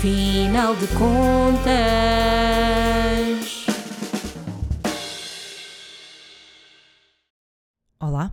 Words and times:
Final 0.00 0.76
de 0.76 0.86
contas. 0.94 1.66
Olá, 7.98 8.32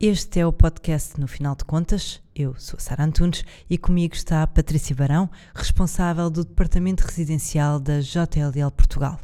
este 0.00 0.40
é 0.40 0.46
o 0.46 0.52
podcast 0.52 1.20
No 1.20 1.28
Final 1.28 1.56
de 1.56 1.64
Contas. 1.66 2.22
Eu 2.34 2.54
sou 2.58 2.78
a 2.78 2.80
Sara 2.80 3.04
Antunes 3.04 3.44
e 3.68 3.76
comigo 3.76 4.14
está 4.14 4.42
a 4.42 4.46
Patrícia 4.46 4.96
Barão, 4.96 5.28
responsável 5.54 6.30
do 6.30 6.42
Departamento 6.42 7.04
Residencial 7.04 7.78
da 7.78 8.00
JLL 8.00 8.70
Portugal. 8.74 9.20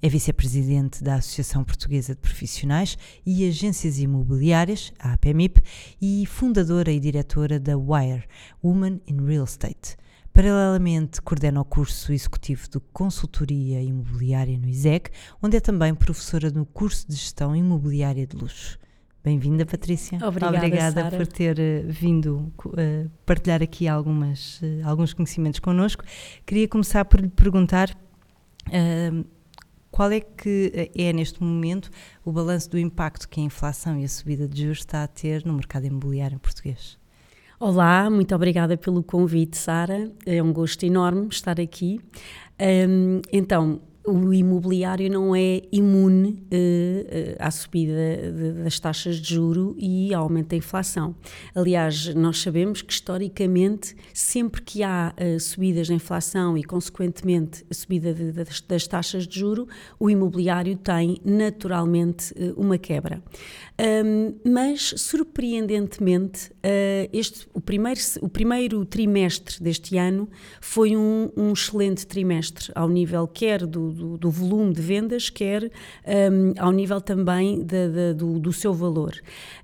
É 0.00 0.08
vice-presidente 0.08 1.04
da 1.04 1.16
Associação 1.16 1.62
Portuguesa 1.62 2.14
de 2.14 2.22
Profissionais 2.22 2.96
e 3.26 3.46
Agências 3.46 3.98
Imobiliárias, 3.98 4.94
a 4.98 5.12
APMIP, 5.12 5.60
e 6.00 6.24
fundadora 6.24 6.90
e 6.90 6.98
diretora 6.98 7.60
da 7.60 7.76
WIRE, 7.76 8.24
Women 8.64 9.02
in 9.06 9.26
Real 9.26 9.44
Estate. 9.44 9.98
Paralelamente, 10.38 11.20
coordena 11.20 11.60
o 11.60 11.64
curso 11.64 12.12
executivo 12.12 12.68
de 12.70 12.78
consultoria 12.92 13.82
imobiliária 13.82 14.56
no 14.56 14.68
ISEC, 14.68 15.10
onde 15.42 15.56
é 15.56 15.60
também 15.60 15.92
professora 15.96 16.48
no 16.48 16.64
curso 16.64 17.08
de 17.08 17.16
gestão 17.16 17.56
imobiliária 17.56 18.24
de 18.24 18.36
luxo. 18.36 18.78
Bem-vinda, 19.24 19.66
Patrícia. 19.66 20.16
Obrigada, 20.24 20.56
Obrigada 20.58 21.10
por 21.10 21.26
ter 21.26 21.58
uh, 21.58 21.90
vindo 21.90 22.52
uh, 22.66 23.10
partilhar 23.26 23.64
aqui 23.64 23.88
algumas, 23.88 24.60
uh, 24.62 24.86
alguns 24.86 25.12
conhecimentos 25.12 25.58
connosco. 25.58 26.04
Queria 26.46 26.68
começar 26.68 27.04
por 27.04 27.18
lhe 27.18 27.28
perguntar 27.28 27.98
qual 29.90 30.12
é 30.12 30.20
que 30.20 30.92
é, 30.96 31.12
neste 31.12 31.42
momento, 31.42 31.90
o 32.24 32.30
balanço 32.30 32.70
do 32.70 32.78
impacto 32.78 33.28
que 33.28 33.40
a 33.40 33.42
inflação 33.42 33.98
e 33.98 34.04
a 34.04 34.08
subida 34.08 34.46
de 34.46 34.62
juros 34.62 34.78
está 34.78 35.02
a 35.02 35.08
ter 35.08 35.44
no 35.44 35.52
mercado 35.54 35.86
imobiliário 35.86 36.38
português. 36.38 36.96
Olá, 37.60 38.08
muito 38.08 38.32
obrigada 38.36 38.76
pelo 38.76 39.02
convite, 39.02 39.56
Sara. 39.56 40.12
É 40.24 40.40
um 40.40 40.52
gosto 40.52 40.84
enorme 40.84 41.26
estar 41.28 41.58
aqui. 41.58 42.00
Um, 42.88 43.20
então, 43.32 43.80
o 44.08 44.32
imobiliário 44.32 45.10
não 45.10 45.36
é 45.36 45.62
imune 45.70 46.30
uh, 46.30 46.34
uh, 46.34 47.36
à 47.38 47.50
subida 47.50 48.32
de, 48.32 48.62
das 48.64 48.80
taxas 48.80 49.16
de 49.16 49.34
juro 49.34 49.76
e 49.78 50.14
ao 50.14 50.24
aumento 50.24 50.48
da 50.48 50.56
inflação. 50.56 51.14
Aliás, 51.54 52.14
nós 52.14 52.40
sabemos 52.40 52.82
que 52.82 52.92
historicamente, 52.92 53.94
sempre 54.14 54.62
que 54.62 54.82
há 54.82 55.14
uh, 55.14 55.38
subidas 55.40 55.88
da 55.88 55.94
inflação 55.94 56.56
e, 56.56 56.64
consequentemente, 56.64 57.64
a 57.70 57.74
subida 57.74 58.14
de, 58.14 58.32
de, 58.32 58.44
das 58.66 58.86
taxas 58.86 59.26
de 59.26 59.38
juro, 59.38 59.68
o 60.00 60.08
imobiliário 60.08 60.76
tem 60.76 61.18
naturalmente 61.24 62.34
uma 62.56 62.78
quebra. 62.78 63.22
Um, 63.80 64.34
mas, 64.50 64.94
surpreendentemente, 64.96 66.50
este, 67.12 67.46
o, 67.52 67.60
primeiro, 67.60 68.00
o 68.22 68.28
primeiro 68.28 68.84
trimestre 68.84 69.62
deste 69.62 69.96
ano 69.96 70.28
foi 70.60 70.96
um, 70.96 71.30
um 71.36 71.52
excelente 71.52 72.06
trimestre, 72.06 72.72
ao 72.74 72.88
nível 72.88 73.26
quer 73.26 73.66
do, 73.66 73.90
do, 73.98 74.16
do 74.16 74.30
volume 74.30 74.72
de 74.72 74.80
vendas, 74.80 75.28
quer 75.28 75.64
um, 75.64 76.54
ao 76.58 76.70
nível 76.70 77.00
também 77.00 77.62
de, 77.62 77.88
de, 77.88 78.14
do, 78.14 78.38
do, 78.38 78.52
seu 78.52 78.72
valor. 78.72 79.14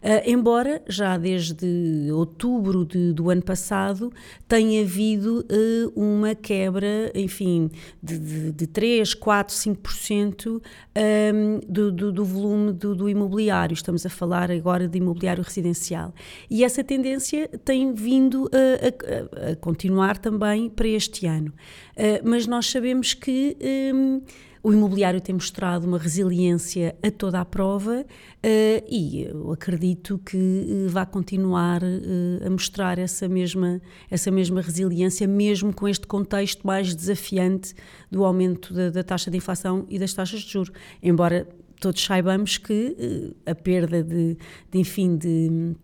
Uh, 0.02 0.28
embora 0.28 0.82
já 0.88 1.16
desde 1.16 2.10
outubro 2.12 2.84
de, 2.84 3.12
do 3.12 3.30
ano 3.30 3.42
passado 3.42 4.12
tenha 4.48 4.82
havido 4.82 5.46
uh, 5.50 5.92
uma 6.00 6.34
quebra, 6.34 7.10
enfim, 7.14 7.70
de, 8.02 8.18
de, 8.18 8.52
de 8.52 8.66
3, 8.66 9.14
4, 9.14 9.54
5% 9.54 10.60
um, 10.96 11.60
do, 11.68 11.92
do, 11.92 12.12
do 12.12 12.24
volume 12.24 12.72
do, 12.72 12.94
do 12.94 13.08
imobiliário. 13.08 13.74
Estamos 13.74 14.04
a 14.04 14.10
falar 14.10 14.50
agora 14.50 14.88
de 14.88 14.98
imobiliário 14.98 15.42
residencial. 15.42 16.12
E 16.50 16.64
essa 16.64 16.82
tendência 16.82 17.48
tem 17.64 17.94
vindo 17.94 18.50
a, 18.52 19.48
a, 19.48 19.52
a 19.52 19.56
continuar 19.56 20.18
também 20.18 20.68
para 20.68 20.88
este 20.88 21.26
ano. 21.26 21.52
Uh, 21.96 22.28
mas 22.28 22.46
nós 22.46 22.66
sabemos 22.66 23.14
que 23.14 23.56
um, 23.94 24.22
o 24.64 24.72
imobiliário 24.72 25.20
tem 25.20 25.34
mostrado 25.34 25.86
uma 25.86 25.98
resiliência 25.98 26.96
a 27.02 27.10
toda 27.10 27.38
a 27.38 27.44
prova 27.44 28.00
uh, 28.00 28.84
e 28.90 29.24
eu 29.24 29.52
acredito 29.52 30.18
que 30.24 30.38
uh, 30.38 30.88
vai 30.88 31.04
continuar 31.04 31.82
uh, 31.82 32.46
a 32.46 32.48
mostrar 32.48 32.98
essa 32.98 33.28
mesma, 33.28 33.78
essa 34.10 34.30
mesma 34.30 34.62
resiliência, 34.62 35.28
mesmo 35.28 35.70
com 35.70 35.86
este 35.86 36.06
contexto 36.06 36.66
mais 36.66 36.94
desafiante 36.94 37.74
do 38.10 38.24
aumento 38.24 38.72
da, 38.72 38.88
da 38.88 39.04
taxa 39.04 39.30
de 39.30 39.36
inflação 39.36 39.84
e 39.90 39.98
das 39.98 40.14
taxas 40.14 40.40
de 40.40 40.50
juros. 40.50 40.72
Embora 41.02 41.46
todos 41.78 42.02
saibamos 42.02 42.56
que 42.56 43.34
a 43.44 43.54
perda 43.54 44.02
de, 44.02 44.38
de 44.70 44.78
enfim, 44.78 45.18
de 45.18 45.76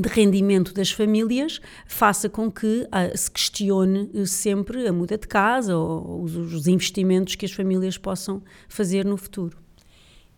de 0.00 0.08
rendimento 0.08 0.72
das 0.72 0.90
famílias 0.90 1.60
faça 1.86 2.28
com 2.28 2.50
que 2.50 2.86
ah, 2.90 3.16
se 3.16 3.30
questione 3.30 4.10
sempre 4.26 4.86
a 4.86 4.92
muda 4.92 5.18
de 5.18 5.26
casa 5.26 5.76
ou 5.76 6.22
os, 6.22 6.36
os, 6.36 6.66
investimentos 6.66 7.34
que 7.34 7.46
as 7.46 7.52
famílias 7.52 7.98
possam 7.98 8.42
fazer 8.68 9.04
no 9.04 9.16
futuro. 9.16 9.58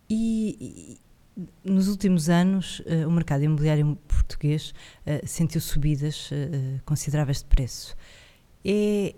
E, 0.09 0.57
e 0.61 1.03
nos 1.65 1.89
últimos 1.89 2.29
anos 2.29 2.81
uh, 2.81 3.09
o 3.09 3.11
mercado 3.11 3.43
imobiliário 3.43 3.97
português 4.07 4.75
uh, 5.07 5.27
sentiu 5.27 5.61
subidas 5.61 6.31
uh, 6.31 6.81
consideráveis 6.85 7.39
de 7.39 7.47
preço. 7.47 7.97
É, 8.65 9.15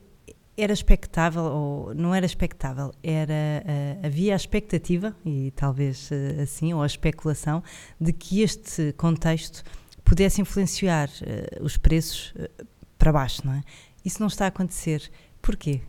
era 0.56 0.72
expectável 0.72 1.43
ou 1.43 1.94
não 1.94 2.15
era 2.15 2.25
expectável? 2.25 2.93
Era 3.03 3.65
havia 4.04 4.34
a 4.34 4.37
expectativa 4.37 5.15
e 5.27 5.50
talvez 5.50 6.09
assim 6.41 6.72
ou 6.72 6.81
a 6.81 6.87
especulação 6.87 7.60
de 8.00 8.12
que 8.12 8.41
este 8.41 8.93
contexto 8.93 9.65
pudesse 10.04 10.41
influenciar 10.41 11.09
uh, 11.09 11.65
os 11.65 11.76
preços 11.76 12.32
uh, 12.37 12.66
para 12.98 13.12
baixo, 13.12 13.42
não 13.44 13.54
é? 13.54 13.62
Isso 14.04 14.20
não 14.20 14.28
está 14.28 14.44
a 14.44 14.48
acontecer. 14.48 15.10
Porquê? 15.41 15.81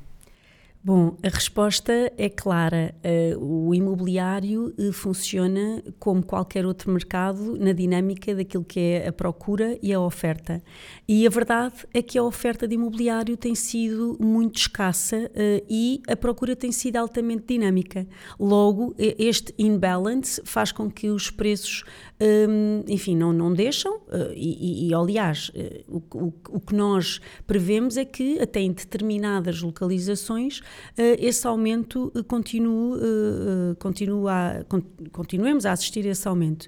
Bom, 0.86 1.18
a 1.24 1.30
resposta 1.30 2.14
é 2.16 2.30
clara. 2.30 2.94
Uh, 3.40 3.70
o 3.70 3.74
imobiliário 3.74 4.72
uh, 4.78 4.94
funciona 4.94 5.84
como 5.98 6.24
qualquer 6.24 6.64
outro 6.64 6.92
mercado 6.92 7.58
na 7.58 7.72
dinâmica 7.72 8.36
daquilo 8.36 8.64
que 8.64 8.80
é 8.80 9.08
a 9.08 9.12
procura 9.12 9.80
e 9.82 9.92
a 9.92 10.00
oferta. 10.00 10.62
E 11.08 11.26
a 11.26 11.30
verdade 11.32 11.74
é 11.92 12.04
que 12.04 12.20
a 12.20 12.24
oferta 12.24 12.68
de 12.68 12.76
imobiliário 12.76 13.36
tem 13.36 13.56
sido 13.56 14.16
muito 14.20 14.60
escassa 14.60 15.18
uh, 15.18 15.66
e 15.68 16.04
a 16.08 16.16
procura 16.16 16.56
tem 16.56 16.72
sido 16.72 16.98
altamente 16.98 17.46
dinâmica. 17.48 18.06
Logo, 18.40 18.94
este 19.00 19.56
imbalance 19.58 20.40
faz 20.46 20.72
com 20.72 20.88
que 20.88 21.10
os 21.10 21.32
preços, 21.32 21.84
um, 22.20 22.84
enfim, 22.88 23.16
não, 23.16 23.34
não 23.34 23.54
deixam. 23.54 24.02
E, 24.36 24.88
e, 24.88 24.94
aliás, 24.94 25.52
o, 25.88 25.98
o, 26.14 26.34
o 26.50 26.60
que 26.60 26.74
nós 26.74 27.20
prevemos 27.46 27.98
é 27.98 28.06
que, 28.06 28.40
até 28.40 28.62
em 28.62 28.72
determinadas 28.72 29.62
localizações, 29.62 30.60
uh, 30.60 31.18
esse 31.20 31.46
aumento 31.46 32.12
uh, 32.16 32.24
continue, 32.24 32.98
uh, 32.98 33.76
continua, 33.80 34.66
con 34.68 34.82
continuemos 35.12 35.66
a 35.66 35.72
assistir 35.72 36.06
a 36.08 36.12
esse 36.12 36.28
aumento. 36.28 36.68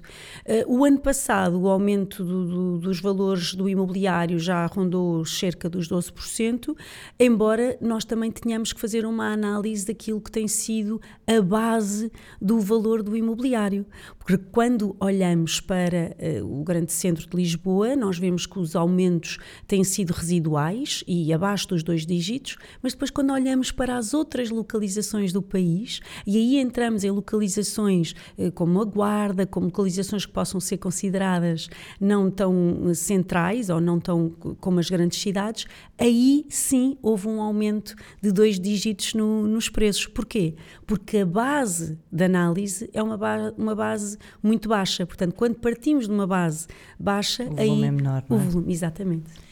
o 0.66 0.84
ano 0.84 0.98
passado, 0.98 1.60
o 1.60 1.68
aumento 1.68 2.24
do, 2.24 2.46
do, 2.46 2.78
dos 2.78 3.00
valores 3.00 3.54
do 3.54 3.68
imobiliário 3.68 4.38
já 4.38 4.66
rondou 4.66 5.24
cerca 5.24 5.68
dos 5.68 5.88
12%, 5.88 6.76
embora 7.18 7.76
nós 7.80 8.04
também 8.04 8.30
tenhamos 8.30 8.72
que 8.72 8.80
fazer 8.80 9.04
uma 9.06 9.32
análise 9.32 9.86
daquilo 9.86 10.20
que 10.20 10.30
tem 10.30 10.48
sido 10.48 11.00
a 11.26 11.40
base 11.40 12.10
do 12.40 12.60
valor 12.60 13.02
do 13.02 13.16
imobiliário. 13.16 13.86
Porque 14.18 14.38
quando 14.50 14.96
olhamos 15.00 15.37
para 15.60 16.16
o 16.44 16.62
grande 16.64 16.92
centro 16.92 17.28
de 17.28 17.36
Lisboa, 17.36 17.94
nós 17.94 18.18
vemos 18.18 18.46
que 18.46 18.58
os 18.58 18.74
aumentos 18.74 19.38
têm 19.66 19.84
sido 19.84 20.12
residuais 20.12 21.04
e 21.06 21.32
abaixo 21.32 21.68
dos 21.68 21.82
dois 21.82 22.04
dígitos, 22.04 22.56
mas 22.82 22.92
depois 22.92 23.10
quando 23.10 23.32
olhamos 23.32 23.70
para 23.70 23.96
as 23.96 24.14
outras 24.14 24.50
localizações 24.50 25.32
do 25.32 25.42
país, 25.42 26.00
e 26.26 26.36
aí 26.36 26.58
entramos 26.58 27.04
em 27.04 27.10
localizações 27.10 28.14
eh, 28.36 28.50
como 28.50 28.80
a 28.80 28.84
Guarda, 28.84 29.46
como 29.46 29.66
localizações 29.66 30.26
que 30.26 30.32
possam 30.32 30.60
ser 30.60 30.78
consideradas 30.78 31.68
não 32.00 32.30
tão 32.30 32.92
centrais 32.94 33.70
ou 33.70 33.80
não 33.80 34.00
tão 34.00 34.30
como 34.60 34.80
as 34.80 34.88
grandes 34.88 35.20
cidades, 35.20 35.66
aí 35.98 36.46
sim 36.48 36.96
houve 37.02 37.28
um 37.28 37.40
aumento 37.40 37.94
de 38.20 38.32
dois 38.32 38.58
dígitos 38.58 39.14
no, 39.14 39.46
nos 39.46 39.68
preços. 39.68 40.06
Porquê? 40.06 40.54
Porque 40.86 41.18
a 41.18 41.26
base 41.26 41.98
da 42.10 42.24
análise 42.24 42.88
é 42.92 43.02
uma, 43.02 43.16
ba 43.16 43.54
uma 43.56 43.74
base 43.74 44.18
muito 44.42 44.68
baixa. 44.68 45.06
Portanto, 45.06 45.27
quando 45.32 45.56
partimos 45.56 46.06
de 46.06 46.12
uma 46.12 46.26
base 46.26 46.66
baixa, 46.98 47.44
o 47.44 47.60
aí 47.60 47.68
volume 47.68 47.86
é 47.86 47.90
menor, 47.90 48.24
o 48.28 48.34
é? 48.34 48.38
volume, 48.38 48.72
exatamente. 48.72 49.48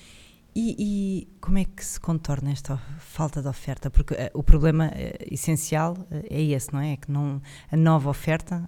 E, 0.58 0.74
e, 0.78 1.28
como 1.38 1.58
é 1.58 1.66
que 1.66 1.84
se 1.84 2.00
contorna 2.00 2.50
esta 2.50 2.78
falta 2.98 3.42
de 3.42 3.48
oferta? 3.48 3.90
Porque 3.90 4.14
uh, 4.14 4.30
o 4.32 4.42
problema 4.42 4.86
uh, 4.86 4.90
essencial 5.30 5.92
uh, 5.92 6.06
é 6.30 6.42
esse, 6.42 6.72
não 6.72 6.80
é? 6.80 6.94
É 6.94 6.96
que 6.96 7.12
não, 7.12 7.42
a 7.70 7.76
nova 7.76 8.08
oferta 8.08 8.66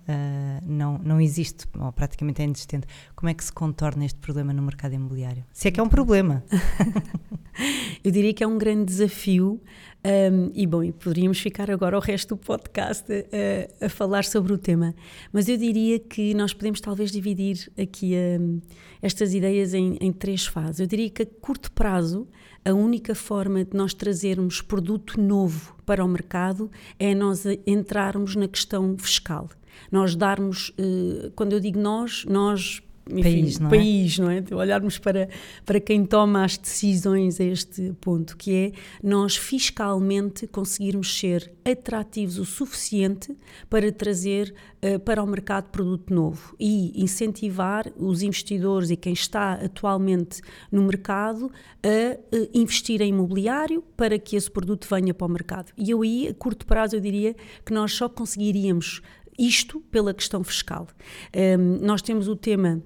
não, 0.66 0.98
não 0.98 1.18
existe, 1.18 1.64
ou 1.78 1.90
praticamente 1.90 2.42
é 2.42 2.44
inexistente. 2.44 2.86
Como 3.16 3.30
é 3.30 3.32
que 3.32 3.42
se 3.42 3.50
contorna 3.50 4.04
este 4.04 4.18
problema 4.18 4.52
no 4.52 4.60
mercado 4.60 4.92
imobiliário? 4.92 5.46
Se 5.50 5.68
é 5.68 5.70
que 5.70 5.80
é 5.80 5.82
um 5.82 5.88
problema. 5.88 6.44
Eu 8.04 8.10
diria 8.12 8.34
que 8.34 8.44
é 8.44 8.46
um 8.46 8.58
grande 8.58 8.84
desafio 8.84 9.58
Um, 10.04 10.52
e 10.54 10.64
bom, 10.64 10.84
e 10.84 10.92
poderíamos 10.92 11.40
ficar 11.40 11.68
agora 11.72 11.96
o 11.96 12.00
resto 12.00 12.36
do 12.36 12.38
podcast 12.38 13.04
a, 13.12 13.86
a, 13.86 13.88
falar 13.88 14.24
sobre 14.24 14.52
o 14.52 14.58
tema, 14.58 14.94
mas 15.32 15.48
eu 15.48 15.56
diria 15.56 15.98
que 15.98 16.32
nós 16.34 16.54
podemos 16.54 16.80
talvez 16.80 17.10
dividir 17.10 17.68
aqui 17.76 18.14
um, 18.40 18.60
estas 19.02 19.34
ideias 19.34 19.74
em, 19.74 19.98
em 20.00 20.12
três 20.12 20.46
fases. 20.46 20.78
Eu 20.78 20.86
diria 20.86 21.10
que 21.10 21.22
a 21.22 21.26
curto 21.26 21.72
prazo, 21.72 22.28
a 22.64 22.72
única 22.72 23.12
forma 23.12 23.64
de 23.64 23.76
nós 23.76 23.92
trazermos 23.92 24.62
produto 24.62 25.20
novo 25.20 25.74
para 25.84 26.04
o 26.04 26.08
mercado 26.08 26.70
é 26.96 27.12
nós 27.12 27.44
entrarmos 27.66 28.36
na 28.36 28.46
questão 28.46 28.96
fiscal. 28.96 29.48
Nós 29.90 30.14
darmos, 30.14 30.68
uh, 30.70 31.30
quando 31.34 31.54
eu 31.54 31.60
digo 31.60 31.78
nós, 31.78 32.24
nós 32.24 32.80
enfim, 33.10 33.22
país, 33.22 33.58
não 33.58 33.66
é? 33.66 33.70
país, 33.70 34.18
não 34.18 34.30
é? 34.30 34.44
Olharmos 34.52 34.98
para, 34.98 35.28
para 35.64 35.80
quem 35.80 36.04
toma 36.04 36.44
as 36.44 36.56
decisões 36.56 37.40
a 37.40 37.44
este 37.44 37.92
ponto, 38.00 38.36
que 38.36 38.54
é 38.54 38.72
nós 39.02 39.36
fiscalmente 39.36 40.46
conseguirmos 40.46 41.18
ser 41.18 41.52
atrativos 41.64 42.38
o 42.38 42.44
suficiente 42.44 43.36
para 43.68 43.90
trazer 43.92 44.54
uh, 44.82 44.98
para 45.00 45.22
o 45.22 45.26
mercado 45.26 45.70
produto 45.70 46.12
novo 46.12 46.54
e 46.58 47.02
incentivar 47.02 47.90
os 47.96 48.22
investidores 48.22 48.90
e 48.90 48.96
quem 48.96 49.12
está 49.12 49.54
atualmente 49.54 50.40
no 50.70 50.82
mercado 50.82 51.50
a 51.82 52.36
uh, 52.36 52.50
investir 52.54 53.00
em 53.00 53.08
imobiliário 53.10 53.82
para 53.96 54.18
que 54.18 54.36
esse 54.36 54.50
produto 54.50 54.86
venha 54.90 55.14
para 55.14 55.26
o 55.26 55.30
mercado. 55.30 55.72
E 55.76 55.90
eu 55.90 56.02
aí, 56.02 56.28
a 56.28 56.34
curto 56.34 56.66
prazo, 56.66 56.96
eu 56.96 57.00
diria 57.00 57.34
que 57.64 57.72
nós 57.72 57.92
só 57.92 58.08
conseguiríamos 58.08 59.00
isto 59.38 59.80
pela 59.90 60.12
questão 60.12 60.42
fiscal. 60.42 60.88
Um, 61.34 61.38
ehm, 61.38 61.78
nós 61.80 62.02
temos 62.02 62.26
o 62.26 62.34
tema 62.34 62.82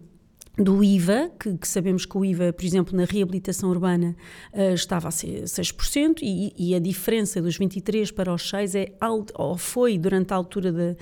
do 0.56 0.84
IVA, 0.84 1.30
que, 1.40 1.56
que, 1.56 1.66
sabemos 1.66 2.04
que 2.04 2.16
o 2.16 2.24
IVA, 2.24 2.52
por 2.52 2.64
exemplo, 2.64 2.96
na 2.96 3.04
reabilitação 3.04 3.70
urbana 3.70 4.14
uh, 4.52 4.74
estava 4.74 5.08
a 5.08 5.10
ser 5.10 5.44
6%, 5.44 6.18
e, 6.20 6.52
e, 6.58 6.74
a 6.74 6.78
diferença 6.78 7.40
dos 7.40 7.58
23% 7.58 8.12
para 8.12 8.32
os 8.32 8.52
6% 8.52 8.74
é, 8.74 9.32
ou 9.34 9.56
foi 9.56 9.96
durante 9.96 10.32
a 10.32 10.36
altura 10.36 10.70
da, 10.70 10.94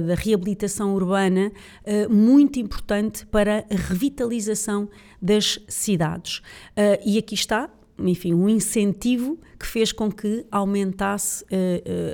da, 0.00 0.14
reabilitação 0.14 0.94
urbana 0.94 1.50
uh, 1.84 2.12
muito 2.12 2.60
importante 2.60 3.26
para 3.26 3.64
a 3.68 3.74
revitalização 3.74 4.88
das 5.20 5.58
cidades. 5.68 6.38
Uh, 6.38 7.00
e 7.04 7.18
aqui 7.18 7.34
está, 7.34 7.68
enfim, 7.98 8.34
um 8.34 8.48
incentivo 8.48 9.38
que 9.58 9.66
fez 9.66 9.92
com 9.92 10.10
que 10.10 10.44
aumentasse 10.50 11.44
uh, 11.44 11.46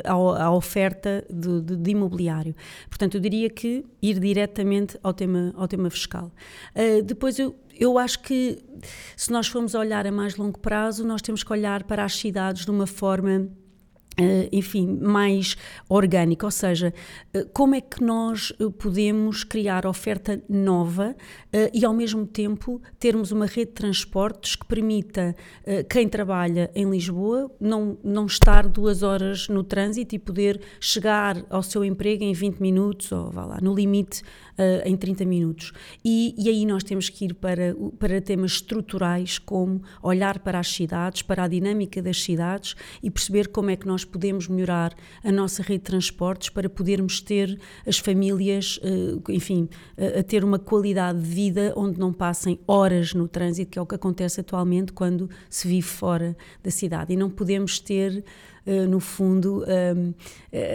a, 0.05 0.45
a, 0.45 0.55
oferta 0.55 1.25
de, 1.31 1.61
de, 1.63 1.77
de, 1.77 1.91
imobiliário. 1.91 2.55
Portanto, 2.89 3.17
eu 3.17 3.21
diria 3.21 3.49
que 3.49 3.85
ir 4.03 4.19
diretamente 4.19 4.99
ao 5.03 5.13
tema, 5.13 5.53
ao 5.57 5.67
tema 5.67 5.89
fiscal. 5.89 6.31
Uh, 6.75 7.03
depois, 7.03 7.39
eu, 7.39 7.55
eu 7.79 7.99
acho 7.99 8.21
que 8.21 8.59
se 9.17 9.33
nós 9.33 9.47
formos 9.49 9.75
olhar 9.75 10.07
a 10.07 10.13
mais 10.13 10.37
longo 10.37 10.59
prazo, 10.59 11.05
nós 11.07 11.23
temos 11.23 11.43
que 11.43 11.53
olhar 11.53 11.85
para 11.85 12.05
as 12.05 12.15
cidades 12.15 12.65
de 12.65 12.71
uma 12.71 12.87
forma 12.87 13.49
enfim, 14.53 14.99
mais 15.01 15.57
orgânica, 15.89 16.47
ou 16.47 16.51
seja, 16.51 16.93
uh, 17.35 17.49
como 17.53 17.75
é 17.75 17.81
que 17.81 18.03
nós 18.03 18.53
uh, 18.61 18.71
podemos 18.71 19.45
criar 19.45 19.87
oferta 19.87 20.43
nova 20.49 21.17
e 21.75 21.85
ao 21.85 21.93
mesmo 21.93 22.27
tempo 22.27 22.81
termos 22.99 23.33
uma 23.33 23.47
rede 23.47 23.71
de 23.71 23.75
transportes 23.75 24.55
que 24.55 24.65
permita 24.67 25.35
quem 25.89 26.09
trabalha 26.09 26.71
em 26.75 26.89
Lisboa 26.89 27.51
não, 27.61 27.99
não 28.05 28.27
estar 28.27 28.69
duas 28.69 29.03
horas 29.03 29.49
no 29.49 29.65
trânsito 29.65 30.15
e 30.15 30.19
poder 30.19 30.61
chegar 30.81 31.45
ao 31.51 31.63
seu 31.63 31.85
emprego 31.85 32.23
em 32.23 32.33
20 32.33 32.59
minutos 32.61 33.11
ou 33.11 33.31
vá 33.31 33.45
lá, 33.45 33.59
no 33.61 33.75
limite 33.75 34.23
em 34.85 34.97
30 34.97 35.25
minutos. 35.25 35.73
E, 36.05 36.35
e 36.39 36.49
aí 36.49 36.67
nós 36.67 36.83
temos 36.83 37.09
que 37.09 37.27
ir 37.27 37.35
para, 37.35 37.75
para 37.99 38.21
temas 38.21 38.53
estruturais 38.53 39.39
como 39.39 39.83
olhar 40.03 40.39
para 40.39 40.59
as 40.59 40.69
cidades, 40.69 41.23
para 41.23 41.45
a 41.45 41.49
dinâmica 41.49 42.03
das 42.03 42.23
cidades 42.23 42.75
e 43.03 43.11
perceber 43.11 43.49
como 43.49 43.71
é 43.71 43.77
que 43.77 43.87
nós 43.87 44.05
podemos 44.05 44.49
melhorar 44.49 44.95
a 45.25 45.33
nossa 45.33 45.63
rede 45.63 45.79
de 45.79 45.85
transportes 45.85 46.49
para 46.49 46.69
podermos 46.69 47.21
ter 47.21 47.59
as 47.87 47.99
famílias, 47.99 48.79
eh, 48.83 49.33
enfim, 49.33 49.69
a 50.19 50.23
ter 50.23 50.45
uma 50.45 50.59
qualidade 50.59 51.21
de 51.21 51.29
vida 51.29 51.73
onde 51.77 51.99
não 51.99 52.13
passem 52.13 52.59
horas 52.67 53.15
no 53.15 53.29
trânsito, 53.29 53.71
que 53.71 53.79
é 53.79 53.83
o 53.83 53.87
que 53.87 53.95
acontece 53.95 54.41
atualmente 54.41 54.93
quando 54.93 55.29
se 55.49 55.69
vive 55.69 55.87
fora 55.87 56.37
da 56.63 56.71
cidade. 56.71 57.13
E 57.13 57.17
não 57.17 57.31
podemos 57.31 57.79
ter 57.79 58.25
no 58.89 59.01
fundo, 59.01 59.65
ehm, 59.67 60.13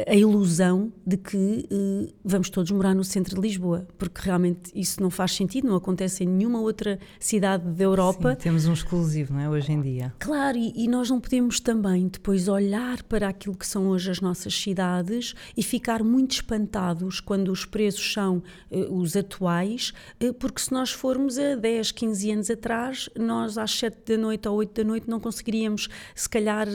a 0.08 0.16
ilusão 0.16 0.92
de 1.06 1.18
que 1.18 1.68
eh, 1.70 2.14
vamos 2.24 2.50
todos 2.50 2.72
morar 2.72 2.94
no 2.96 3.04
centro 3.04 3.36
de 3.36 3.42
Lisboa, 3.42 3.88
porque 3.98 4.22
realmente 4.24 4.72
isso 4.74 5.02
não 5.02 5.10
faz 5.10 5.34
sentido, 5.34 5.68
não 5.68 5.76
acontece 5.76 6.24
em 6.24 6.28
nenhuma 6.28 6.60
outra 6.60 7.00
cidade 7.20 7.70
da 7.72 7.84
Europa. 7.84 8.32
Sim, 8.32 8.44
temos 8.44 8.66
um 8.66 8.74
exclusivo, 8.74 9.34
não 9.34 9.40
é, 9.40 9.50
hoje 9.50 9.72
em 9.72 9.82
dia. 9.82 10.14
Claro, 10.20 10.58
e, 10.58 10.74
e 10.76 10.88
nós 10.88 11.10
não 11.10 11.20
podemos 11.20 11.60
também 11.60 12.08
depois 12.08 12.48
olhar 12.48 13.04
para 13.04 13.28
aquilo 13.28 13.56
que 13.56 13.68
são 13.68 13.88
hoje 13.88 14.12
as 14.12 14.22
nossas 14.22 14.54
cidades 14.54 15.36
e 15.56 15.62
ficar 15.64 16.04
muito 16.04 16.32
espantados 16.32 17.20
quando 17.20 17.52
os 17.52 17.66
preços 17.66 18.14
são 18.14 18.42
os 18.90 19.16
atuais, 19.16 19.94
porque 20.40 20.62
se 20.62 20.72
nós 20.72 20.92
formos 20.92 21.38
a 21.38 21.56
10, 21.56 21.92
15 21.92 22.32
anos 22.32 22.50
atrás, 22.50 23.10
nós 23.18 23.58
às 23.58 23.72
7 23.72 24.14
da 24.14 24.18
noite 24.18 24.48
ou 24.48 24.56
8 24.56 24.74
da 24.74 24.84
noite 24.84 25.10
não 25.10 25.20
conseguiríamos, 25.20 25.88
se 26.14 26.30
calhar, 26.30 26.68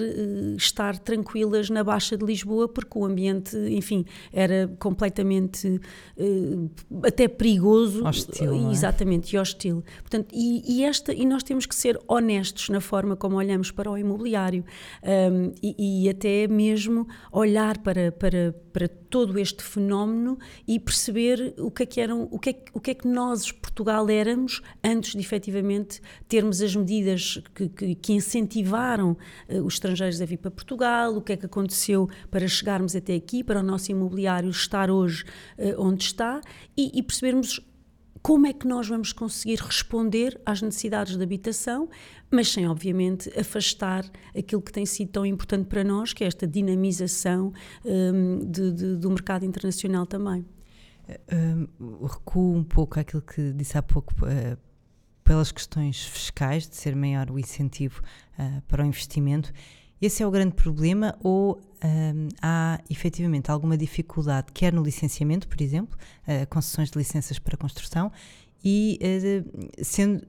estar 0.57 0.99
tranquilas 1.05 1.71
na 1.71 1.83
Baixa 1.83 2.17
de 2.17 2.25
Lisboa, 2.25 2.69
porque 2.69 2.99
o 2.99 3.05
ambiente, 3.05 3.57
enfim, 3.57 4.05
era 4.33 4.71
completamente 4.79 5.81
uh, 6.17 6.71
até 7.05 7.29
perigoso. 7.29 8.07
Hostil. 8.07 8.53
Uh, 8.53 8.71
exatamente, 8.71 9.35
é? 9.35 9.39
e 9.39 9.41
hostil. 9.41 9.85
Portanto, 10.01 10.29
e, 10.33 10.63
e, 10.67 10.85
esta, 10.85 11.13
e 11.13 11.25
nós 11.25 11.43
temos 11.43 11.67
que 11.67 11.75
ser 11.75 11.99
honestos 12.07 12.69
na 12.69 12.81
forma 12.81 13.17
como 13.17 13.37
olhamos 13.37 13.71
para 13.71 13.91
o 13.91 13.97
imobiliário 13.97 14.65
um, 15.03 15.53
e, 15.63 16.05
e, 16.05 16.09
até 16.09 16.47
mesmo 16.47 17.07
olhar 17.33 17.79
para, 17.79 18.13
para, 18.13 18.55
para 18.73 18.89
todo 19.11 19.39
este 19.39 19.63
fenómeno 19.63 20.39
e 20.67 20.79
perceber 20.79 21.55
o 21.59 21.71
que 21.71 21.83
é 21.83 21.87
que 21.87 22.01
eram, 22.01 22.29
o 22.31 22.39
que 22.39 22.51
é, 22.51 22.65
o 22.73 22.81
que, 22.81 22.93
é 22.93 22.95
que 22.95 23.09
nós, 23.09 23.51
Portugal, 23.51 24.09
éramos 24.09 24.63
antes 24.83 25.13
de 25.13 25.19
efetivamente 25.19 26.01
termos 26.29 26.63
as 26.63 26.75
medidas 26.75 27.43
que, 27.55 27.69
que, 27.69 27.95
que 27.97 28.13
incentivaram 28.13 29.17
uh, 29.49 29.63
os 29.63 29.75
estrangeiros 29.75 30.21
a 30.21 30.25
vir 30.25 30.39
para 30.39 30.51
Portugal, 30.51 31.17
o 31.17 31.21
que 31.21 31.33
é 31.33 31.37
que 31.37 31.47
aconteceu 31.47 32.09
para 32.31 32.47
chegarmos 32.47 32.95
até 32.95 33.15
aqui, 33.15 33.43
para 33.43 33.61
o 33.61 33.63
nosso 33.63 33.91
imobiliário 33.91 34.49
estar 34.49 34.91
hoje 34.91 35.25
uh, 35.59 35.83
onde 35.83 36.05
está 36.05 36.41
e, 36.77 36.99
e 36.99 37.03
percebermos 37.03 37.61
como 38.23 38.47
é 38.47 38.53
que 38.53 38.67
nós 38.67 38.89
vamos 38.89 39.13
conseguir 39.13 39.61
responder 39.61 40.41
às 40.45 40.61
necessidades 40.61 41.17
de 41.17 41.23
habitação, 41.23 41.89
mas 42.31 42.53
sem, 42.53 42.69
obviamente, 42.69 43.31
afastar 43.39 44.05
aquilo 44.37 44.61
que 44.61 44.73
tem 44.73 44.85
sido 44.85 45.11
tão 45.11 45.27
importante 45.27 45.67
para 45.67 45.83
nós, 45.83 46.13
que 46.13 46.23
é 46.23 46.27
esta 46.27 46.47
dinamização 46.47 47.53
um, 47.85 48.39
de, 48.51 48.73
de, 48.73 48.97
do 48.97 49.11
mercado 49.11 49.45
internacional 49.45 50.07
também. 50.07 50.45
Um, 51.33 52.07
recuo 52.07 52.55
um 52.55 52.63
pouco 52.63 53.01
àquilo 53.01 53.23
que 53.23 53.53
disse 53.53 53.77
há 53.77 53.83
pouco. 53.83 54.13
Uh, 54.25 54.57
pelas 55.31 55.53
questões 55.53 56.05
fiscais, 56.05 56.69
de 56.69 56.75
ser 56.75 56.97
maior 56.97 57.31
o 57.31 57.39
incentivo 57.39 58.03
uh, 58.37 58.61
para 58.63 58.83
o 58.83 58.87
investimento, 58.87 59.53
esse 60.01 60.23
é 60.23 60.27
o 60.27 60.31
grande 60.31 60.55
problema 60.55 61.17
ou 61.23 61.61
um, 61.85 62.29
há 62.41 62.81
efetivamente 62.89 63.51
alguma 63.51 63.77
dificuldade, 63.77 64.49
quer 64.53 64.73
no 64.73 64.83
licenciamento, 64.83 65.49
por 65.49 65.61
exemplo, 65.61 65.99
uh, 66.27 66.47
concessões 66.49 66.91
de 66.91 66.99
licenças 66.99 67.39
para 67.39 67.57
construção, 67.57 68.11
e 68.65 68.99
uh, 69.03 69.85
sendo 69.85 70.27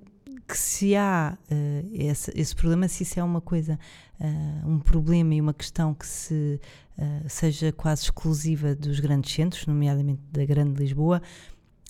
que 0.47 0.57
se 0.57 0.95
há 0.95 1.37
uh, 1.49 1.89
esse, 1.93 2.31
esse, 2.35 2.55
problema, 2.55 2.87
se 2.87 3.03
isso 3.03 3.19
é 3.19 3.23
uma 3.23 3.41
coisa, 3.41 3.79
um 4.65 4.77
problema 4.79 5.33
e 5.33 5.41
uma 5.41 5.53
questão 5.53 5.95
que 5.95 6.05
se 6.05 6.61
seja 7.27 7.71
quase 7.71 8.03
exclusiva 8.03 8.75
dos 8.75 8.99
grandes 8.99 9.33
centros, 9.33 9.65
nomeadamente 9.65 10.21
da 10.31 10.45
Grande 10.45 10.79
Lisboa, 10.79 11.23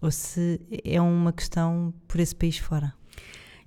ou 0.02 0.10
se 0.10 0.62
é 0.86 1.02
uma 1.02 1.34
questão 1.34 1.94
por 2.08 2.22
esse 2.22 2.34
país 2.34 2.58
fora. 2.58 2.94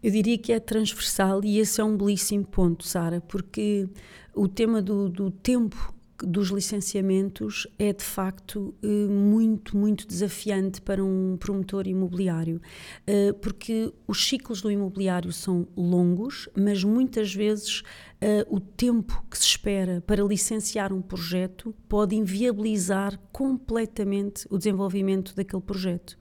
Eu 0.05 0.11
diria 0.11 0.37
que 0.37 0.53
é 0.53 0.61
transversal 0.61 1.43
e 1.43 1.59
esse 1.59 1.81
é 1.81 1.85
um 1.85 1.97
belíssimo 1.97 2.45
ponto, 2.45 2.87
Sara, 2.87 3.23
porque 3.23 3.89
o 4.35 4.47
tema 4.47 4.83
do, 4.83 5.09
do 5.09 5.31
tempo 5.31 5.95
dos 6.19 6.51
licenciamentos 6.51 7.67
é 7.79 7.91
de 7.91 8.05
facto 8.05 8.75
eh, 8.83 8.87
muito, 8.87 9.75
muito 9.75 10.07
desafiante 10.07 10.83
para 10.83 11.03
um 11.03 11.39
promotor 11.41 11.87
imobiliário, 11.87 12.61
eh, 13.07 13.33
porque 13.33 13.91
os 14.07 14.29
ciclos 14.29 14.61
do 14.61 14.71
imobiliário 14.71 15.33
são 15.33 15.67
longos, 15.75 16.51
mas 16.55 16.85
muitas 16.85 17.35
vezes 17.35 17.83
uh, 18.23 18.55
o 18.55 18.61
tempo 18.61 19.25
que 19.31 19.37
se 19.37 19.45
espera 19.45 20.03
para 20.07 20.23
licenciar 20.23 20.93
um 20.93 21.01
projeto 21.01 21.75
pode 21.89 22.15
inviabilizar 22.15 23.19
completamente 23.33 24.47
o 24.51 24.59
desenvolvimento 24.59 25.35
daquele 25.35 25.63
projeto. 25.63 26.13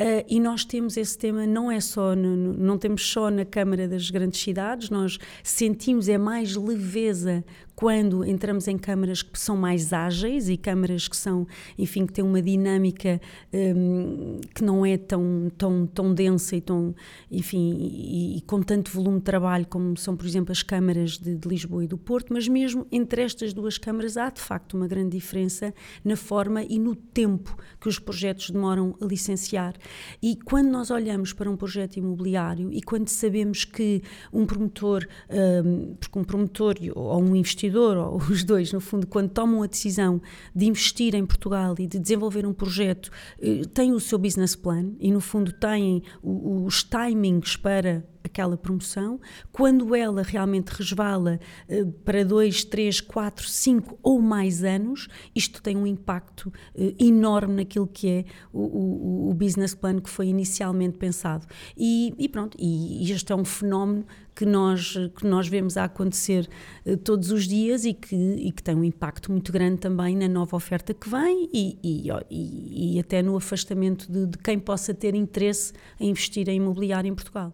Uh, 0.00 0.24
e 0.28 0.40
nós 0.40 0.64
temos 0.64 0.96
esse 0.96 1.16
tema, 1.16 1.46
não 1.46 1.70
é 1.70 1.80
só, 1.80 2.14
no, 2.14 2.36
não 2.36 2.78
temos 2.78 3.06
só 3.06 3.30
na 3.30 3.44
Câmara 3.44 3.88
das 3.88 4.10
Grandes 4.10 4.40
Cidades, 4.40 4.90
nós 4.90 5.18
sentimos 5.42 6.08
é 6.08 6.18
mais 6.18 6.56
leveza 6.56 7.44
quando 7.74 8.24
entramos 8.24 8.68
em 8.68 8.78
câmaras 8.78 9.22
que 9.22 9.38
são 9.38 9.56
mais 9.56 9.92
ágeis 9.92 10.48
e 10.48 10.56
câmaras 10.56 11.08
que 11.08 11.16
são, 11.16 11.46
enfim, 11.76 12.06
que 12.06 12.12
têm 12.12 12.24
uma 12.24 12.40
dinâmica 12.40 13.20
um, 13.52 14.40
que 14.54 14.62
não 14.62 14.86
é 14.86 14.96
tão, 14.96 15.50
tão, 15.58 15.86
tão 15.86 16.14
densa 16.14 16.56
e 16.56 16.60
tão, 16.60 16.94
enfim, 17.30 17.74
e, 17.76 18.38
e, 18.38 18.40
com 18.42 18.62
tanto 18.62 18.90
volume 18.90 19.18
de 19.18 19.24
trabalho 19.24 19.66
como 19.66 19.96
são, 19.96 20.16
por 20.16 20.26
exemplo, 20.26 20.52
as 20.52 20.62
câmaras 20.62 21.18
de 21.18 21.33
de, 21.36 21.48
Lisboa 21.48 21.84
e 21.84 21.86
do 21.86 21.98
Porto, 21.98 22.32
mas 22.32 22.48
mesmo 22.48 22.86
entre 22.90 23.22
estas 23.22 23.52
duas 23.52 23.78
câmaras 23.78 24.16
há 24.16 24.30
de 24.30 24.40
facto 24.40 24.74
uma 24.74 24.86
grande 24.86 25.16
diferença 25.16 25.74
na 26.04 26.16
forma 26.16 26.62
e 26.62 26.78
no 26.78 26.94
tempo 26.94 27.56
que 27.80 27.88
os 27.88 27.98
projetos 27.98 28.50
demoram 28.50 28.96
a 29.00 29.04
licenciar. 29.04 29.74
E 30.22 30.36
quando 30.36 30.68
nós 30.68 30.90
olhamos 30.90 31.32
para 31.32 31.50
um 31.50 31.56
projeto 31.56 31.96
imobiliário 31.96 32.72
e 32.72 32.82
quando 32.82 33.08
sabemos 33.08 33.64
que 33.64 34.02
um 34.32 34.46
promotor, 34.46 35.06
um, 35.30 35.94
porque 35.94 36.18
um 36.18 36.24
promotor 36.24 36.74
ou 36.94 37.22
um 37.22 37.36
investidor, 37.36 37.96
ou 37.96 38.16
os 38.16 38.44
dois, 38.44 38.72
no 38.72 38.80
fundo, 38.80 39.06
quando 39.06 39.30
tomam 39.30 39.62
a 39.62 39.66
decisão 39.66 40.20
de 40.54 40.66
investir 40.66 41.14
em 41.14 41.24
Portugal 41.24 41.74
e 41.78 41.86
de 41.86 41.98
desenvolver 41.98 42.46
um 42.46 42.52
projeto, 42.52 43.10
eh, 43.40 43.62
têm 43.72 43.92
o 43.92 44.00
seu 44.00 44.18
business 44.18 44.54
plan 44.56 44.92
e, 44.98 45.10
no 45.10 45.20
fundo, 45.20 45.52
têm 45.52 46.02
os 46.22 46.82
timings 46.84 47.56
para 47.56 48.04
aquela 48.24 48.56
promoção, 48.56 49.20
quando 49.52 49.94
ela 49.94 50.22
realmente 50.22 50.70
resvala 50.70 51.38
uh, 51.68 51.92
para 52.04 52.24
dois, 52.24 52.64
três, 52.64 53.00
quatro, 53.00 53.46
cinco 53.46 53.98
ou 54.02 54.20
mais 54.20 54.64
anos, 54.64 55.08
isto 55.34 55.62
tem 55.62 55.76
um 55.76 55.86
impacto 55.86 56.46
uh, 56.74 56.94
enorme 56.98 57.54
naquilo 57.54 57.86
que 57.86 58.08
é 58.08 58.24
o, 58.52 58.60
o, 58.60 59.30
o, 59.30 59.34
business 59.34 59.74
plan 59.74 60.00
que 60.00 60.08
foi 60.08 60.28
inicialmente 60.28 60.96
pensado. 60.96 61.46
E, 61.76 62.14
e 62.18 62.28
pronto, 62.28 62.56
e, 62.58 63.06
e 63.06 63.12
este 63.12 63.30
é 63.30 63.36
um 63.36 63.44
fenómeno 63.44 64.06
que 64.34 64.44
nós, 64.44 64.94
que 65.16 65.26
nós 65.26 65.46
vemos 65.46 65.76
a 65.76 65.84
acontecer 65.84 66.48
uh, 66.86 66.96
todos 66.96 67.30
os 67.30 67.46
dias 67.46 67.84
e 67.84 67.92
que, 67.92 68.16
e 68.16 68.50
que 68.50 68.62
tem 68.62 68.74
um 68.74 68.84
impacto 68.84 69.30
muito 69.30 69.52
grande 69.52 69.78
também 69.78 70.16
na 70.16 70.28
nova 70.28 70.56
oferta 70.56 70.94
que 70.94 71.08
vem 71.08 71.48
e, 71.52 71.78
e, 71.82 72.94
e 72.96 72.98
até 72.98 73.22
no 73.22 73.36
afastamento 73.36 74.10
de, 74.10 74.26
de 74.26 74.38
quem 74.38 74.58
possa 74.58 74.94
ter 74.94 75.14
interesse 75.14 75.72
em 76.00 76.10
investir 76.10 76.48
em 76.48 76.56
imobiliário 76.56 77.08
em 77.08 77.14
Portugal. 77.14 77.52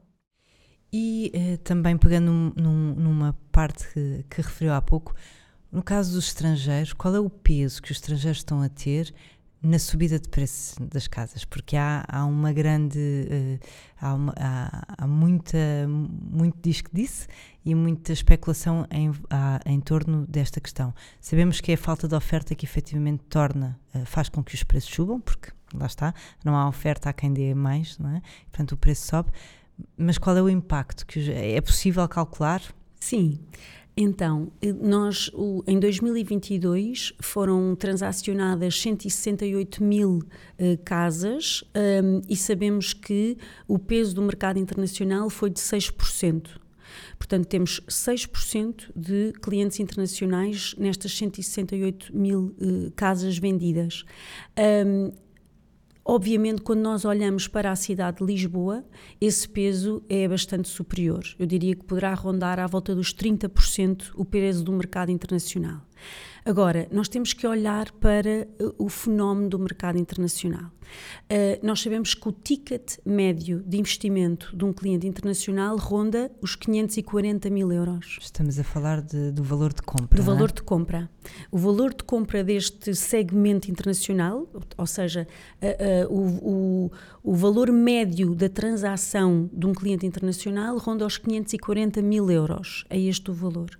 E 0.93 1.33
uh, 1.35 1.59
também 1.59 1.97
pegando 1.97 2.53
num, 2.57 2.95
numa 2.95 3.37
parte 3.53 3.87
que, 3.93 4.25
que, 4.29 4.43
referiu 4.43 4.75
há 4.75 4.83
pouco, 4.83 5.15
no 5.71 5.83
caso 5.83 6.15
dos 6.15 6.27
estrangeiros, 6.27 6.93
qual 6.93 7.15
é 7.15 7.21
o 7.21 7.31
peso 7.31 7.81
que 7.81 7.93
os 7.93 7.99
estrangeiros 7.99 8.39
estão 8.39 8.61
a 8.61 8.69
ter 8.69 9.15
na 9.63 9.79
subida 9.79 10.19
de 10.19 10.29
preços 10.29 10.77
das 10.81 11.07
casas? 11.07 11.45
Porque 11.45 11.77
há, 11.77 12.05
há 12.09 12.25
uma 12.25 12.53
grande. 12.53 12.99
Uh, 12.99 13.67
há, 14.01 14.15
uma, 14.15 14.35
há, 14.37 14.85
há, 14.99 15.07
muita, 15.07 15.59
muito 15.89 16.59
diz 16.61 16.81
que 16.81 16.91
disse 16.93 17.29
e 17.65 17.73
muita 17.73 18.13
especulação 18.13 18.85
em, 18.91 19.13
há, 19.31 19.61
em 19.65 19.81
torno 19.81 20.27
desta 20.27 20.61
questão. 20.61 20.93
Sabemos 21.21 21.61
que 21.61 21.71
é 21.71 21.75
a 21.75 21.79
falta 21.79 22.09
de 22.09 22.17
oferta 22.17 22.53
que 22.57 22.65
efetivamente 22.65 23.23
torna, 23.29 23.79
uh, 23.95 24.05
faz 24.07 24.29
com 24.29 24.43
que 24.43 24.57
os 24.57 24.65
preços 24.65 24.93
subam, 24.93 25.21
porque 25.21 25.53
lá 25.73 25.87
está, 25.87 26.13
não 26.45 26.57
há 26.57 26.69
oferta, 26.69 27.11
há 27.11 27.13
quem 27.13 27.33
dê 27.33 27.55
mais, 27.55 27.97
não 27.97 28.11
é? 28.11 28.23
Portanto, 28.51 28.73
o 28.73 28.77
preço 28.77 29.07
sobe 29.07 29.31
mas 29.97 30.19
qual 30.19 30.37
é 30.37 30.43
o 30.43 30.49
impacto? 30.49 31.07
que 31.07 31.31
É 31.31 31.61
possível 31.61 32.07
calcular? 32.09 32.63
Sim. 32.99 33.39
Então, 33.97 34.51
nós 34.81 35.31
em 35.67 35.79
2022 35.79 37.13
foram 37.21 37.75
transacionadas 37.75 38.81
168 38.81 39.83
mil 39.83 40.21
uh, 40.21 40.79
casas 40.85 41.63
um, 42.03 42.23
e 42.29 42.37
sabemos 42.37 42.95
que 42.95 43.37
o 43.69 43.79
peso 43.79 44.15
do 44.15 44.23
mercado 44.23 44.59
internacional 44.59 45.29
foi 45.29 45.51
de 45.51 45.61
6%. 45.61 46.49
Portanto, 47.19 47.47
temos 47.47 47.81
6% 47.89 48.91
de 48.97 49.33
clientes 49.43 49.79
internacionais 49.81 50.75
nestas 50.79 51.13
168 51.17 52.17
mil 52.17 52.55
uh, 52.59 52.91
casas 52.97 53.37
vendidas. 53.37 54.05
Um, 54.87 55.13
Obviamente, 56.13 56.63
quando 56.63 56.81
nós 56.81 57.05
olhamos 57.05 57.47
para 57.47 57.71
a 57.71 57.77
cidade 57.77 58.17
de 58.17 58.25
Lisboa, 58.25 58.85
esse 59.21 59.49
peso 59.49 60.03
é 60.09 60.27
bastante 60.27 60.69
superior. 60.69 61.23
Eu 61.39 61.47
diria 61.47 61.77
que 61.77 61.85
poderá 61.85 62.13
rondar 62.15 62.59
à 62.59 62.67
volta 62.67 62.97
dos 62.97 63.15
30% 63.15 64.11
o 64.17 64.25
peso 64.25 64.65
do 64.65 64.73
mercado 64.73 65.13
internacional. 65.13 65.83
Agora, 66.45 66.89
nós 66.91 67.09
temos 67.09 67.33
que 67.33 67.47
olhar 67.47 67.91
para 67.93 68.49
uh, 68.61 68.75
o 68.79 68.89
fenómeno 68.89 69.49
do 69.49 69.59
mercado 69.59 69.99
internacional. 69.99 70.71
Uh, 71.31 71.65
nós 71.65 71.81
sabemos 71.81 72.15
que 72.15 72.29
o 72.29 72.33
ticket 72.33 72.99
médio 73.05 73.63
de 73.65 73.79
investimento 73.79 74.55
de 74.57 74.65
um 74.65 74.73
cliente 74.73 75.07
internacional 75.07 75.77
ronda 75.77 76.31
os 76.41 76.57
540 76.57 77.49
mil 77.51 77.73
euros. 77.73 78.19
Estamos 78.21 78.59
a 78.59 78.65
falar 78.65 79.01
de, 79.01 79.31
do 79.31 79.43
valor 79.43 79.73
de 79.73 79.83
compra. 79.83 80.17
Do 80.17 80.23
é? 80.23 80.25
valor 80.25 80.53
de 80.53 80.63
compra. 80.63 81.11
O 81.51 81.59
valor 81.59 81.95
de 81.95 82.03
compra 82.03 82.43
deste 82.43 82.95
segmento 82.95 83.71
internacional, 83.71 84.49
ou 84.77 84.87
seja, 84.87 85.27
uh, 85.63 86.09
uh, 86.09 86.15
o, 86.15 86.51
o, 86.85 86.93
o, 87.23 87.35
valor 87.35 87.71
médio 87.71 88.35
da 88.35 88.49
transação 88.49 89.49
de 89.53 89.67
um 89.67 89.73
cliente 89.73 90.07
internacional 90.07 90.77
ronda 90.79 91.07
os 91.07 91.19
540 91.19 92.03
mil 92.03 92.31
euros. 92.31 92.85
É 92.91 92.99
este 92.99 93.31
o 93.31 93.35
valor. 93.35 93.71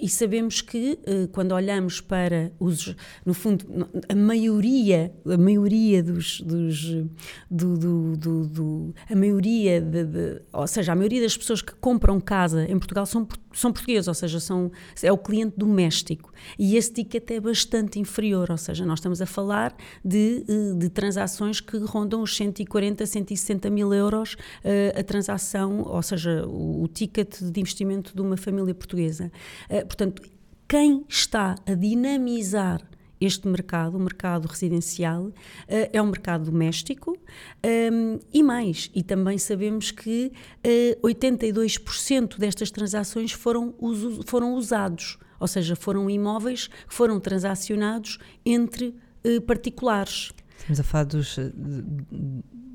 e 0.00 0.08
sabemos 0.08 0.60
que, 0.60 0.98
quando 1.32 1.52
olhamos 1.56 2.00
para 2.00 2.52
os, 2.58 2.94
no 3.24 3.34
fundo, 3.34 3.64
a 4.08 4.14
maioria, 4.14 5.12
a 5.26 5.36
maioria 5.36 6.02
dos, 6.02 6.40
dos 6.40 7.04
do, 7.50 7.76
do, 7.76 8.16
do, 8.16 8.46
do 8.46 8.94
a 9.10 9.14
maioria 9.14 9.80
de, 9.80 10.04
de, 10.04 10.42
ou 10.52 10.66
seja, 10.66 10.92
a 10.92 10.94
maioria 10.94 11.20
das 11.20 11.36
pessoas 11.36 11.62
que 11.62 11.74
compram 11.74 12.20
casa 12.20 12.64
em 12.70 12.78
Portugal 12.78 13.06
são, 13.06 13.26
são 13.52 13.72
portugueses, 13.72 14.08
ou 14.08 14.14
seja, 14.14 14.40
são, 14.40 14.70
é 15.02 15.12
o 15.12 15.18
cliente 15.18 15.54
doméstico. 15.56 16.32
E 16.58 16.76
esse 16.76 16.92
ticket 16.92 17.30
é 17.30 17.40
bastante 17.40 17.98
inferior, 17.98 18.50
ou 18.50 18.56
seja, 18.56 18.84
nós 18.84 18.98
estamos 18.98 19.20
a 19.20 19.26
falar 19.26 19.74
de, 20.04 20.44
de 20.76 20.88
transações 20.88 21.60
que 21.60 21.76
rondam 21.78 22.22
os 22.22 22.36
140, 22.36 23.04
160 23.06 23.70
mil 23.70 23.92
euros 23.92 24.34
uh, 24.34 24.98
a 24.98 25.02
transação, 25.02 25.82
ou 25.82 26.02
seja, 26.02 26.46
o, 26.46 26.82
o 26.82 26.88
ticket 26.88 27.40
de 27.40 27.60
investimento 27.60 28.14
de 28.14 28.20
uma 28.20 28.36
família 28.36 28.74
portuguesa. 28.74 29.30
Uh, 29.70 29.86
portanto, 29.86 30.22
quem 30.68 31.04
está 31.08 31.54
a 31.66 31.74
dinamizar 31.74 32.82
este 33.20 33.48
mercado, 33.48 33.96
o 33.96 34.00
mercado 34.00 34.46
residencial, 34.46 35.32
eh, 35.66 35.90
é 35.92 36.02
um 36.02 36.06
mercado 36.06 36.50
doméstico 36.50 37.16
ehm, 37.62 38.18
e 38.32 38.42
mais, 38.42 38.90
e 38.94 39.02
também 39.02 39.38
sabemos 39.38 39.90
que 39.90 40.26
uh, 40.26 40.32
eh, 40.62 40.98
82% 41.02 42.38
destas 42.38 42.70
transações 42.70 43.32
foram, 43.32 43.74
foram 44.26 44.54
usados, 44.54 45.18
ou 45.40 45.48
seja, 45.48 45.74
foram 45.74 46.10
imóveis 46.10 46.66
que 46.66 46.94
foram 46.94 47.18
transacionados 47.18 48.18
entre 48.44 48.94
uh, 49.24 49.40
particulares. 49.42 50.32
Estamos 50.58 50.80
a 50.80 50.84
falar 50.84 51.04
dos, 51.04 51.38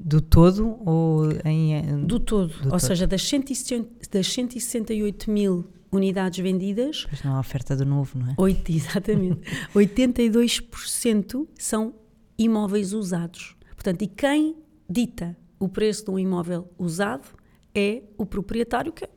do 0.03 0.21
todo 0.21 0.79
ou 0.86 1.29
em... 1.45 2.05
Do 2.05 2.19
todo, 2.19 2.48
do 2.48 2.65
ou 2.65 2.69
todo. 2.71 2.79
seja, 2.79 3.05
das, 3.05 3.21
160, 3.21 4.07
das 4.12 4.27
168 4.27 5.29
mil 5.29 5.67
unidades 5.91 6.39
vendidas. 6.39 7.05
Pois 7.10 7.24
não 7.24 7.36
há 7.36 7.39
oferta 7.39 7.75
de 7.75 7.86
novo, 7.86 8.17
não 8.17 8.27
é? 8.27 8.36
8, 8.38 8.71
exatamente. 8.71 9.41
82% 9.75 11.48
são 11.57 11.93
imóveis 12.38 12.93
usados. 12.93 13.55
Portanto, 13.75 14.01
e 14.03 14.07
quem 14.07 14.55
dita 14.89 15.38
o 15.60 15.67
preço 15.67 16.05
de 16.05 16.12
um 16.12 16.19
imóvel 16.19 16.69
usado 16.77 17.27
é 17.74 18.03
o 18.17 18.25
proprietário, 18.25 18.91
que 18.91 19.07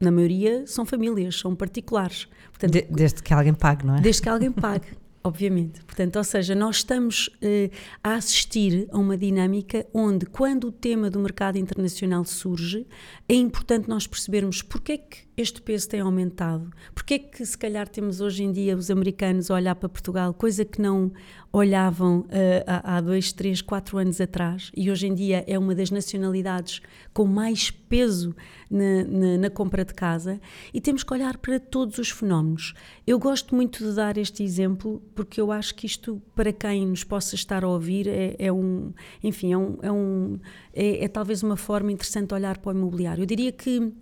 na 0.00 0.10
maioria 0.10 0.66
são 0.66 0.84
famílias, 0.84 1.36
são 1.38 1.54
particulares. 1.54 2.28
Portanto, 2.50 2.72
de, 2.72 2.82
desde 2.82 3.22
que 3.22 3.32
alguém 3.32 3.54
pague, 3.54 3.86
não 3.86 3.96
é? 3.96 4.00
Desde 4.00 4.22
que 4.22 4.28
alguém 4.28 4.52
pague. 4.52 4.88
Obviamente. 5.28 5.84
Portanto, 5.84 6.16
ou 6.16 6.24
seja, 6.24 6.54
nós 6.54 6.76
estamos 6.76 7.28
uh, 7.28 7.70
a 8.02 8.14
assistir 8.14 8.88
a 8.90 8.96
uma 8.96 9.14
dinâmica 9.14 9.86
onde, 9.92 10.24
quando 10.24 10.68
o 10.68 10.72
tema 10.72 11.10
do 11.10 11.20
mercado 11.20 11.58
internacional 11.58 12.24
surge, 12.24 12.86
é 13.28 13.34
importante 13.34 13.90
nós 13.90 14.06
percebermos 14.06 14.62
porque 14.62 14.92
é 14.92 14.96
que 14.96 15.18
este 15.36 15.60
peso 15.60 15.86
tem 15.86 16.00
aumentado, 16.00 16.70
porque 16.94 17.14
é 17.14 17.18
que, 17.18 17.44
se 17.44 17.58
calhar, 17.58 17.86
temos 17.86 18.22
hoje 18.22 18.42
em 18.42 18.50
dia 18.50 18.74
os 18.74 18.90
americanos 18.90 19.50
a 19.50 19.54
olhar 19.54 19.74
para 19.74 19.90
Portugal, 19.90 20.32
coisa 20.32 20.64
que 20.64 20.80
não 20.80 21.12
olhavam 21.52 22.20
uh, 22.20 22.26
há, 22.66 23.00
dois, 23.00 23.32
três, 23.32 23.62
quatro 23.62 23.96
anos 23.98 24.20
atrás, 24.20 24.70
e 24.76 24.90
hoje 24.90 25.06
em 25.06 25.14
dia 25.14 25.44
é 25.46 25.58
uma 25.58 25.74
das 25.74 25.90
nacionalidades 25.90 26.80
com 27.12 27.24
mais 27.26 27.70
peso 27.70 28.34
na, 28.70 29.04
na, 29.04 29.38
na, 29.38 29.50
compra 29.50 29.84
de 29.84 29.94
casa, 29.94 30.40
e 30.74 30.80
temos 30.80 31.02
que 31.02 31.12
olhar 31.12 31.38
para 31.38 31.58
todos 31.58 31.98
os 31.98 32.10
fenómenos. 32.10 32.74
Eu 33.06 33.18
gosto 33.18 33.54
muito 33.54 33.82
de 33.82 33.94
dar 33.94 34.18
este 34.18 34.42
exemplo 34.42 35.02
porque 35.14 35.40
eu 35.40 35.50
acho 35.50 35.74
que 35.74 35.86
isto, 35.86 36.20
para 36.34 36.52
quem 36.52 36.86
nos 36.86 37.02
possa 37.02 37.34
estar 37.34 37.64
a 37.64 37.68
ouvir, 37.68 38.06
é, 38.06 38.36
é 38.38 38.52
um, 38.52 38.92
enfim, 39.24 39.52
é, 39.52 39.56
um, 39.58 39.78
é, 39.82 39.90
um, 39.92 40.38
é, 40.74 41.04
é 41.04 41.08
talvez 41.08 41.42
uma 41.42 41.56
forma 41.56 41.90
interessante 41.90 42.28
de 42.28 42.34
olhar 42.34 42.58
para 42.58 42.74
o 42.74 42.76
imobiliário. 42.76 43.22
Eu 43.22 43.26
diria 43.26 43.52
que 43.52 43.92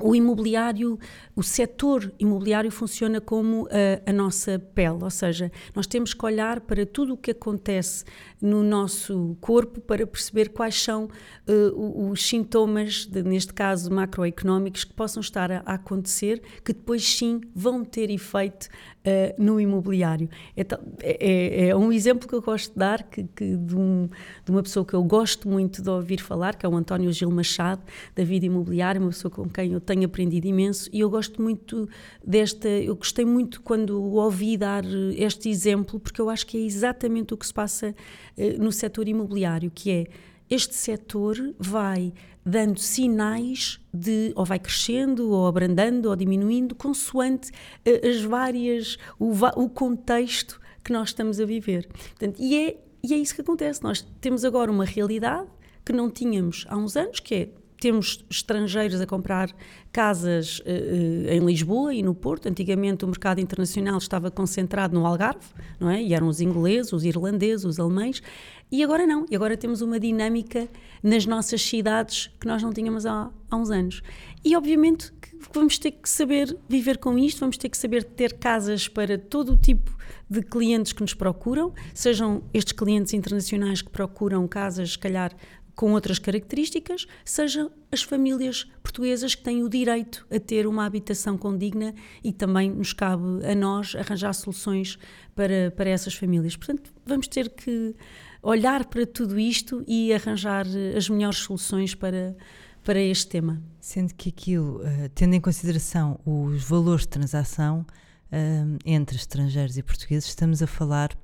o 0.00 0.14
imobiliário, 0.14 0.98
o 1.34 1.42
setor 1.42 2.12
imobiliário 2.18 2.70
funciona 2.70 3.20
como 3.20 3.68
a, 3.70 4.10
a, 4.10 4.12
nossa 4.12 4.58
pele, 4.58 5.02
ou 5.02 5.10
seja, 5.10 5.50
nós 5.74 5.86
temos 5.86 6.14
que 6.14 6.24
olhar 6.24 6.60
para 6.60 6.86
tudo 6.86 7.14
o 7.14 7.16
que 7.16 7.32
acontece 7.32 8.04
no 8.40 8.62
nosso 8.62 9.36
corpo 9.40 9.80
para 9.80 10.06
perceber 10.06 10.50
quais 10.50 10.80
são 10.80 11.04
uh, 11.48 12.10
os 12.10 12.26
sintomas, 12.26 13.06
de, 13.06 13.22
neste 13.22 13.52
caso 13.52 13.90
macroeconómicos, 13.92 14.84
que 14.84 14.94
possam 14.94 15.20
estar 15.20 15.50
a, 15.50 15.62
a, 15.66 15.74
acontecer, 15.74 16.42
que 16.64 16.72
depois 16.72 17.02
sim 17.02 17.40
vão 17.54 17.84
ter 17.84 18.10
efeito 18.10 18.68
uh, 19.04 19.42
no 19.42 19.60
imobiliário. 19.60 20.28
É, 20.56 20.64
é, 21.00 21.68
é, 21.68 21.76
um 21.76 21.92
exemplo 21.92 22.28
que 22.28 22.34
eu 22.34 22.42
gosto 22.42 22.72
de 22.72 22.78
dar 22.78 23.02
que, 23.02 23.24
que 23.24 23.56
de, 23.56 23.76
um, 23.76 24.08
de, 24.44 24.50
uma 24.50 24.62
pessoa 24.62 24.84
que 24.84 24.94
eu 24.94 25.02
gosto 25.02 25.48
muito 25.48 25.82
de 25.82 25.90
ouvir 25.90 26.20
falar, 26.20 26.54
que 26.54 26.64
é 26.64 26.68
o 26.68 26.76
António 26.76 27.12
Gil 27.12 27.30
Machado, 27.30 27.82
da 28.14 28.24
Vida 28.24 28.46
Imobiliária, 28.46 29.00
uma 29.00 29.10
pessoa 29.10 29.30
com 29.30 29.48
quem 29.48 29.72
eu 29.72 29.80
tenho 29.88 30.04
aprendido 30.04 30.46
imenso 30.46 30.88
e 30.92 31.00
eu 31.00 31.08
gosto 31.08 31.40
muito 31.40 31.88
desta, 32.24 32.68
eu 32.68 32.94
gostei 32.94 33.24
muito 33.24 33.62
quando 33.62 34.02
ouvi 34.02 34.56
dar 34.56 34.84
este 35.16 35.48
exemplo, 35.48 35.98
porque 35.98 36.20
eu 36.20 36.28
acho 36.28 36.46
que 36.46 36.58
é 36.58 36.60
exatamente 36.60 37.32
o 37.32 37.36
que 37.36 37.46
se 37.46 37.54
passa 37.54 37.94
uh, 38.36 38.62
no 38.62 38.70
setor 38.70 39.08
imobiliário, 39.08 39.70
que 39.74 39.90
é 39.90 40.06
este 40.50 40.74
setor 40.74 41.36
vai 41.58 42.12
dando 42.44 42.78
sinais 42.78 43.80
de 43.92 44.32
ou 44.34 44.44
vai 44.44 44.58
crescendo 44.58 45.30
ou 45.30 45.46
abrandando 45.46 46.08
ou 46.08 46.16
diminuindo 46.16 46.74
consoante 46.74 47.50
uh, 47.50 48.08
as 48.08 48.20
várias 48.22 48.98
o, 49.18 49.32
o 49.56 49.68
contexto 49.70 50.60
que 50.84 50.92
nós 50.92 51.08
estamos 51.08 51.40
a 51.40 51.46
viver. 51.46 51.86
Portanto, 51.86 52.40
e 52.40 52.56
é 52.56 52.76
e 53.02 53.14
é 53.14 53.16
isso 53.16 53.34
que 53.34 53.40
acontece. 53.40 53.82
Nós 53.82 54.02
temos 54.20 54.44
agora 54.44 54.70
uma 54.70 54.84
realidade 54.84 55.48
que 55.84 55.92
não 55.92 56.10
tínhamos 56.10 56.66
há 56.68 56.76
uns 56.76 56.96
anos, 56.96 57.20
que 57.20 57.34
é 57.34 57.48
temos 57.80 58.24
estrangeiros 58.28 59.00
a 59.00 59.06
comprar 59.06 59.50
casas 59.92 60.60
uh, 60.60 61.30
em 61.30 61.40
Lisboa 61.40 61.94
e 61.94 62.02
no 62.02 62.14
Porto. 62.14 62.48
Antigamente 62.48 63.04
o 63.04 63.08
mercado 63.08 63.40
internacional 63.40 63.98
estava 63.98 64.30
concentrado 64.30 64.98
no 64.98 65.06
Algarve, 65.06 65.46
não 65.78 65.88
é? 65.88 66.02
E 66.02 66.14
eram 66.14 66.28
os 66.28 66.40
ingleses, 66.40 66.92
os 66.92 67.04
irlandeses, 67.04 67.64
os 67.64 67.78
alemães. 67.78 68.22
E 68.70 68.82
agora 68.82 69.06
não. 69.06 69.24
E 69.30 69.36
agora 69.36 69.56
temos 69.56 69.80
uma 69.80 69.98
dinâmica 69.98 70.68
nas 71.02 71.24
nossas 71.24 71.62
cidades 71.62 72.30
que 72.38 72.46
nós 72.46 72.62
não 72.62 72.72
tínhamos 72.72 73.06
há, 73.06 73.30
há 73.50 73.56
uns 73.56 73.70
anos. 73.70 74.02
E 74.44 74.56
obviamente 74.56 75.12
vamos 75.52 75.78
ter 75.78 75.92
que 75.92 76.08
saber 76.08 76.56
viver 76.68 76.98
com 76.98 77.16
isto, 77.16 77.40
vamos 77.40 77.56
ter 77.56 77.68
que 77.68 77.78
saber 77.78 78.04
ter 78.04 78.34
casas 78.34 78.88
para 78.88 79.16
todo 79.16 79.52
o 79.52 79.56
tipo 79.56 79.96
de 80.28 80.42
clientes 80.42 80.92
que 80.92 81.00
nos 81.00 81.14
procuram, 81.14 81.72
sejam 81.94 82.42
estes 82.52 82.72
clientes 82.72 83.14
internacionais 83.14 83.80
que 83.80 83.90
procuram 83.90 84.46
casas, 84.46 84.92
se 84.92 84.98
calhar, 84.98 85.32
com 85.78 85.92
outras 85.92 86.18
características, 86.18 87.06
sejam 87.24 87.70
as 87.92 88.02
famílias 88.02 88.64
portuguesas 88.82 89.36
que 89.36 89.44
têm 89.44 89.62
o 89.62 89.68
direito 89.68 90.26
a 90.28 90.40
ter 90.40 90.66
uma 90.66 90.84
habitação 90.84 91.38
condigna 91.38 91.94
e 92.22 92.32
também 92.32 92.68
nos 92.68 92.92
cabe 92.92 93.46
a 93.46 93.54
nós 93.54 93.94
arranjar 93.94 94.32
soluções 94.32 94.98
para, 95.36 95.72
para 95.76 95.88
essas 95.88 96.14
famílias. 96.14 96.56
Portanto, 96.56 96.92
vamos 97.06 97.28
ter 97.28 97.50
que 97.50 97.94
olhar 98.42 98.86
para 98.86 99.06
tudo 99.06 99.38
isto 99.38 99.84
e 99.86 100.12
arranjar 100.12 100.66
as 100.96 101.08
melhores 101.08 101.38
soluções 101.38 101.94
para, 101.94 102.36
para 102.82 103.00
este 103.00 103.28
tema. 103.28 103.62
Sendo 103.80 104.14
que 104.14 104.30
aquilo, 104.30 104.82
eh, 104.84 105.08
tendo 105.14 105.34
em 105.34 105.40
consideração 105.40 106.18
os 106.26 106.64
valores 106.64 107.02
de 107.02 107.10
transação 107.10 107.86
eh, 108.32 108.64
entre 108.84 109.16
estrangeiros 109.16 109.78
e 109.78 109.82
portugueses, 109.84 110.28
estamos 110.28 110.60
a 110.60 110.66
falar 110.66 111.16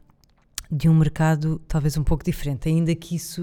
de 0.77 0.89
um 0.89 0.95
mercado 0.95 1.61
talvez 1.69 1.97
um 1.97 2.03
pouco 2.03 2.25
diferente, 2.25 2.69
ainda 2.69 2.93
que 2.97 3.15
isso 3.15 3.43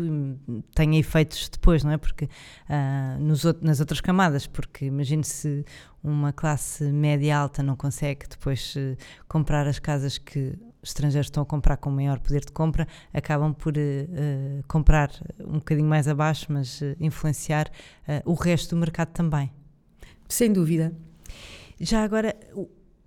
tenha 0.75 1.00
efeitos 1.00 1.47
depois, 1.47 1.81
não 1.81 1.91
é? 1.91 1.97
Porque 1.97 2.25
uh, 2.25 3.19
nos, 3.21 3.43
nas 3.61 3.79
outras 3.79 4.01
camadas, 4.01 4.45
porque 4.45 4.85
imagine 4.85 5.23
se 5.23 5.63
uma 6.03 6.33
classe 6.33 6.91
média 6.91 7.38
alta 7.38 7.63
não 7.63 7.77
consegue 7.77 8.27
depois 8.27 8.75
uh, 8.75 8.97
comprar 9.29 9.65
as 9.65 9.79
casas 9.79 10.17
que 10.17 10.59
estrangeiros 10.83 11.27
estão 11.27 11.43
a 11.43 11.45
comprar 11.45 11.77
com 11.77 11.89
maior 11.89 12.19
poder 12.19 12.41
de 12.41 12.51
compra, 12.51 12.85
acabam 13.13 13.53
por 13.53 13.75
uh, 13.77 14.63
comprar 14.67 15.09
um 15.39 15.53
bocadinho 15.53 15.88
mais 15.88 16.09
abaixo, 16.09 16.47
mas 16.50 16.81
influenciar 17.00 17.71
o 18.25 18.33
resto 18.33 18.75
do 18.75 18.79
mercado 18.79 19.09
também. 19.13 19.50
Sem 20.27 20.51
dúvida. 20.51 20.91
Já 21.79 22.03
agora, 22.03 22.35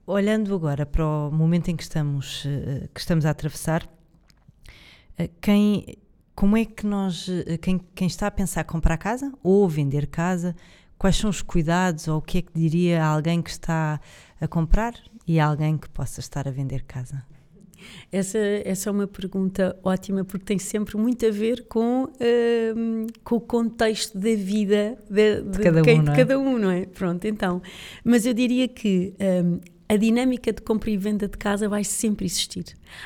olhando 0.07 0.55
agora 0.55 0.87
para 0.87 1.05
o 1.05 1.31
momento 1.31 1.69
em 1.69 1.77
que 1.77 1.83
estamos, 1.83 2.45
que 2.95 3.01
estamos 3.01 3.27
a 3.27 3.31
atravessar, 3.31 3.89
quem, 5.41 5.97
como 6.35 6.57
é 6.57 6.65
que 6.65 6.87
nós, 6.87 7.29
eh, 7.29 7.57
quem, 7.59 7.81
quem 7.95 8.07
está 8.07 8.27
a 8.27 8.31
pensar 8.31 8.65
comprar 8.65 8.97
casa 8.97 9.33
ou 9.43 9.69
vender 9.69 10.07
casa, 10.07 10.55
quais 10.99 11.17
são 11.17 11.31
os 11.31 11.43
cuidados 11.43 12.09
ou 12.09 12.19
o 12.19 12.23
que 12.23 12.39
é 12.39 12.43
que 12.43 12.53
diria 12.55 13.03
a 13.03 13.07
alguém 13.07 13.43
que 13.43 13.51
está 13.51 14.01
a 14.41 14.49
comprar 14.49 14.95
e 15.27 15.39
a 15.39 15.47
alguém 15.47 15.79
que 15.79 15.89
possa 15.89 16.21
estar 16.21 16.49
a 16.49 16.51
vender 16.51 16.83
casa? 16.85 17.25
Essa, 18.11 18.39
essa 18.65 18.89
é 18.89 18.93
uma 18.93 19.07
pergunta 19.07 19.79
ótima 19.83 20.25
porque 20.25 20.45
tem 20.45 20.59
sempre 20.59 20.97
muito 20.97 21.27
a 21.27 21.31
ver 21.31 21.67
com, 21.69 22.05
uh, 22.05 23.07
com 23.23 23.37
o 23.37 23.41
contexto 23.41 24.17
da 24.19 24.35
vida 24.35 24.97
de, 25.11 25.43
de, 25.43 25.51
de 25.51 25.59
cada, 25.59 25.83
quem, 25.83 26.01
um, 26.01 26.03
é? 26.03 26.11
de 26.11 26.17
cada 26.17 26.39
um, 26.39 26.59
não 26.59 26.71
é? 26.71 26.87
Pronto, 26.87 27.25
então. 27.27 27.61
Mas 28.03 28.25
eu 28.25 28.33
diria 28.33 28.69
que 28.69 29.15
um, 29.45 29.61
a 29.89 29.97
dinâmica 29.97 30.53
de 30.53 30.63
compra 30.63 30.91
e 30.91 30.97
venda 30.97 31.29
de 31.29 31.37
casa 31.37 31.69
vai 31.69 31.85
sempre 31.85 32.25
existir. 32.25 32.65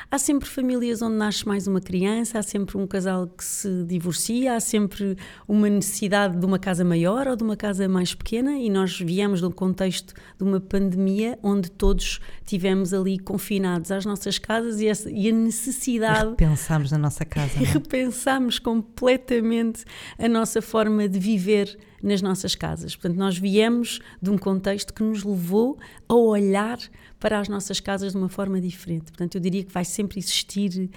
Há 0.09 0.17
sempre 0.17 0.47
famílias 0.47 1.01
onde 1.01 1.15
nasce 1.15 1.47
mais 1.47 1.67
uma 1.67 1.81
criança, 1.81 2.39
há 2.39 2.43
sempre 2.43 2.77
um 2.77 2.87
casal 2.87 3.27
que 3.27 3.43
se 3.43 3.83
divorcia, 3.83 4.55
há 4.55 4.59
sempre 4.59 5.17
uma 5.47 5.69
necessidade 5.69 6.37
de 6.37 6.45
uma 6.45 6.59
casa 6.59 6.85
maior 6.85 7.27
ou 7.27 7.35
de 7.35 7.43
uma 7.43 7.57
casa 7.57 7.87
mais 7.87 8.13
pequena 8.13 8.57
e 8.57 8.69
nós 8.69 8.99
viemos 8.99 9.39
de 9.39 9.45
um 9.45 9.51
contexto 9.51 10.13
de 10.37 10.43
uma 10.43 10.59
pandemia 10.59 11.37
onde 11.43 11.69
todos 11.69 12.19
tivemos 12.45 12.93
ali 12.93 13.19
confinados 13.19 13.91
às 13.91 14.05
nossas 14.05 14.37
casas 14.37 14.79
e, 14.79 14.87
essa, 14.87 15.09
e 15.09 15.29
a 15.29 15.33
necessidade. 15.33 16.29
Repensámos 16.29 16.91
na 16.91 16.97
nossa 16.97 17.25
casa. 17.25 17.59
E 17.59 17.63
é? 17.63 17.67
repensámos 17.71 18.57
completamente 18.57 19.83
a 20.17 20.29
nossa 20.29 20.61
forma 20.61 21.09
de 21.09 21.19
viver 21.19 21.77
nas 22.01 22.21
nossas 22.21 22.55
casas. 22.55 22.95
Portanto, 22.95 23.17
nós 23.17 23.37
viemos 23.37 23.99
de 24.21 24.29
um 24.29 24.37
contexto 24.37 24.93
que 24.93 25.03
nos 25.03 25.23
levou 25.23 25.77
a 26.07 26.15
olhar 26.15 26.79
para 27.19 27.39
as 27.39 27.49
nossas 27.49 27.79
casas 27.79 28.13
de 28.13 28.17
uma 28.17 28.29
forma 28.29 28.61
diferente. 28.61 29.11
Portanto, 29.11 29.35
eu 29.35 29.41
diria 29.41 29.63
que 29.63 29.71
vai 29.71 29.83
sempre 29.83 30.19
existir 30.19 30.85
uh, 30.85 30.89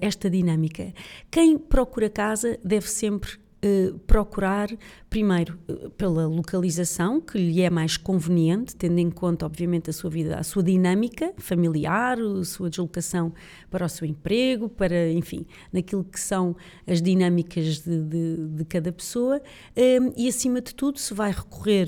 esta 0.00 0.28
dinâmica. 0.28 0.92
Quem 1.30 1.56
procura 1.56 2.10
casa 2.10 2.58
deve 2.62 2.88
sempre 2.88 3.43
eh, 3.66 3.94
procurar, 4.06 4.68
primeiro, 5.08 5.58
uh, 5.66 5.88
pela 5.92 6.26
localização, 6.26 7.18
que 7.18 7.38
lhe 7.38 7.62
é 7.62 7.70
mais 7.70 7.96
conveniente, 7.96 8.76
tendo 8.76 8.98
em 8.98 9.10
conta, 9.10 9.46
obviamente, 9.46 9.88
a 9.88 9.92
sua 9.94 10.10
vida, 10.10 10.36
a 10.36 10.42
sua 10.42 10.62
dinâmica 10.62 11.32
familiar, 11.38 12.18
a 12.18 12.44
sua 12.44 12.68
deslocação 12.68 13.32
para 13.70 13.86
o 13.86 13.88
seu 13.88 14.06
emprego, 14.06 14.68
para, 14.68 15.10
enfim, 15.10 15.46
naquilo 15.72 16.04
que 16.04 16.20
são 16.20 16.54
as 16.86 17.00
dinâmicas 17.00 17.78
de, 17.78 18.02
de, 18.02 18.48
de 18.48 18.64
cada 18.66 18.92
pessoa, 18.92 19.40
um, 19.74 20.12
e, 20.14 20.28
acima 20.28 20.60
de 20.60 20.74
tudo, 20.74 20.98
se 20.98 21.14
vai 21.14 21.30
recorrer 21.30 21.86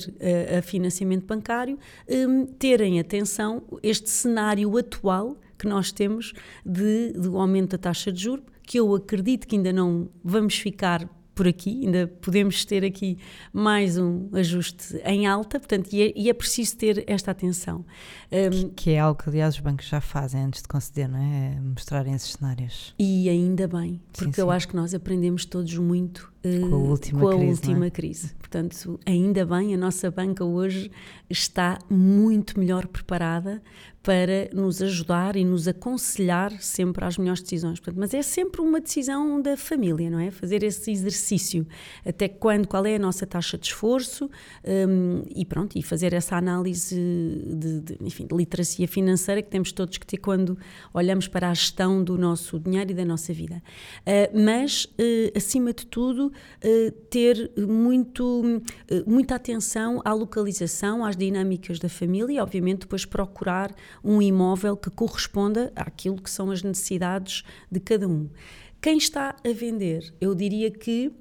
a, 0.54 0.60
a 0.60 0.62
financiamento 0.62 1.26
bancário, 1.26 1.78
um, 2.08 2.46
terem 2.46 2.98
atenção 2.98 3.62
este 3.82 4.08
cenário 4.08 4.74
atual 4.78 5.36
que 5.58 5.68
nós 5.68 5.92
temos 5.92 6.32
de, 6.64 7.12
de 7.12 7.28
aumento 7.28 7.72
da 7.72 7.78
taxa 7.78 8.10
de 8.10 8.22
juros, 8.22 8.46
que 8.62 8.80
eu 8.80 8.94
acredito 8.94 9.46
que 9.46 9.56
ainda 9.56 9.74
não 9.74 10.08
vamos 10.24 10.56
ficar 10.56 11.06
por 11.36 11.46
aqui, 11.46 11.84
ainda 11.84 12.06
podemos 12.06 12.64
ter 12.64 12.82
aqui 12.82 13.18
mais 13.52 13.98
um 13.98 14.30
ajuste 14.32 14.96
em 15.04 15.26
alta, 15.26 15.60
portanto, 15.60 15.92
e 15.92 16.02
é, 16.02 16.12
e 16.16 16.30
é 16.30 16.32
preciso 16.32 16.78
ter 16.78 17.04
esta 17.06 17.30
atenção. 17.30 17.84
Um, 18.32 18.70
que, 18.70 18.92
é 18.92 18.98
algo 18.98 19.22
que, 19.22 19.28
aliás, 19.28 19.54
os 19.54 19.60
bancos 19.60 19.86
já 19.86 20.00
fazem 20.00 20.42
antes 20.42 20.62
de 20.62 20.68
conceder, 20.68 21.06
não 21.10 21.18
é? 21.18 21.56
é 21.56 21.60
mostrarem 21.60 22.14
esses 22.14 22.32
cenários. 22.32 22.94
E 22.98 23.28
ainda 23.28 23.68
bem, 23.68 24.00
porque 24.14 24.32
sim, 24.32 24.40
eu 24.40 24.50
acho 24.50 24.66
que 24.66 24.74
nós 24.74 24.94
aprendemos 24.94 25.44
todos 25.44 25.76
muito 25.76 26.32
uh, 26.42 26.70
com 26.70 26.74
a 26.74 26.78
última, 26.78 27.20
com 27.20 27.28
a 27.28 27.34
crise, 27.34 27.46
é? 27.46 27.50
última 27.50 27.86
é? 27.86 27.90
crise. 27.90 28.34
Portanto, 28.38 28.98
ainda 29.04 29.44
bem, 29.44 29.74
a 29.74 29.76
nossa 29.76 30.10
banca 30.10 30.42
hoje 30.42 30.90
está 31.28 31.78
muito 31.90 32.58
melhor 32.58 32.86
preparada 32.86 33.62
para 34.06 34.48
nos 34.52 34.80
ajudar 34.80 35.34
e 35.34 35.44
nos 35.44 35.66
aconselhar 35.66 36.52
sempre 36.62 37.04
às 37.04 37.18
melhores 37.18 37.42
decisões. 37.42 37.80
Portanto, 37.80 37.98
mas 37.98 38.14
é 38.14 38.22
sempre 38.22 38.60
uma 38.60 38.80
decisão 38.80 39.42
da 39.42 39.56
família, 39.56 40.08
não 40.08 40.20
é? 40.20 40.30
Fazer 40.30 40.62
esse 40.62 40.92
exercício. 40.92 41.66
Até 42.06 42.28
quando, 42.28 42.68
qual 42.68 42.86
é 42.86 42.94
a 42.94 42.98
nossa 43.00 43.26
taxa 43.26 43.58
de 43.58 43.66
esforço 43.66 44.30
um, 44.64 45.24
e 45.34 45.44
pronto, 45.44 45.76
e 45.76 45.82
fazer 45.82 46.12
essa 46.12 46.36
análise 46.36 46.94
de, 46.94 47.80
de, 47.80 47.96
enfim, 48.00 48.28
de 48.28 48.36
literacia 48.36 48.86
financeira 48.86 49.42
que 49.42 49.50
temos 49.50 49.72
todos 49.72 49.98
que 49.98 50.06
ter 50.06 50.18
quando 50.18 50.56
olhamos 50.94 51.26
para 51.26 51.50
a 51.50 51.54
gestão 51.54 52.04
do 52.04 52.16
nosso 52.16 52.60
dinheiro 52.60 52.92
e 52.92 52.94
da 52.94 53.04
nossa 53.04 53.32
vida. 53.32 53.60
Uh, 54.02 54.40
mas, 54.40 54.84
uh, 54.84 55.36
acima 55.36 55.72
de 55.72 55.84
tudo, 55.84 56.28
uh, 56.28 56.90
ter 57.10 57.50
muito, 57.58 58.62
muita 59.04 59.34
atenção 59.34 60.00
à 60.04 60.12
localização, 60.12 61.04
às 61.04 61.16
dinâmicas 61.16 61.80
da 61.80 61.88
família 61.88 62.34
e, 62.34 62.38
obviamente, 62.38 62.82
depois 62.82 63.04
procurar 63.04 63.74
um 64.02 64.20
imóvel 64.20 64.76
que 64.76 64.90
corresponda 64.90 65.72
àquilo 65.74 66.20
que 66.20 66.30
são 66.30 66.50
as 66.50 66.62
necessidades 66.62 67.42
de 67.70 67.80
cada 67.80 68.08
um. 68.08 68.28
Quem 68.80 68.98
está 68.98 69.34
a 69.44 69.52
vender, 69.52 70.14
eu 70.20 70.34
diria 70.34 70.70
que 70.70 71.12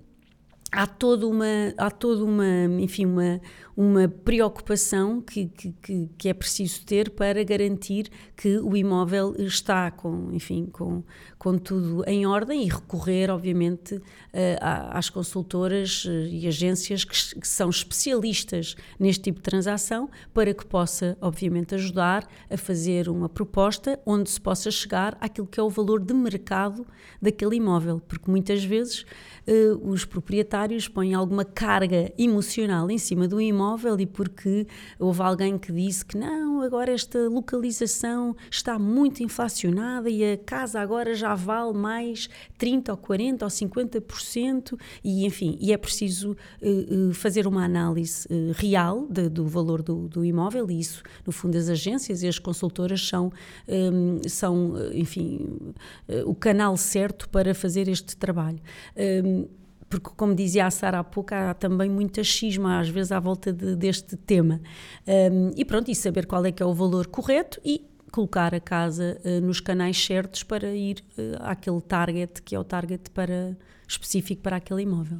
há 0.71 0.85
toda 0.85 1.27
uma, 1.27 1.73
há 1.77 1.89
toda 1.89 2.23
uma, 2.23 2.65
enfim, 2.79 3.05
uma, 3.05 3.41
uma 3.75 4.07
preocupação 4.07 5.19
que, 5.19 5.47
que, 5.47 6.09
que, 6.17 6.29
é 6.29 6.33
preciso 6.33 6.85
ter 6.85 7.09
para 7.09 7.43
garantir 7.43 8.09
que 8.35 8.57
o 8.59 8.75
imóvel 8.77 9.35
está 9.37 9.91
com, 9.91 10.29
enfim, 10.31 10.67
com, 10.71 11.03
com 11.37 11.57
tudo 11.57 12.03
em 12.07 12.25
ordem 12.25 12.63
e 12.63 12.69
recorrer, 12.69 13.29
obviamente, 13.29 14.01
eh, 14.31 14.57
às 14.61 15.09
consultoras 15.09 16.05
eh, 16.07 16.27
e 16.29 16.47
agências 16.47 17.03
que, 17.03 17.39
que 17.39 17.47
são 17.47 17.69
especialistas 17.69 18.75
neste 18.97 19.23
tipo 19.23 19.39
de 19.39 19.43
transação 19.43 20.09
para 20.33 20.53
que 20.53 20.65
possa, 20.65 21.17
obviamente, 21.19 21.75
ajudar 21.75 22.25
a 22.49 22.57
fazer 22.57 23.09
uma 23.09 23.27
proposta 23.27 23.99
onde 24.05 24.29
se 24.29 24.39
possa 24.39 24.71
chegar 24.71 25.17
àquilo 25.19 25.47
que 25.47 25.59
é 25.59 25.63
o 25.63 25.69
valor 25.69 25.99
de 25.99 26.13
mercado 26.13 26.87
daquele 27.21 27.57
imóvel, 27.57 27.99
porque 28.07 28.31
muitas 28.31 28.63
vezes 28.63 29.05
eh, 29.45 29.71
os 29.81 30.05
proprietários 30.05 30.45
proprietários 30.45 30.87
põem 30.87 31.13
alguma 31.13 31.43
carga 31.43 32.11
emocional 32.17 32.89
em 32.89 32.97
cima 32.97 33.27
do 33.27 33.41
imóvel 33.41 33.64
e 33.99 34.05
porque 34.05 34.67
houve 34.99 35.21
alguém 35.21 35.57
que 35.57 35.71
disse 35.71 36.05
que 36.05 36.17
não, 36.17 36.61
agora 36.61 36.91
esta 36.91 37.27
localização 37.27 38.35
está 38.49 38.77
muito 38.77 39.23
inflacionada 39.23 40.09
e 40.09 40.33
a 40.33 40.37
casa 40.37 40.79
agora 40.79 41.15
já 41.15 41.33
vale 41.35 41.73
mais 41.73 42.29
30 42.57 42.91
ou 42.91 42.97
40 42.97 43.45
ou 43.45 43.51
50% 43.51 44.79
e 45.03 45.25
enfim, 45.25 45.57
e 45.59 45.73
é 45.73 45.77
preciso 45.77 46.35
uh, 46.61 47.13
fazer 47.13 47.47
uma 47.47 47.65
análise 47.65 48.27
uh, 48.27 48.51
real 48.55 49.07
de, 49.09 49.29
do 49.29 49.47
valor 49.47 49.81
do, 49.81 50.07
do, 50.07 50.23
imóvel 50.23 50.69
e 50.69 50.79
isso, 50.79 51.01
no 51.25 51.31
fundo, 51.31 51.57
as 51.57 51.67
agências 51.69 52.23
e 52.23 52.27
as 52.27 52.39
consultoras 52.39 53.07
são, 53.07 53.31
um, 53.67 54.21
são 54.27 54.73
enfim, 54.93 55.73
uh, 56.07 56.29
o 56.29 56.35
canal 56.35 56.77
certo 56.77 57.27
para 57.29 57.53
fazer 57.53 57.87
este 57.87 58.15
trabalho. 58.15 58.59
Um, 58.95 59.47
porque, 59.89 60.09
como 60.15 60.33
dizia 60.33 60.65
a 60.65 60.71
Sara 60.71 60.99
há 60.99 61.03
pouco, 61.03 61.33
há 61.33 61.53
também 61.53 61.89
muita 61.89 62.23
xisma 62.23 62.79
às 62.79 62.89
vezes 62.89 63.11
à 63.11 63.19
volta 63.19 63.53
de, 63.53 63.75
deste 63.75 64.15
tema. 64.17 64.61
Um, 65.07 65.51
e 65.55 65.63
pronto, 65.63 65.89
e 65.89 65.95
saber 65.95 66.25
qual 66.25 66.45
é 66.45 66.51
que 66.51 66.61
é 66.61 66.65
o 66.65 66.73
valor 66.73 67.07
correto 67.07 67.59
e 67.63 67.85
colocar 68.11 68.55
a 68.55 68.59
casa 68.59 69.19
uh, 69.23 69.41
nos 69.41 69.59
canais 69.59 69.97
certos 69.97 70.43
para 70.43 70.73
ir 70.73 71.03
uh, 71.17 71.37
àquele 71.41 71.81
target 71.81 72.41
que 72.41 72.55
é 72.55 72.59
o 72.59 72.63
target 72.63 73.09
para, 73.11 73.57
específico 73.87 74.41
para 74.41 74.55
aquele 74.55 74.83
imóvel. 74.83 75.19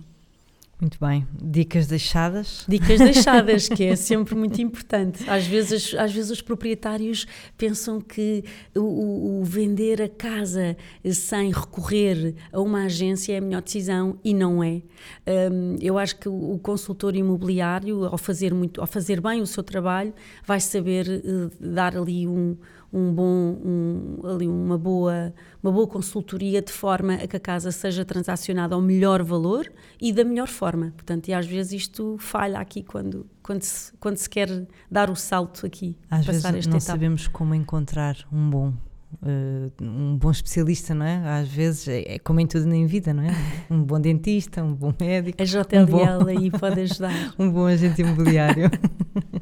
Muito 0.80 0.98
bem. 1.00 1.26
Dicas 1.42 1.88
deixadas? 1.88 2.66
Dicas 2.68 3.00
deixadas, 3.00 3.70
que 3.70 3.86
é 3.86 3.96
sempre 3.96 4.36
muito 4.36 4.62
importante. 4.62 5.28
Às 5.30 5.48
vezes, 5.48 5.96
às 5.96 6.12
vezes 6.12 6.32
os 6.32 6.42
proprietários 6.42 7.26
pensam 7.58 8.02
que 8.02 8.44
o, 8.76 9.40
o, 9.40 9.44
vender 9.46 10.02
a 10.02 10.10
casa 10.10 10.76
sem 11.14 11.50
recorrer 11.52 12.36
a 12.52 12.60
uma 12.60 12.86
agência 12.86 13.34
é 13.34 13.38
a 13.38 13.42
melhor 13.42 13.62
decisão 13.62 14.20
e 14.22 14.34
não 14.34 14.62
é. 14.62 14.82
Um, 15.26 15.78
eu 15.82 15.98
acho 15.98 16.18
que 16.18 16.28
o 16.28 16.60
consultor 16.62 17.16
imobiliário, 17.16 18.04
ao 18.06 18.18
fazer, 18.18 18.54
muito, 18.54 18.82
ao 18.82 18.88
fazer 18.88 19.22
bem 19.22 19.42
o 19.42 19.48
seu 19.48 19.64
trabalho, 19.64 20.14
vai 20.46 20.60
saber 20.60 21.08
uh, 21.08 21.52
dar 21.58 21.96
ali 21.96 22.28
um, 22.28 22.58
um 22.92 23.14
bom, 23.14 23.24
um, 23.66 24.20
ali 24.24 24.48
uma 24.48 24.78
boa, 24.78 25.34
uma 25.62 25.72
boa 25.72 25.88
consultoria 25.88 26.62
de 26.62 26.72
forma 26.72 27.16
a 27.16 27.28
que 27.28 27.36
a 27.36 27.40
casa 27.40 27.72
seja 27.72 28.06
transacionada 28.06 28.76
ao 28.76 28.82
melhor 28.82 29.22
valor 29.24 29.72
e 30.02 30.14
da 30.14 30.24
melhor 30.24 30.48
forma. 30.48 30.94
Portanto, 30.96 31.28
e 31.28 31.34
às 31.34 31.46
vezes 31.46 31.74
isto 31.84 32.18
falha 32.20 32.60
aqui 32.60 32.84
quando, 32.84 33.26
quando, 33.44 33.64
se, 33.64 33.92
quando 34.00 34.18
se 34.18 34.30
quer 34.30 34.68
dar 34.90 35.10
o 35.10 35.16
salto 35.16 35.66
aqui. 35.66 35.98
Às 36.10 36.26
vezes 36.26 36.44
não 36.44 36.58
etapa. 36.58 36.80
sabemos 36.80 37.28
como 37.28 37.54
encontrar 37.54 38.18
um 38.32 38.50
bom 38.50 38.74
Uh, 39.22 39.72
um 39.82 40.18
bom 40.18 40.30
especialista, 40.30 40.94
não 40.94 41.06
é? 41.06 41.40
Às 41.40 41.48
vezes 41.48 41.88
é, 41.88 42.16
é, 42.16 42.20
como 42.20 42.40
em 42.40 42.48
tudo 42.48 42.66
na 42.66 42.86
vida, 42.86 43.14
não 43.14 43.24
é? 43.24 43.34
Um 43.72 43.82
bom 43.82 44.00
dentista, 44.00 44.64
um 44.64 44.74
bom 44.74 44.94
médico. 45.00 45.42
A 45.42 45.46
JLL 45.46 45.84
um 45.84 45.86
bom, 45.86 46.28
aí 46.28 46.52
pode 46.52 46.82
ajudar. 46.82 47.14
um 47.40 47.50
bom 47.50 47.66
agente 47.66 48.02
imobiliário. 48.02 48.70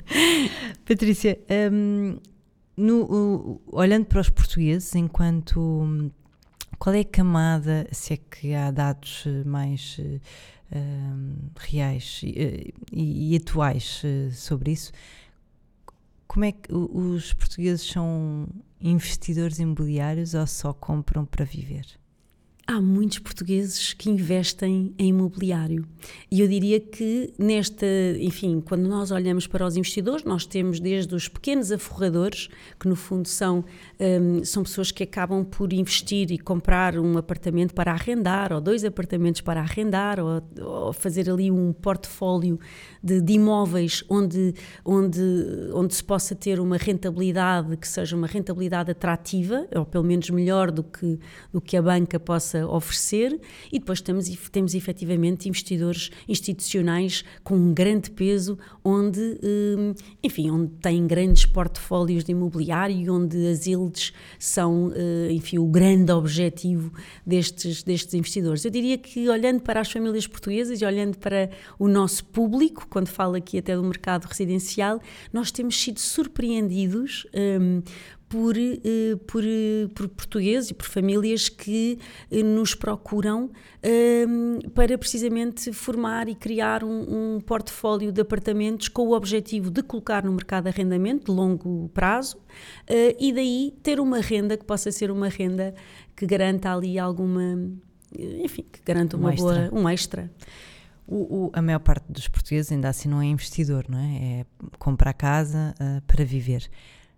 Patrícia, 0.85 1.39
um, 1.71 2.17
no, 2.75 3.03
uh, 3.03 3.61
olhando 3.67 4.05
para 4.05 4.21
os 4.21 4.29
portugueses, 4.29 4.93
enquanto 4.95 6.11
qual 6.79 6.95
é 6.95 7.01
a 7.01 7.05
camada, 7.05 7.87
se 7.91 8.13
é 8.13 8.17
que 8.17 8.53
há 8.53 8.69
dados 8.71 9.23
eh, 9.25 9.43
mais 9.45 9.97
uh, 9.99 11.51
reais 11.55 12.21
e, 12.23 12.73
e, 12.91 13.33
e 13.33 13.37
atuais 13.37 14.01
sobre 14.33 14.71
isso, 14.71 14.91
como 16.27 16.45
é 16.45 16.51
que 16.51 16.73
os 16.73 17.31
portugueses 17.33 17.87
são 17.87 18.47
investidores 18.81 19.59
imobiliários 19.59 20.33
ou 20.33 20.47
só 20.47 20.73
compram 20.73 21.25
para 21.25 21.45
viver? 21.45 21.85
Há 22.65 22.79
muitos 22.81 23.19
portugueses 23.19 23.93
que 23.93 24.09
investem 24.09 24.93
em 24.97 25.09
imobiliário. 25.09 25.85
E 26.31 26.39
eu 26.39 26.47
diria 26.47 26.79
que 26.79 27.33
nesta, 27.37 27.85
enfim, 28.19 28.61
quando 28.61 28.87
nós 28.87 29.11
olhamos 29.11 29.45
para 29.47 29.65
os 29.65 29.75
investidores, 29.75 30.23
nós 30.23 30.45
temos 30.45 30.79
desde 30.79 31.13
os 31.13 31.27
pequenos 31.27 31.71
aforradores, 31.71 32.47
que 32.79 32.87
no 32.87 32.95
fundo 32.95 33.27
são, 33.27 33.65
um, 33.99 34.43
são 34.45 34.63
pessoas 34.63 34.91
que 34.91 35.03
acabam 35.03 35.43
por 35.43 35.73
investir 35.73 36.31
e 36.31 36.37
comprar 36.37 36.97
um 36.97 37.17
apartamento 37.17 37.73
para 37.73 37.91
arrendar, 37.91 38.53
ou 38.53 38.61
dois 38.61 38.85
apartamentos 38.85 39.41
para 39.41 39.59
arrendar, 39.59 40.19
ou, 40.19 40.41
ou 40.61 40.93
fazer 40.93 41.29
ali 41.29 41.51
um 41.51 41.73
portfólio 41.73 42.59
de, 43.03 43.19
de, 43.19 43.33
imóveis 43.33 44.03
onde, 44.09 44.53
onde, 44.85 45.21
onde 45.73 45.93
se 45.93 46.03
possa 46.03 46.33
ter 46.33 46.59
uma 46.61 46.77
rentabilidade 46.77 47.75
que 47.75 47.87
seja 47.87 48.15
uma 48.15 48.27
rentabilidade 48.27 48.91
atrativa, 48.91 49.67
ou 49.75 49.85
pelo 49.85 50.03
menos 50.03 50.29
melhor 50.29 50.71
do 50.71 50.83
que, 50.83 51.19
do 51.51 51.59
que 51.59 51.75
a 51.75 51.81
banca 51.81 52.19
possa 52.19 52.52
possa 52.53 52.67
oferecer 52.67 53.39
e 53.71 53.79
depois 53.79 54.01
temos, 54.01 54.29
temos 54.51 54.75
efetivamente 54.75 55.49
investidores 55.49 56.11
institucionais 56.27 57.23
com 57.43 57.55
um 57.55 57.73
grande 57.73 58.11
peso 58.11 58.57
onde, 58.83 59.19
hum, 59.43 59.93
enfim, 60.21 60.51
onde 60.51 60.71
têm 60.73 61.07
grandes 61.07 61.45
portfólios 61.45 62.23
de 62.23 62.31
imobiliário 62.31 63.13
onde 63.13 63.47
as 63.47 63.65
yields 63.65 64.13
são, 64.37 64.91
eh, 64.95 65.31
enfim, 65.31 65.57
o 65.57 65.65
grande 65.65 66.11
objetivo 66.11 66.93
destes, 67.25 67.83
destes 67.83 68.13
investidores. 68.13 68.63
Eu 68.63 68.71
diria 68.71 68.97
que 68.97 69.27
olhando 69.29 69.61
para 69.61 69.81
as 69.81 69.91
famílias 69.91 70.27
portuguesas 70.27 70.81
e 70.81 70.85
olhando 70.85 71.17
para 71.17 71.49
o 71.79 71.87
nosso 71.87 72.25
público, 72.25 72.87
quando 72.89 73.07
falo 73.07 73.35
aqui 73.35 73.57
até 73.57 73.75
do 73.75 73.83
mercado 73.83 74.25
residencial, 74.25 75.01
nós 75.31 75.51
temos 75.51 75.81
sido 75.81 75.99
surpreendidos 75.99 77.25
um, 77.33 77.81
por, 78.33 78.57
eh, 78.57 79.15
por, 79.27 79.43
eh, 79.45 79.87
por 79.93 80.09
portugueses 80.09 80.71
e 80.71 80.73
por 80.73 80.87
famílias 80.87 81.49
que 81.49 81.99
eh, 82.31 82.41
nos 82.41 82.73
procuram 82.73 83.51
ehm, 83.83 84.57
para 84.73 84.97
precisamente 84.97 85.71
formar 85.71 86.27
e 86.27 86.33
criar 86.33 86.83
um, 86.83 87.35
um 87.35 87.39
portfólio 87.39 88.11
de 88.11 88.21
apartamentos 88.21 88.87
com 88.87 89.03
o 89.03 89.13
objetivo 89.13 89.69
de 89.69 89.83
colocar 89.83 90.23
no 90.23 90.31
mercado 90.31 90.65
arrendamento 90.65 91.25
de 91.25 91.31
longo 91.31 91.89
prazo 91.89 92.37
e 93.19 93.31
daí 93.31 93.71
ter 93.83 93.99
uma 93.99 94.19
renda 94.19 94.57
que 94.57 94.65
possa 94.65 94.91
ser 94.91 95.11
uma 95.11 95.29
renda 95.29 95.75
que 96.15 96.25
garanta 96.25 96.73
ali 96.73 96.97
alguma, 96.97 97.59
enfim, 98.17 98.63
que 98.63 98.81
garanta 98.83 99.15
uma 99.15 99.31
um 99.31 99.35
boa, 99.35 99.59
extra. 99.59 99.79
um 99.79 99.89
extra. 99.89 100.31
O, 101.05 101.15
o, 101.15 101.51
a 101.53 101.61
maior 101.61 101.79
parte 101.79 102.05
dos 102.09 102.27
portugueses 102.27 102.71
ainda 102.71 102.89
assim 102.89 103.09
não 103.09 103.21
é 103.21 103.25
investidor, 103.25 103.85
não 103.89 103.99
é? 103.99 104.15
É 104.15 104.45
comprar 104.79 105.13
casa 105.13 105.75
uh, 105.79 106.01
para 106.07 106.23
viver. 106.23 106.69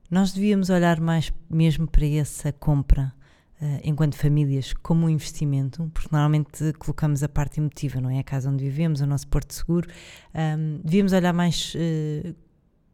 Nós 0.10 0.32
devíamos 0.32 0.70
olhar 0.70 1.00
mais 1.00 1.34
mesmo 1.50 1.88
para 1.88 2.06
essa 2.06 2.52
compra 2.52 3.14
uh, 3.62 3.80
enquanto 3.84 4.16
famílias 4.16 4.74
como 4.74 5.08
um 5.08 5.10
investimento, 5.10 5.90
porque 5.94 6.10
normalmente 6.12 6.74
colocamos 6.78 7.24
a 7.24 7.30
parte 7.30 7.60
emotiva, 7.60 8.00
não 8.00 8.10
é? 8.10 8.20
A 8.20 8.24
casa 8.24 8.50
onde 8.50 8.64
vivemos, 8.64 9.02
o 9.02 9.06
nosso 9.06 9.28
porto 9.28 9.54
seguro. 9.54 9.90
Um, 10.34 10.80
devíamos 10.84 11.12
olhar 11.14 11.34
mais 11.34 11.74
uh, 11.76 12.36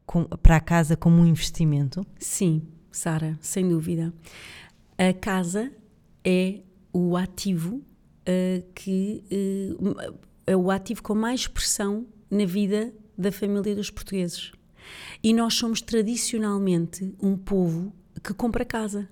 com, 0.05 0.23
para 0.23 0.55
a 0.55 0.61
casa 0.61 0.95
como 0.95 1.21
um 1.21 1.25
investimento? 1.25 2.05
Sim, 2.17 2.61
Sara, 2.91 3.37
sem 3.41 3.67
dúvida. 3.67 4.13
A 4.97 5.13
casa 5.13 5.71
é 6.23 6.61
o 6.93 7.17
ativo 7.17 7.75
uh, 7.75 8.71
que 8.73 9.23
é 10.45 10.55
o 10.55 10.71
ativo 10.71 11.03
com 11.03 11.15
mais 11.15 11.41
expressão 11.41 12.05
na 12.29 12.45
vida 12.45 12.93
da 13.17 13.31
família 13.31 13.75
dos 13.75 13.89
portugueses. 13.89 14.51
E 15.23 15.33
nós 15.33 15.53
somos 15.55 15.81
tradicionalmente 15.81 17.13
um 17.21 17.37
povo 17.37 17.93
que 18.23 18.33
compra 18.33 18.65
casa. 18.65 19.09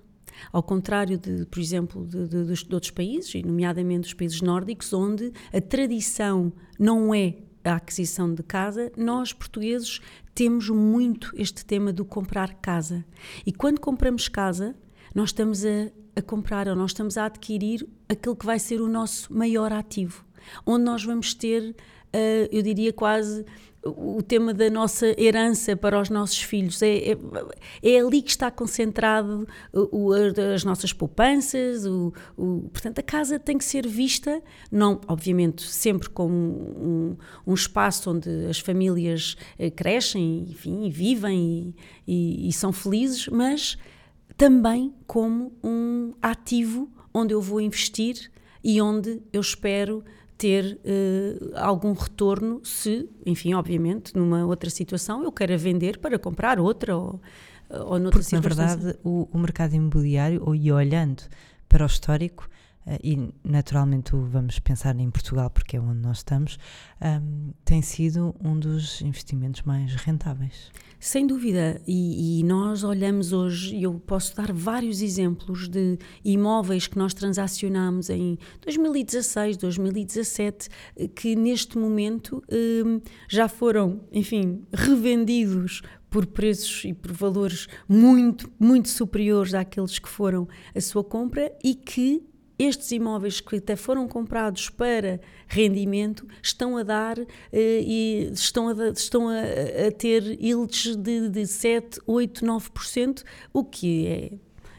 Ao 0.52 0.62
contrário 0.62 1.18
de, 1.18 1.44
por 1.46 1.60
exemplo, 1.60 2.06
de, 2.06 2.26
de, 2.26 2.64
de 2.64 2.74
outros 2.74 2.90
países, 2.90 3.34
e 3.34 3.42
nomeadamente 3.42 4.02
dos 4.02 4.14
países 4.14 4.40
nórdicos, 4.40 4.92
onde 4.92 5.32
a 5.52 5.60
tradição 5.60 6.52
não 6.78 7.14
é 7.14 7.36
a 7.62 7.74
aquisição 7.74 8.32
de 8.32 8.42
casa, 8.42 8.90
nós 8.96 9.32
portugueses 9.32 10.00
temos 10.34 10.68
muito 10.70 11.32
este 11.34 11.64
tema 11.64 11.92
do 11.92 12.04
comprar 12.04 12.54
casa. 12.54 13.04
E 13.44 13.52
quando 13.52 13.80
compramos 13.80 14.28
casa, 14.28 14.74
nós 15.14 15.28
estamos 15.28 15.64
a, 15.64 15.90
a 16.16 16.22
comprar 16.22 16.68
ou 16.68 16.74
nós 16.74 16.90
estamos 16.90 17.18
a 17.18 17.26
adquirir 17.26 17.86
aquele 18.08 18.36
que 18.36 18.46
vai 18.46 18.58
ser 18.58 18.80
o 18.80 18.88
nosso 18.88 19.32
maior 19.32 19.72
ativo, 19.72 20.24
onde 20.64 20.84
nós 20.84 21.04
vamos 21.04 21.34
ter, 21.34 21.62
uh, 21.70 22.48
eu 22.50 22.62
diria 22.62 22.92
quase 22.92 23.44
o 23.82 24.22
tema 24.22 24.52
da 24.52 24.68
nossa 24.68 25.06
herança 25.20 25.74
para 25.74 26.00
os 26.00 26.10
nossos 26.10 26.42
filhos. 26.42 26.82
É, 26.82 27.12
é, 27.12 27.16
é 27.82 28.00
ali 28.00 28.20
que 28.20 28.30
está 28.30 28.50
concentrado 28.50 29.46
o, 29.72 30.12
as 30.54 30.64
nossas 30.64 30.92
poupanças. 30.92 31.86
O, 31.86 32.12
o, 32.36 32.68
portanto, 32.70 32.98
a 32.98 33.02
casa 33.02 33.38
tem 33.38 33.56
que 33.56 33.64
ser 33.64 33.86
vista, 33.86 34.42
não, 34.70 35.00
obviamente, 35.08 35.62
sempre 35.62 36.10
como 36.10 36.34
um, 36.34 37.16
um 37.46 37.54
espaço 37.54 38.10
onde 38.10 38.28
as 38.46 38.58
famílias 38.58 39.36
eh, 39.58 39.70
crescem, 39.70 40.46
enfim, 40.50 40.90
vivem 40.90 41.74
e, 42.06 42.44
e, 42.46 42.48
e 42.48 42.52
são 42.52 42.72
felizes, 42.72 43.28
mas 43.28 43.78
também 44.36 44.94
como 45.06 45.52
um 45.62 46.12
ativo 46.20 46.90
onde 47.12 47.34
eu 47.34 47.40
vou 47.40 47.60
investir 47.60 48.30
e 48.62 48.80
onde 48.80 49.22
eu 49.32 49.40
espero 49.40 50.04
ter 50.40 50.80
uh, 50.82 51.52
algum 51.54 51.92
retorno 51.92 52.62
se, 52.64 53.06
enfim, 53.26 53.52
obviamente, 53.52 54.16
numa 54.16 54.46
outra 54.46 54.70
situação 54.70 55.22
eu 55.22 55.30
queira 55.30 55.54
vender 55.58 55.98
para 55.98 56.18
comprar 56.18 56.58
outra 56.58 56.96
ou, 56.96 57.20
ou 57.68 57.98
noutra 57.98 58.22
Porque, 58.22 58.34
na 58.34 58.40
verdade, 58.40 58.98
o, 59.04 59.28
o, 59.30 59.38
mercado 59.38 59.74
imobiliário, 59.74 60.42
ou, 60.42 60.54
e 60.54 60.72
olhando 60.72 61.22
para 61.68 61.84
o 61.84 61.86
histórico, 61.86 62.48
e 63.02 63.32
naturalmente 63.44 64.12
vamos 64.14 64.58
pensar 64.58 64.98
em 64.98 65.10
Portugal 65.10 65.50
porque 65.50 65.76
é 65.76 65.80
onde 65.80 66.00
nós 66.00 66.18
estamos, 66.18 66.58
um, 67.00 67.52
tem 67.64 67.82
sido 67.82 68.34
um 68.42 68.58
dos 68.58 69.00
investimentos 69.02 69.62
mais 69.62 69.94
rentáveis. 69.94 70.70
Sem 70.98 71.26
dúvida, 71.26 71.80
e, 71.86 72.40
e, 72.40 72.44
nós 72.44 72.84
olhamos 72.84 73.32
hoje, 73.32 73.82
eu 73.82 73.94
posso 73.94 74.36
dar 74.36 74.52
vários 74.52 75.00
exemplos 75.00 75.66
de 75.66 75.98
imóveis 76.22 76.86
que 76.86 76.98
nós 76.98 77.14
transacionámos 77.14 78.10
em 78.10 78.36
2016, 78.60 79.56
2017, 79.56 80.68
que 81.14 81.34
neste 81.34 81.78
momento 81.78 82.42
um, 82.52 83.00
já 83.26 83.48
foram, 83.48 84.02
enfim, 84.12 84.62
revendidos 84.70 85.80
por 86.10 86.26
preços 86.26 86.84
e 86.84 86.92
por 86.92 87.12
valores 87.12 87.66
muito, 87.88 88.52
muito 88.58 88.90
superiores 88.90 89.54
àqueles 89.54 89.98
que 89.98 90.08
foram 90.08 90.46
a 90.74 90.80
sua 90.82 91.04
compra 91.04 91.50
e 91.64 91.74
que 91.74 92.29
estes 92.62 92.90
imóveis 92.92 93.40
que 93.40 93.56
até 93.56 93.76
foram 93.76 94.06
comprados 94.06 94.68
para 94.68 95.20
rendimento 95.46 96.26
estão 96.42 96.76
a 96.76 96.82
dar 96.82 97.18
uh, 97.18 97.26
e 97.52 98.30
estão, 98.32 98.68
a, 98.68 98.88
estão 98.90 99.28
a, 99.28 99.40
a 99.88 99.92
ter 99.92 100.22
yields 100.40 100.96
de, 100.96 101.28
de 101.28 101.46
7, 101.46 102.00
8, 102.06 102.44
9%, 102.44 103.24
o 103.52 103.64
que 103.64 104.06
é 104.06 104.32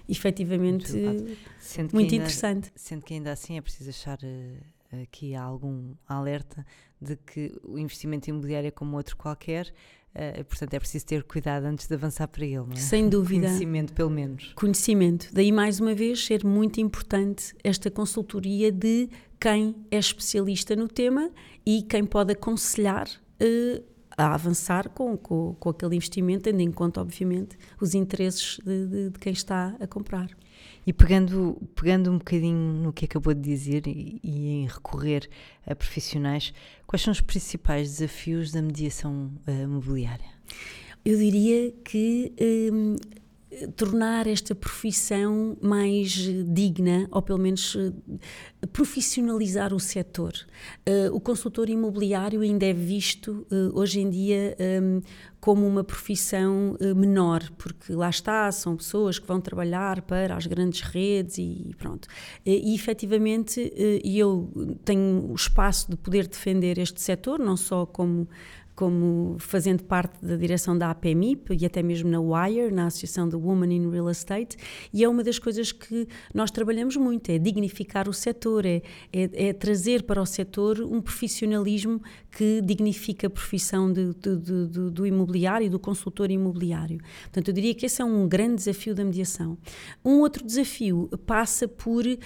efetivamente 0.07 0.91
muito, 0.93 1.93
muito 1.93 2.13
ainda, 2.13 2.15
interessante. 2.15 2.71
Sendo 2.75 3.03
que 3.03 3.13
ainda 3.13 3.31
assim 3.31 3.57
é 3.57 3.61
preciso 3.61 3.89
achar 3.89 4.19
uh, 4.19 5.01
aqui 5.01 5.33
algum 5.35 5.93
alerta 6.07 6.65
de 7.01 7.15
que 7.15 7.51
o 7.63 7.79
investimento 7.79 8.29
imobiliário 8.29 8.67
é 8.67 8.71
como 8.71 8.95
outro 8.95 9.17
qualquer 9.17 9.73
Uh, 10.13 10.43
portanto, 10.43 10.73
é 10.73 10.79
preciso 10.79 11.05
ter 11.05 11.23
cuidado 11.23 11.63
antes 11.63 11.87
de 11.87 11.93
avançar 11.93 12.27
para 12.27 12.43
ele, 12.43 12.57
não 12.57 12.73
é? 12.73 12.75
Sem 12.75 13.07
dúvida. 13.07 13.47
Conhecimento, 13.47 13.93
pelo 13.93 14.09
menos. 14.09 14.51
Conhecimento. 14.55 15.29
Daí, 15.31 15.51
mais 15.53 15.79
uma 15.79 15.93
vez, 15.93 16.25
ser 16.25 16.43
muito 16.43 16.81
importante 16.81 17.55
esta 17.63 17.89
consultoria 17.89 18.71
de 18.71 19.09
quem 19.39 19.75
é 19.89 19.97
especialista 19.97 20.75
no 20.75 20.87
tema 20.87 21.31
e 21.65 21.81
quem 21.83 22.03
pode 22.03 22.33
aconselhar 22.33 23.07
uh, 23.07 23.83
a 24.17 24.33
avançar 24.33 24.89
com, 24.89 25.15
com, 25.15 25.55
com, 25.57 25.69
aquele 25.69 25.95
investimento, 25.95 26.43
tendo 26.43 26.59
em 26.59 26.71
conta, 26.71 26.99
obviamente, 26.99 27.57
os 27.79 27.95
interesses 27.95 28.59
de, 28.63 28.87
de, 28.87 29.09
de 29.11 29.19
quem 29.19 29.31
está 29.31 29.75
a 29.79 29.87
comprar. 29.87 30.29
E 30.85 30.91
pegando, 30.91 31.61
pegando 31.75 32.11
um 32.11 32.17
bocadinho 32.17 32.57
no 32.57 32.91
que 32.91 33.05
acabou 33.05 33.33
de 33.33 33.41
dizer 33.41 33.85
e, 33.85 34.19
e, 34.23 34.49
em 34.49 34.67
recorrer 34.67 35.29
a 35.65 35.75
profissionais, 35.75 36.53
quais 36.87 37.01
são 37.01 37.11
os 37.11 37.21
principais 37.21 37.89
desafios 37.89 38.51
da 38.51 38.61
mediação 38.61 39.31
uh, 39.47 39.67
mobiliária? 39.67 40.25
Eu 41.05 41.17
diria 41.17 41.71
que 41.83 42.33
um, 42.71 42.95
tornar 43.75 44.27
esta 44.27 44.55
profissão 44.55 45.57
mais 45.61 46.11
digna, 46.47 47.07
ou 47.11 47.21
pelo 47.21 47.39
menos 47.39 47.75
eh, 47.75 48.67
profissionalizar 48.71 49.73
o 49.73 49.79
setor. 49.79 50.33
Uh, 50.87 51.13
o 51.13 51.19
consultor 51.19 51.69
imobiliário 51.69 52.41
ainda 52.41 52.65
é 52.65 52.73
visto 52.73 53.45
hoje 53.73 53.99
em 53.99 54.09
dia 54.09 54.55
um, 54.81 55.01
como 55.39 55.67
uma 55.67 55.83
profissão 55.83 56.77
menor, 56.95 57.49
porque 57.57 57.93
lá 57.93 58.09
está, 58.09 58.51
são 58.51 58.77
pessoas 58.77 59.17
que 59.17 59.27
vão 59.27 59.41
trabalhar 59.41 60.01
para 60.03 60.35
as 60.35 60.45
grandes 60.45 60.81
redes 60.81 61.39
e 61.39 61.71
pronto. 61.79 62.07
E 62.45 62.75
efetivamente 62.75 63.73
eu 64.03 64.51
tenho 64.85 65.31
o 65.31 65.35
espaço 65.35 65.89
de 65.89 65.97
poder 65.97 66.27
defender 66.27 66.77
este 66.77 67.01
setor, 67.01 67.39
não 67.39 67.57
só 67.57 67.87
como 67.87 68.27
como 68.75 69.35
fazendo 69.39 69.83
parte 69.83 70.23
da 70.23 70.35
direção 70.35 70.77
da 70.77 70.89
APMIP 70.89 71.57
e 71.59 71.65
até 71.65 71.83
mesmo 71.83 72.09
na 72.09 72.19
WIRE, 72.19 72.71
na 72.71 72.87
Associação 72.87 73.27
de 73.27 73.35
Women 73.35 73.75
in 73.75 73.89
Real 73.91 74.09
Estate, 74.09 74.57
e 74.93 75.03
é 75.03 75.09
uma 75.09 75.23
das 75.23 75.37
coisas 75.37 75.71
que 75.71 76.07
nós 76.33 76.49
trabalhamos 76.51 76.95
muito, 76.95 77.29
é 77.29 77.37
dignificar 77.37 78.09
o 78.09 78.13
setor, 78.13 78.65
é, 78.65 78.81
é, 79.11 79.49
é 79.49 79.53
trazer 79.53 80.03
para 80.03 80.21
o 80.21 80.25
setor 80.25 80.79
um 80.81 81.01
profissionalismo 81.01 82.01
que 82.31 82.61
dignifica 82.61 83.27
a 83.27 83.29
profissão 83.29 83.91
de, 83.91 84.13
de, 84.13 84.37
de, 84.37 84.89
do 84.89 85.05
imobiliário 85.05 85.65
e 85.65 85.69
do 85.69 85.79
consultor 85.79 86.31
imobiliário. 86.31 86.99
Portanto, 87.23 87.49
eu 87.49 87.53
diria 87.53 87.75
que 87.75 87.85
esse 87.85 88.01
é 88.01 88.05
um 88.05 88.27
grande 88.27 88.55
desafio 88.55 88.95
da 88.95 89.03
mediação. 89.03 89.57
Um 90.03 90.19
outro 90.19 90.45
desafio 90.45 91.09
passa 91.25 91.67
por 91.67 92.05
uh, 92.05 92.17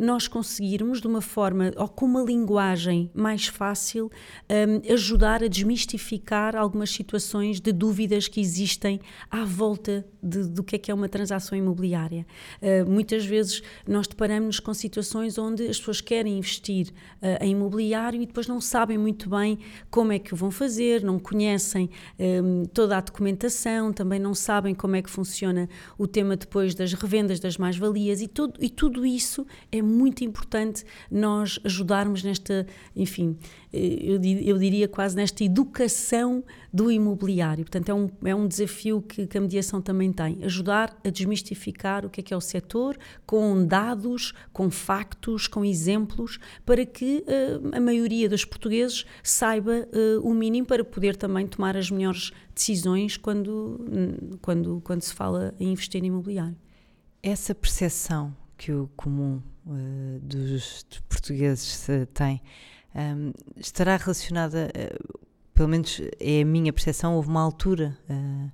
nós 0.00 0.26
conseguirmos, 0.26 1.00
de 1.00 1.06
uma 1.06 1.20
forma 1.20 1.70
ou 1.76 1.88
com 1.88 2.06
uma 2.06 2.22
linguagem 2.22 3.10
mais 3.14 3.46
fácil, 3.46 4.10
um, 4.50 4.92
ajudar 4.92 5.44
a 5.44 5.48
desmistificar 5.48 5.81
desmistificar 5.82 6.56
algumas 6.56 6.90
situações 6.90 7.60
de 7.60 7.72
dúvidas 7.72 8.28
que 8.28 8.40
existem 8.40 9.00
à 9.30 9.44
volta 9.44 10.04
de, 10.22 10.48
do 10.48 10.62
que 10.62 10.76
é 10.76 10.78
que 10.78 10.90
é 10.90 10.94
uma 10.94 11.08
transação 11.08 11.58
imobiliária. 11.58 12.26
Uh, 12.60 12.88
muitas 12.88 13.24
vezes 13.24 13.62
nós 13.86 14.06
deparamos 14.06 14.60
com 14.60 14.72
situações 14.72 15.38
onde 15.38 15.66
as 15.66 15.78
pessoas 15.78 16.00
querem 16.00 16.38
investir 16.38 16.88
uh, 16.88 17.42
em 17.42 17.52
imobiliário 17.52 18.22
e 18.22 18.26
depois 18.26 18.46
não 18.46 18.60
sabem 18.60 18.96
muito 18.96 19.28
bem 19.28 19.58
como 19.90 20.12
é 20.12 20.18
que 20.18 20.32
o 20.32 20.36
vão 20.36 20.50
fazer, 20.50 21.02
não 21.02 21.18
conhecem 21.18 21.90
um, 22.18 22.64
toda 22.64 22.96
a 22.96 23.00
documentação, 23.00 23.92
também 23.92 24.20
não 24.20 24.34
sabem 24.34 24.74
como 24.74 24.96
é 24.96 25.02
que 25.02 25.10
funciona 25.10 25.68
o 25.98 26.06
tema 26.06 26.36
depois 26.36 26.74
das 26.74 26.92
revendas 26.92 27.40
das 27.40 27.56
mais-valias 27.56 28.20
e, 28.20 28.30
e 28.60 28.70
tudo 28.70 29.04
isso 29.04 29.46
é 29.70 29.82
muito 29.82 30.24
importante 30.24 30.84
nós 31.10 31.58
ajudarmos 31.64 32.22
nesta, 32.22 32.66
enfim, 32.94 33.36
eu, 33.72 34.20
eu 34.22 34.58
diria 34.58 34.86
quase 34.86 35.16
nesta 35.16 35.42
educação 35.42 35.71
do 36.72 36.90
imobiliário. 36.90 37.64
Portanto, 37.64 37.88
é 37.88 37.94
um, 37.94 38.08
é 38.24 38.34
um 38.34 38.46
desafio 38.46 39.02
que, 39.02 39.26
que 39.26 39.38
a 39.38 39.40
mediação 39.40 39.80
também 39.80 40.12
tem, 40.12 40.42
ajudar 40.44 40.96
a 41.04 41.10
desmistificar 41.10 42.06
o 42.06 42.10
que 42.10 42.20
é 42.20 42.22
que 42.22 42.34
é 42.34 42.36
o 42.36 42.40
setor, 42.40 42.96
com 43.26 43.66
dados, 43.66 44.32
com 44.52 44.70
factos, 44.70 45.48
com 45.48 45.64
exemplos, 45.64 46.38
para 46.64 46.84
que 46.86 47.24
uh, 47.26 47.76
a 47.76 47.80
maioria 47.80 48.28
dos 48.28 48.44
portugueses 48.44 49.04
saiba 49.22 49.88
uh, 49.92 50.20
o 50.26 50.32
mínimo 50.32 50.66
para 50.66 50.84
poder 50.84 51.16
também 51.16 51.46
tomar 51.46 51.76
as 51.76 51.90
melhores 51.90 52.32
decisões 52.54 53.16
quando, 53.16 53.80
quando, 54.40 54.80
quando 54.84 55.02
se 55.02 55.14
fala 55.14 55.54
em 55.58 55.72
investir 55.72 56.02
em 56.02 56.06
imobiliário. 56.06 56.56
Essa 57.22 57.54
percepção 57.54 58.36
que 58.56 58.72
o 58.72 58.88
comum 58.96 59.42
uh, 59.66 60.20
dos, 60.20 60.84
portugueses 61.08 61.86
tem 62.14 62.40
um, 62.94 63.32
estará 63.56 63.96
relacionada, 63.96 64.70
pelo 65.54 65.68
menos 65.68 66.00
é 66.18 66.42
a 66.42 66.44
minha 66.44 66.72
percepção, 66.72 67.14
houve 67.14 67.28
uma 67.28 67.42
altura 67.42 67.96
uh, 68.08 68.50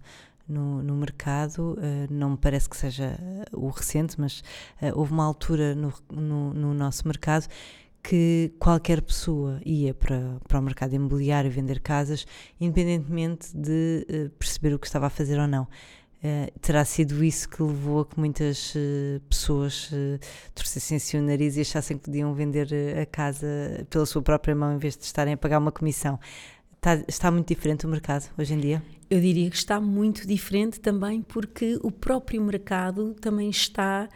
no, 0.49 0.83
no, 0.83 0.95
mercado, 0.95 1.75
uh, 1.79 2.13
não 2.13 2.31
me 2.31 2.37
parece 2.37 2.69
que 2.69 2.77
seja 2.77 3.19
o 3.53 3.69
recente, 3.69 4.19
mas 4.19 4.43
houve 4.95 5.13
uma 5.13 5.25
altura 5.25 5.75
no, 5.75 5.93
no, 6.11 6.55
no, 6.55 6.75
nosso 6.75 7.07
mercado 7.07 7.47
que 8.03 8.53
qualquer 8.59 9.03
pessoa 9.03 9.61
ia 9.65 9.93
para, 9.93 10.39
para 10.47 10.59
o 10.59 10.63
mercado 10.63 10.95
imobiliário 10.95 11.51
vender 11.51 11.81
casas, 11.81 12.27
independentemente 12.61 13.55
de 13.55 14.31
perceber 14.39 14.73
o 14.73 14.79
que 14.79 14.87
estava 14.87 15.07
a 15.07 15.11
fazer 15.11 15.39
ou 15.39 15.47
não. 15.47 15.67
Uh, 16.19 16.51
terá 16.61 16.85
sido 16.85 17.23
isso 17.23 17.49
que 17.49 17.63
levou 17.63 18.01
a 18.01 18.05
que 18.05 18.19
muitas 18.19 18.75
uh, 18.75 19.21
pessoas 19.29 19.89
uh, 19.93 20.19
torcessem 20.53 20.97
assim 20.97 21.17
o 21.17 21.23
nariz 21.23 21.57
e 21.57 21.61
achassem 21.61 21.97
que 21.97 22.07
podiam 22.07 22.35
vender 22.35 22.69
a 23.01 23.07
casa 23.07 23.47
pela 23.89 24.05
sua 24.05 24.21
própria 24.21 24.53
mão 24.53 24.75
em 24.75 24.79
vez 24.79 24.97
de 24.97 25.05
estarem 25.05 25.35
a 25.35 25.37
pagar 25.37 25.61
uma 25.61 25.71
comissão. 25.71 26.19
Está, 26.79 27.05
está 27.09 27.31
muito 27.31 27.49
diferente 27.49 27.87
o 27.87 27.89
mercado 27.89 28.31
hoje 28.39 28.55
em 28.55 28.61
dia? 28.61 28.81
Eu 29.11 29.21
diria 29.21 29.51
que 29.51 29.57
está 29.57 29.81
muito 29.81 30.25
diferente 30.27 30.79
também 30.79 31.23
porque 31.23 31.77
o 31.83 31.91
próprio 31.91 32.41
mercado 32.41 33.15
também 33.21 33.51
está 33.51 34.09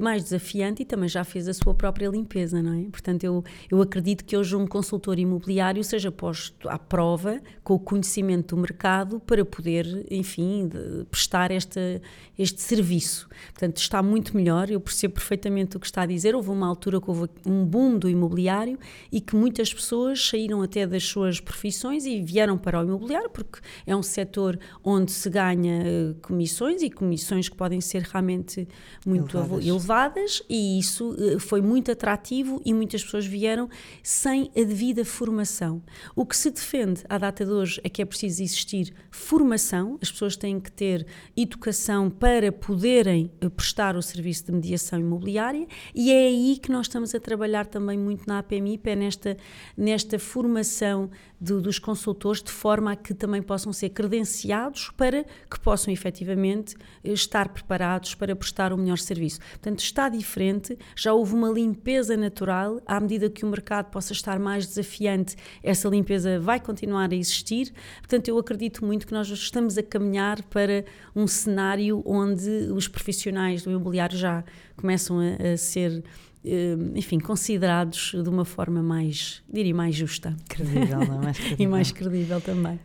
mais 0.00 0.24
desafiante 0.24 0.82
e 0.82 0.84
também 0.84 1.08
já 1.08 1.22
fez 1.22 1.48
a 1.48 1.54
sua 1.54 1.72
própria 1.72 2.08
limpeza, 2.08 2.60
não 2.62 2.74
é? 2.74 2.82
Portanto, 2.90 3.22
eu, 3.24 3.44
eu 3.70 3.80
acredito 3.80 4.24
que 4.24 4.36
hoje 4.36 4.56
um 4.56 4.66
consultor 4.66 5.18
imobiliário 5.18 5.82
seja 5.84 6.10
posto 6.10 6.68
à 6.68 6.78
prova 6.78 7.40
com 7.62 7.74
o 7.74 7.78
conhecimento 7.78 8.56
do 8.56 8.60
mercado 8.60 9.20
para 9.20 9.44
poder, 9.44 10.06
enfim, 10.10 10.68
prestar 11.10 11.50
esta, 11.50 12.02
este 12.36 12.60
serviço. 12.60 13.28
Portanto, 13.52 13.76
está 13.76 14.02
muito 14.02 14.36
melhor, 14.36 14.70
eu 14.70 14.80
percebo 14.80 15.14
perfeitamente 15.14 15.76
o 15.76 15.80
que 15.80 15.86
está 15.86 16.02
a 16.02 16.06
dizer. 16.06 16.34
Houve 16.34 16.50
uma 16.50 16.66
altura 16.66 17.00
que 17.00 17.08
houve 17.08 17.28
um 17.46 17.64
boom 17.64 17.98
do 17.98 18.08
imobiliário 18.08 18.78
e 19.12 19.20
que 19.20 19.36
muitas 19.36 19.72
pessoas 19.72 20.26
saíram 20.26 20.62
até 20.62 20.86
das 20.86 21.04
suas 21.04 21.40
profissões 21.40 22.04
e 22.06 22.20
vieram 22.20 22.58
para 22.58 22.80
o 22.80 22.82
imobiliário 22.82 23.30
porque 23.30 23.60
é 23.86 23.94
um 23.94 24.02
setor 24.02 24.58
onde 24.82 25.12
se 25.12 25.30
ganha 25.30 25.82
eh, 25.84 26.14
comissões 26.22 26.82
e 26.82 26.90
comissões 26.90 27.48
que 27.48 27.56
podem 27.56 27.80
ser 27.80 28.02
realmente 28.02 28.66
muito 29.04 29.36
elevadas 29.36 29.75
elevadas 29.76 30.42
e 30.48 30.78
isso 30.78 31.14
eh, 31.18 31.38
foi 31.38 31.60
muito 31.60 31.90
atrativo 31.92 32.60
e 32.64 32.72
muitas 32.72 33.04
pessoas 33.04 33.26
vieram 33.26 33.68
sem 34.02 34.50
a 34.56 34.60
devida 34.64 35.04
formação. 35.04 35.82
O 36.14 36.24
que 36.24 36.36
se 36.36 36.50
defende 36.50 37.02
à 37.08 37.18
data 37.18 37.44
de 37.44 37.50
hoje 37.50 37.80
é 37.84 37.88
que 37.88 38.02
é 38.02 38.04
preciso 38.04 38.42
existir 38.42 38.92
formação, 39.10 39.98
as 40.02 40.10
pessoas 40.10 40.36
têm 40.36 40.58
que 40.58 40.72
ter 40.72 41.06
educação 41.36 42.10
para 42.10 42.50
poderem 42.50 43.30
eh, 43.40 43.48
prestar 43.48 43.96
o 43.96 44.02
serviço 44.02 44.46
de 44.46 44.52
mediação 44.52 44.98
imobiliária 44.98 45.66
e 45.94 46.10
é 46.10 46.26
aí 46.26 46.58
que 46.60 46.70
nós 46.70 46.86
estamos 46.86 47.14
a 47.14 47.20
trabalhar 47.20 47.66
também 47.66 47.98
muito 47.98 48.26
na 48.26 48.38
APMIP, 48.38 48.88
é 48.88 48.96
nesta, 48.96 49.36
nesta 49.76 50.18
formação 50.18 51.10
do, 51.40 51.60
dos 51.60 51.78
consultores 51.78 52.42
de 52.42 52.50
forma 52.50 52.92
a 52.92 52.96
que 52.96 53.14
também 53.14 53.42
possam 53.42 53.72
ser 53.72 53.90
credenciados 53.90 54.90
para 54.96 55.24
que 55.50 55.60
possam 55.60 55.92
efetivamente 55.92 56.74
estar 57.04 57.48
preparados 57.48 58.14
para 58.14 58.34
prestar 58.34 58.72
o 58.72 58.78
melhor 58.78 58.98
serviço. 58.98 59.40
Portanto, 59.66 59.80
está 59.80 60.08
diferente, 60.08 60.78
já 60.94 61.12
houve 61.12 61.34
uma 61.34 61.50
limpeza 61.50 62.16
natural, 62.16 62.80
à 62.86 63.00
medida 63.00 63.28
que 63.28 63.44
o 63.44 63.48
mercado 63.48 63.90
possa 63.90 64.12
estar 64.12 64.38
mais 64.38 64.64
desafiante, 64.64 65.34
essa 65.60 65.88
limpeza 65.88 66.38
vai 66.38 66.60
continuar 66.60 67.10
a 67.10 67.16
existir. 67.16 67.72
Portanto, 67.98 68.28
eu 68.28 68.38
acredito 68.38 68.84
muito 68.84 69.08
que 69.08 69.12
nós 69.12 69.28
estamos 69.28 69.76
a 69.76 69.82
caminhar 69.82 70.40
para 70.44 70.84
um 71.16 71.26
cenário 71.26 72.00
onde 72.06 72.48
os 72.72 72.86
profissionais 72.86 73.64
do 73.64 73.70
imobiliário 73.72 74.16
já 74.16 74.44
começam 74.76 75.18
a, 75.18 75.54
a 75.54 75.56
ser 75.56 76.04
eh, 76.44 76.76
enfim, 76.94 77.18
considerados 77.18 78.12
de 78.14 78.28
uma 78.28 78.44
forma 78.44 78.80
mais, 78.80 79.42
diria, 79.52 79.74
mais 79.74 79.96
justa. 79.96 80.36
Credível, 80.48 81.00
não 81.00 81.22
é? 81.22 81.24
Mais 81.24 81.38
credível. 81.38 81.56
e 81.66 81.66
mais 81.66 81.90
credível 81.90 82.40
também. 82.40 82.78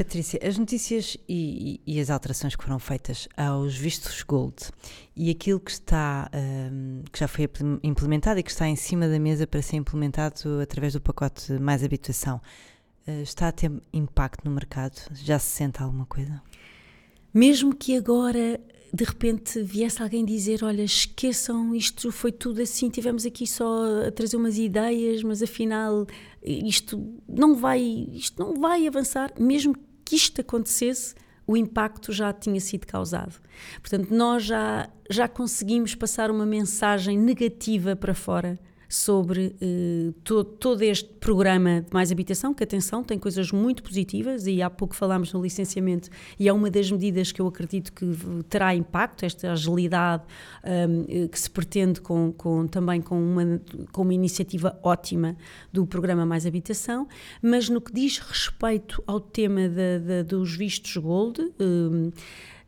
Patrícia, 0.00 0.40
as 0.42 0.56
notícias 0.56 1.14
e, 1.28 1.78
e, 1.86 2.00
as 2.00 2.08
alterações 2.08 2.56
que 2.56 2.64
foram 2.64 2.78
feitas 2.78 3.28
aos 3.36 3.76
vistos 3.76 4.22
Gold 4.22 4.56
e 5.14 5.30
aquilo 5.30 5.60
que 5.60 5.72
está 5.72 6.30
um, 6.72 7.02
que 7.12 7.20
já 7.20 7.28
foi 7.28 7.46
implementado 7.82 8.40
e 8.40 8.42
que 8.42 8.50
está 8.50 8.66
em 8.66 8.76
cima 8.76 9.06
da 9.06 9.18
mesa 9.18 9.46
para 9.46 9.60
ser 9.60 9.76
implementado 9.76 10.58
através 10.62 10.94
do 10.94 11.02
pacote 11.02 11.52
Mais 11.52 11.84
Habitação, 11.84 12.40
uh, 13.06 13.20
está 13.20 13.48
a 13.48 13.52
ter 13.52 13.70
impacto 13.92 14.42
no 14.46 14.50
mercado? 14.50 14.98
Já 15.12 15.38
se 15.38 15.54
sente 15.54 15.82
alguma 15.82 16.06
coisa? 16.06 16.40
Mesmo 17.34 17.76
que 17.76 17.94
agora 17.94 18.58
de 18.94 19.04
repente 19.04 19.62
viesse 19.62 20.02
alguém 20.02 20.24
dizer: 20.24 20.64
Olha, 20.64 20.82
esqueçam, 20.82 21.74
isto 21.74 22.10
foi 22.10 22.32
tudo 22.32 22.62
assim, 22.62 22.88
tivemos 22.88 23.26
aqui 23.26 23.46
só 23.46 24.06
a 24.06 24.10
trazer 24.10 24.38
umas 24.38 24.56
ideias, 24.56 25.22
mas 25.22 25.42
afinal 25.42 26.06
isto 26.42 27.20
não 27.28 27.54
vai, 27.54 27.82
isto 28.14 28.42
não 28.42 28.58
vai 28.58 28.86
avançar, 28.86 29.30
mesmo 29.38 29.74
que 30.10 30.16
isto 30.16 30.40
acontecesse, 30.40 31.14
o 31.46 31.56
impacto 31.56 32.12
já 32.12 32.32
tinha 32.32 32.58
sido 32.58 32.84
causado. 32.84 33.40
Portanto, 33.80 34.12
nós 34.12 34.42
já, 34.42 34.90
já 35.08 35.28
conseguimos 35.28 35.94
passar 35.94 36.32
uma 36.32 36.44
mensagem 36.44 37.16
negativa 37.16 37.94
para 37.94 38.12
fora 38.12 38.58
sobre 38.90 39.54
uh, 39.62 40.12
todo, 40.24 40.44
todo 40.44 40.82
este 40.82 41.08
programa 41.20 41.80
de 41.80 41.94
mais 41.94 42.10
habitação, 42.10 42.52
que 42.52 42.64
atenção, 42.64 43.04
tem 43.04 43.16
coisas 43.16 43.52
muito 43.52 43.84
positivas 43.84 44.48
e 44.48 44.60
há 44.60 44.68
pouco 44.68 44.96
falámos 44.96 45.32
no 45.32 45.40
licenciamento 45.40 46.10
e 46.36 46.48
é 46.48 46.52
uma 46.52 46.68
das 46.68 46.90
medidas 46.90 47.30
que 47.30 47.40
eu 47.40 47.46
acredito 47.46 47.92
que 47.92 48.04
terá 48.48 48.74
impacto, 48.74 49.24
esta 49.24 49.52
agilidade 49.52 50.24
um, 50.64 51.04
eh, 51.08 51.28
que 51.28 51.38
se 51.38 51.48
pretende 51.48 52.00
com, 52.00 52.32
com, 52.32 52.66
também 52.66 53.00
com 53.00 53.16
uma, 53.16 53.60
com 53.92 54.02
uma 54.02 54.12
iniciativa 54.12 54.76
ótima 54.82 55.36
do 55.72 55.86
programa 55.86 56.26
Mais 56.26 56.44
Habitação, 56.44 57.06
mas 57.40 57.68
no 57.68 57.80
que 57.80 57.92
diz 57.92 58.18
respeito 58.18 59.00
ao 59.06 59.20
tema 59.20 59.68
de, 59.68 60.00
de, 60.00 60.22
dos 60.24 60.56
vistos 60.56 60.96
Gold, 60.96 61.40
um, 61.60 62.10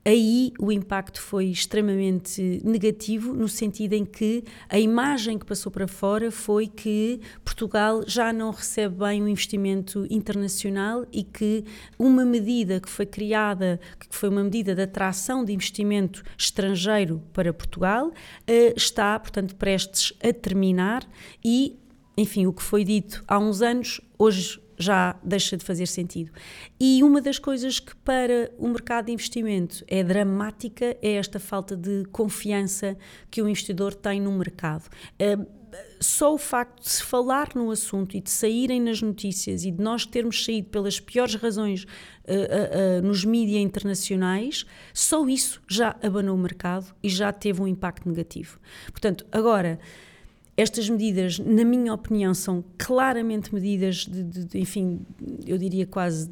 aí 0.04 0.52
o 0.58 0.72
impacto 0.72 1.20
foi 1.20 1.46
extremamente 1.46 2.60
negativo, 2.64 3.32
no 3.32 3.48
sentido 3.48 3.92
em 3.92 4.04
que 4.04 4.44
a 4.68 4.78
imagem 4.78 5.38
que 5.38 5.46
passou 5.46 5.70
para 5.70 5.86
fora 5.86 6.30
foi 6.30 6.66
que 6.66 7.20
Portugal 7.44 8.02
já 8.06 8.32
não 8.32 8.50
recebe 8.50 8.96
bem 8.96 9.22
o 9.22 9.28
investimento 9.28 10.06
internacional 10.10 11.06
e 11.12 11.22
que 11.22 11.64
uma 11.98 12.24
medida 12.24 12.80
que 12.80 12.88
foi 12.88 13.06
criada, 13.06 13.80
que 13.98 14.06
foi 14.10 14.28
uma 14.28 14.42
medida 14.42 14.74
de 14.74 14.82
atração 14.82 15.44
de 15.44 15.52
investimento 15.52 16.22
estrangeiro 16.36 17.22
para 17.32 17.52
Portugal, 17.52 18.12
eh, 18.46 18.74
está, 18.76 19.18
portanto, 19.18 19.54
prestes 19.56 20.12
a 20.22 20.32
terminar 20.32 21.08
e 21.44 21.78
enfim, 22.16 22.46
o 22.46 22.52
que 22.52 22.62
foi 22.62 22.84
dito 22.84 23.24
há 23.26 23.38
uns 23.38 23.62
anos, 23.62 24.00
hoje 24.18 24.60
já 24.83 25.16
deixa 25.23 25.57
de 25.57 25.64
fazer 25.64 25.87
sentido. 25.87 26.31
E 26.79 27.03
uma 27.03 27.21
das 27.21 27.38
coisas 27.38 27.79
que 27.79 27.95
para 27.97 28.51
o 28.59 28.68
mercado 28.68 29.07
de 29.07 29.12
investimento 29.12 29.85
é 29.88 30.03
dramática 30.03 30.97
é 31.01 31.12
esta 31.12 31.38
falta 31.38 31.77
de 31.77 32.05
confiança 32.12 32.97
que 33.31 33.40
o 33.40 33.49
investidor 33.49 33.95
tem 33.95 34.21
no 34.21 34.33
mercado. 34.33 34.88
Uh, 35.21 35.62
só 36.01 36.35
o 36.35 36.38
facto 36.38 36.83
de 36.83 36.90
se 36.90 37.03
falar 37.03 37.51
no 37.55 37.71
assunto 37.71 38.16
e 38.16 38.21
de 38.21 38.31
saírem 38.31 38.81
nas 38.81 39.01
notícias 39.01 39.64
e 39.64 39.71
de 39.71 39.83
nós 39.83 40.05
termos 40.05 40.45
saído 40.45 40.68
pelas 40.68 41.01
piores 41.01 41.35
razões 41.37 41.85
uh, 41.85 42.99
uh, 43.01 43.07
nos 43.07 43.25
mídias 43.25 43.62
internacionais, 43.62 44.66
só 44.92 45.27
isso 45.27 45.62
já 45.68 45.97
abanou 46.03 46.35
o 46.35 46.38
mercado 46.38 46.95
e 47.03 47.09
já 47.09 47.33
teve 47.33 47.62
um 47.62 47.66
impacto 47.66 48.09
negativo. 48.09 48.59
Portanto, 48.90 49.25
agora 49.33 49.79
estas 50.62 50.88
medidas, 50.88 51.38
na 51.38 51.64
minha 51.64 51.92
opinião, 51.92 52.33
são 52.33 52.64
claramente 52.79 53.55
medidas 53.55 54.07
de, 54.07 54.22
de, 54.22 54.44
de 54.44 54.59
enfim, 54.59 55.01
eu 55.46 55.59
diria 55.59 55.87
quase 55.87 56.31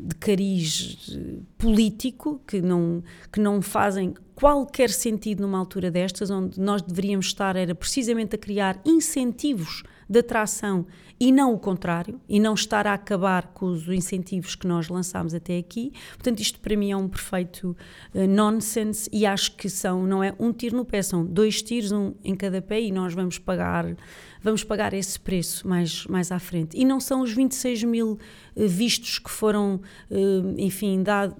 de 0.00 0.14
cariz 0.14 1.10
eh, 1.12 1.40
político, 1.58 2.40
que 2.46 2.62
não, 2.62 3.02
que 3.32 3.40
não 3.40 3.60
fazem 3.60 4.14
qualquer 4.34 4.88
sentido 4.88 5.42
numa 5.42 5.58
altura 5.58 5.90
destas, 5.90 6.30
onde 6.30 6.58
nós 6.58 6.80
deveríamos 6.80 7.26
estar 7.26 7.56
era 7.56 7.74
precisamente 7.74 8.34
a 8.34 8.38
criar 8.38 8.80
incentivos 8.84 9.82
de 10.10 10.18
atração 10.18 10.84
e 11.20 11.30
não 11.30 11.52
o 11.52 11.58
contrário, 11.58 12.18
e 12.26 12.40
não 12.40 12.54
estar 12.54 12.86
a 12.86 12.94
acabar 12.94 13.48
com 13.48 13.66
os 13.66 13.86
incentivos 13.88 14.54
que 14.54 14.66
nós 14.66 14.88
lançámos 14.88 15.34
até 15.34 15.58
aqui. 15.58 15.92
Portanto, 16.14 16.40
isto 16.40 16.58
para 16.58 16.74
mim 16.74 16.90
é 16.90 16.96
um 16.96 17.06
perfeito 17.06 17.76
uh, 18.14 18.26
nonsense 18.26 19.08
e 19.12 19.26
acho 19.26 19.54
que 19.54 19.68
são, 19.68 20.06
não 20.06 20.24
é 20.24 20.34
um 20.38 20.50
tiro 20.50 20.78
no 20.78 20.84
pé, 20.84 21.02
são 21.02 21.24
dois 21.24 21.60
tiros, 21.60 21.92
um 21.92 22.14
em 22.24 22.34
cada 22.34 22.62
pé 22.62 22.80
e 22.80 22.90
nós 22.90 23.12
vamos 23.12 23.38
pagar, 23.38 23.94
vamos 24.42 24.64
pagar 24.64 24.94
esse 24.94 25.20
preço 25.20 25.68
mais, 25.68 26.06
mais 26.06 26.32
à 26.32 26.38
frente. 26.38 26.74
E 26.74 26.86
não 26.86 26.98
são 26.98 27.20
os 27.20 27.32
26 27.32 27.84
mil 27.84 28.12
uh, 28.12 28.18
vistos 28.66 29.18
que 29.18 29.30
foram, 29.30 29.80
uh, 30.10 30.54
enfim, 30.56 31.02
dado, 31.02 31.36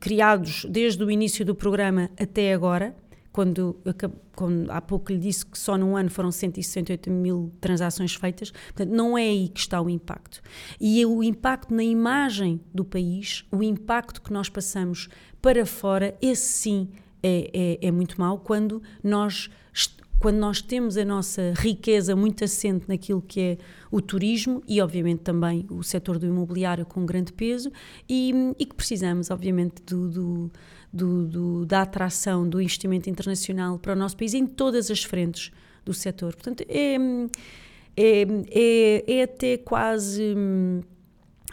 criados 0.00 0.66
desde 0.68 1.02
o 1.02 1.08
início 1.08 1.44
do 1.44 1.54
programa 1.54 2.10
até 2.18 2.52
agora, 2.52 2.92
quando, 3.32 3.76
quando, 4.36 4.70
há 4.70 4.80
pouco 4.80 5.10
lhe 5.10 5.18
disse 5.18 5.44
que 5.46 5.58
só 5.58 5.78
num 5.78 5.96
ano 5.96 6.10
foram 6.10 6.30
168 6.30 7.10
mil 7.10 7.50
transações 7.60 8.14
feitas, 8.14 8.50
portanto, 8.50 8.90
não 8.90 9.16
é 9.16 9.22
aí 9.22 9.48
que 9.48 9.60
está 9.60 9.80
o 9.80 9.88
impacto. 9.88 10.42
E 10.78 11.04
o 11.06 11.22
impacto 11.22 11.74
na 11.74 11.82
imagem 11.82 12.60
do 12.74 12.84
país, 12.84 13.44
o 13.50 13.62
impacto 13.62 14.20
que 14.20 14.32
nós 14.32 14.48
passamos 14.48 15.08
para 15.40 15.64
fora, 15.64 16.16
esse 16.20 16.46
sim 16.46 16.88
é, 17.22 17.78
é, 17.80 17.88
é 17.88 17.90
muito 17.90 18.20
mau 18.20 18.38
quando 18.38 18.82
nós 19.02 19.48
quando 20.22 20.36
nós 20.36 20.62
temos 20.62 20.96
a 20.96 21.04
nossa 21.04 21.52
riqueza 21.56 22.14
muito 22.14 22.44
assente 22.44 22.84
naquilo 22.86 23.20
que 23.20 23.40
é 23.40 23.58
o 23.90 24.00
turismo 24.00 24.62
e, 24.68 24.80
obviamente, 24.80 25.18
também 25.18 25.66
o 25.68 25.82
setor 25.82 26.16
do 26.16 26.24
imobiliário 26.24 26.86
com 26.86 27.04
grande 27.04 27.32
peso 27.32 27.72
e, 28.08 28.32
e 28.56 28.64
que 28.64 28.72
precisamos, 28.72 29.32
obviamente, 29.32 29.82
do, 29.84 30.08
do, 30.08 30.52
do, 30.92 31.26
do, 31.26 31.66
da 31.66 31.82
atração 31.82 32.48
do 32.48 32.60
investimento 32.60 33.08
internacional 33.08 33.78
para 33.78 33.92
o 33.92 33.96
nosso 33.96 34.16
país 34.16 34.34
em 34.34 34.46
todas 34.46 34.90
as 34.90 35.02
frentes 35.02 35.50
do 35.84 35.94
setor. 35.94 36.34
Portanto, 36.34 36.64
é, 36.68 36.96
é, 37.96 38.22
é, 38.50 39.18
é 39.18 39.22
até 39.22 39.56
quase 39.56 40.34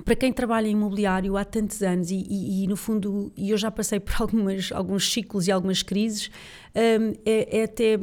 para 0.03 0.15
quem 0.15 0.31
trabalha 0.31 0.67
em 0.67 0.71
imobiliário 0.71 1.35
há 1.35 1.43
tantos 1.43 1.81
anos 1.81 2.09
e, 2.11 2.25
e, 2.29 2.63
e, 2.63 2.67
no 2.67 2.77
fundo 2.77 3.31
e 3.35 3.49
eu 3.49 3.57
já 3.57 3.69
passei 3.69 3.99
por 3.99 4.13
algumas, 4.19 4.71
alguns 4.71 5.11
ciclos 5.11 5.47
e 5.47 5.51
algumas 5.51 5.83
crises 5.83 6.29
um, 6.75 7.13
é, 7.25 7.59
é, 7.59 7.63
até 7.63 7.99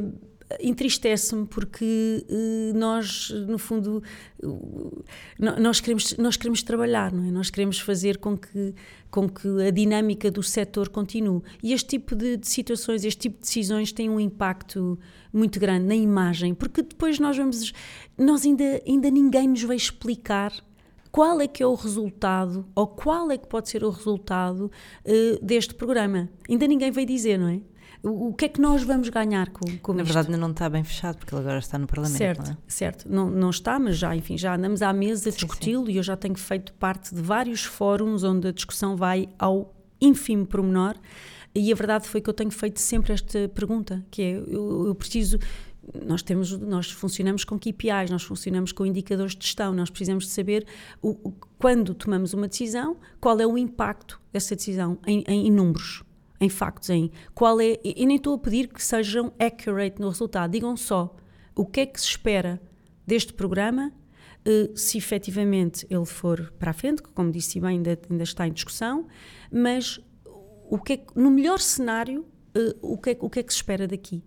entristece-me 0.61 1.47
porque 1.47 2.25
uh, 2.29 2.79
nós, 2.79 3.31
no 3.31 3.59
fundo, 3.59 4.03
uh, 4.43 5.05
nós, 5.39 5.81
queremos, 5.81 6.17
nós 6.17 6.37
queremos 6.37 6.63
trabalhar, 6.63 7.13
não 7.13 7.25
é? 7.25 7.31
Nós 7.31 7.51
queremos 7.51 7.79
fazer 7.81 8.19
com 8.19 8.37
que, 8.37 8.75
com 9.11 9.29
que 9.29 9.49
a 9.67 9.71
dinâmica 9.71 10.31
do 10.31 10.43
setor 10.43 10.89
continue. 10.89 11.43
E 11.63 11.73
este 11.73 11.89
tipo 11.89 12.15
de, 12.15 12.37
de 12.37 12.49
situações, 12.49 13.05
este 13.05 13.23
tipo 13.23 13.37
de 13.37 13.43
decisões 13.43 13.93
tem 13.93 14.09
um 14.09 14.21
impacto 14.21 14.99
muito 15.33 15.59
grande 15.59 15.87
na 15.87 15.97
imagem, 15.97 16.55
porque 16.55 16.83
depois 16.83 17.19
nós 17.19 17.37
vamos. 17.37 17.73
Nós 18.17 18.45
ainda, 18.45 18.81
ainda 18.87 19.11
ninguém 19.11 19.49
nos 19.49 19.63
vai 19.63 19.77
explicar 19.77 20.53
qual 21.11 21.41
é 21.41 21.49
que 21.49 21.63
é 21.63 21.67
o 21.67 21.75
resultado 21.75 22.67
ou 22.75 22.87
qual 22.87 23.31
é 23.31 23.39
que 23.39 23.49
pode 23.49 23.69
ser 23.69 23.83
o 23.83 23.91
resultado 23.91 24.71
uh, 25.05 25.45
deste 25.45 25.75
programa. 25.75 26.29
Ainda 26.49 26.67
ninguém 26.67 26.91
vai 26.91 27.05
dizer, 27.05 27.39
não 27.39 27.49
é? 27.49 27.61
O, 28.03 28.29
o 28.29 28.35
que 28.35 28.47
é 28.47 28.49
que 28.49 28.61
nós 28.61 28.83
vamos 28.83 29.09
ganhar 29.09 29.51
com, 29.51 29.65
com 29.79 29.93
Na 29.93 30.03
isto? 30.03 30.13
verdade, 30.13 30.29
ainda 30.29 30.39
não 30.39 30.51
está 30.51 30.69
bem 30.69 30.85
fechado, 30.85 31.17
porque 31.19 31.35
ele 31.35 31.43
agora 31.43 31.59
está 31.59 31.79
no 31.79 31.87
Parlamento. 31.87 32.19
Certo, 32.19 32.47
não 32.47 32.53
é? 32.53 32.57
certo. 32.67 33.09
Não, 33.09 33.31
não 33.31 33.51
está, 33.51 33.79
mas 33.79 33.97
já, 33.99 34.15
enfim, 34.15 34.37
já 34.37 34.55
andamos 34.55 34.83
à 34.83 34.93
mesa 34.93 35.29
a 35.29 35.33
discuti-lo 35.33 35.91
e 35.91 35.97
eu 35.97 36.03
já 36.03 36.17
tenho 36.17 36.37
feito 36.37 36.73
parte 36.75 37.15
de 37.15 37.21
vários 37.21 37.65
fóruns 37.65 38.23
onde 38.23 38.49
a 38.49 38.53
discussão 38.53 38.97
vai 38.97 39.29
ao 39.39 39.75
ínfimo 40.01 40.47
pormenor. 40.47 40.95
E 41.55 41.73
a 41.73 41.75
verdade 41.75 42.07
foi 42.07 42.21
que 42.21 42.29
eu 42.29 42.35
tenho 42.35 42.51
feito 42.51 42.81
sempre 42.81 43.13
esta 43.13 43.49
pergunta, 43.49 44.05
que 44.11 44.21
é, 44.21 44.33
eu, 44.37 44.89
eu 44.89 44.95
preciso 44.95 45.39
nós 46.05 46.23
temos 46.23 46.59
nós 46.59 46.91
funcionamos 46.91 47.45
com 47.45 47.59
KPIs, 47.59 48.11
nós 48.11 48.23
funcionamos 48.23 48.73
com 48.73 48.85
indicadores 48.85 49.37
de 49.37 49.45
gestão, 49.45 49.73
nós 49.73 49.89
precisamos 49.89 50.25
de 50.25 50.31
saber 50.31 50.67
o, 51.01 51.11
o, 51.29 51.33
quando 51.59 51.95
tomamos 51.95 52.35
uma 52.35 52.49
decisão, 52.49 52.97
qual 53.21 53.39
é 53.41 53.47
o 53.47 53.57
impacto 53.57 54.21
dessa 54.33 54.57
decisão 54.57 54.99
em, 55.07 55.25
em, 55.27 55.47
em 55.47 55.51
números 55.51 56.03
em 56.41 56.49
factos, 56.49 56.91
em 56.91 57.11
qual 57.35 57.61
é. 57.61 57.79
E 57.85 58.05
nem 58.07 58.17
estou 58.17 58.35
a 58.35 58.39
pedir 58.39 58.69
que 58.69 58.83
sejam 58.83 59.33
accurate 59.39 60.01
no 60.01 60.09
resultado, 60.09 60.51
digam 60.51 60.77
só 60.77 61.15
o 61.55 61.65
que 61.65 61.81
é 61.81 61.87
que 61.87 62.01
se 62.01 62.09
espera 62.09 62.61
deste 63.07 63.33
programa 63.33 63.93
uh, 64.47 64.77
se 64.77 64.99
efetivamente 64.99 65.87
ele 65.91 66.05
for 66.05 66.53
para 66.59 66.71
a 66.71 66.75
frente, 66.75 67.03
que 67.03 67.11
como 67.11 67.31
disse 67.33 67.61
bem 67.61 67.71
ainda, 67.71 67.99
ainda 68.11 68.23
está 68.23 68.47
em 68.47 68.53
discussão, 68.53 69.07
mas 69.51 70.01
o 70.69 70.79
que 70.79 70.95
é, 70.95 71.05
no 71.15 71.31
melhor 71.31 71.59
cenário, 71.59 72.27
uh, 72.57 72.93
o, 72.93 72.99
que 72.99 73.11
é, 73.11 73.17
o 73.21 73.31
que 73.31 73.41
é 73.41 73.43
que 73.43 73.53
se 73.53 73.59
espera 73.59 73.89
daqui? 73.89 74.23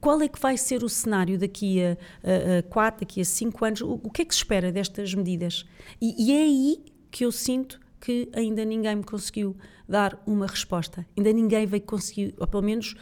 Qual 0.00 0.20
é 0.20 0.28
que 0.28 0.38
vai 0.38 0.58
ser 0.58 0.84
o 0.84 0.88
cenário 0.90 1.38
daqui 1.38 1.82
a, 1.82 1.92
a, 2.22 2.58
a 2.58 2.62
quatro, 2.64 3.00
daqui 3.00 3.20
a 3.20 3.24
cinco 3.24 3.64
anos? 3.64 3.80
O, 3.80 3.94
o, 3.94 4.10
que 4.10 4.22
é 4.22 4.24
que 4.26 4.34
se 4.34 4.40
espera 4.40 4.70
destas 4.70 5.14
medidas? 5.14 5.64
E, 6.00 6.26
e 6.26 6.32
é 6.32 6.42
aí 6.42 6.84
que 7.10 7.24
eu 7.24 7.32
sinto 7.32 7.80
que 7.98 8.28
ainda 8.34 8.62
ninguém 8.62 8.96
me 8.96 9.04
conseguiu 9.04 9.56
dar 9.88 10.20
uma 10.26 10.46
resposta. 10.46 11.06
Ainda 11.16 11.32
ninguém 11.32 11.66
veio 11.66 11.82
conseguir, 11.82 12.34
ou 12.38 12.46
pelo 12.46 12.62
menos 12.62 12.94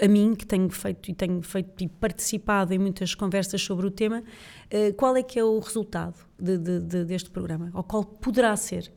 a 0.00 0.08
mim, 0.08 0.34
que 0.34 0.46
tenho 0.46 0.68
feito 0.68 1.10
e 1.10 1.14
tenho 1.14 1.42
feito 1.42 1.82
e 1.82 1.88
participado 1.88 2.72
em 2.72 2.78
muitas 2.78 3.14
conversas 3.14 3.62
sobre 3.62 3.86
o 3.86 3.90
tema, 3.90 4.22
uh, 4.22 4.94
qual 4.94 5.16
é 5.16 5.22
que 5.22 5.38
é 5.38 5.44
o 5.44 5.58
resultado 5.58 6.16
de, 6.38 6.58
de, 6.58 6.80
de, 6.80 7.04
deste 7.04 7.30
programa? 7.30 7.70
Ou 7.72 7.82
qual 7.82 8.04
poderá 8.04 8.54
ser? 8.56 8.92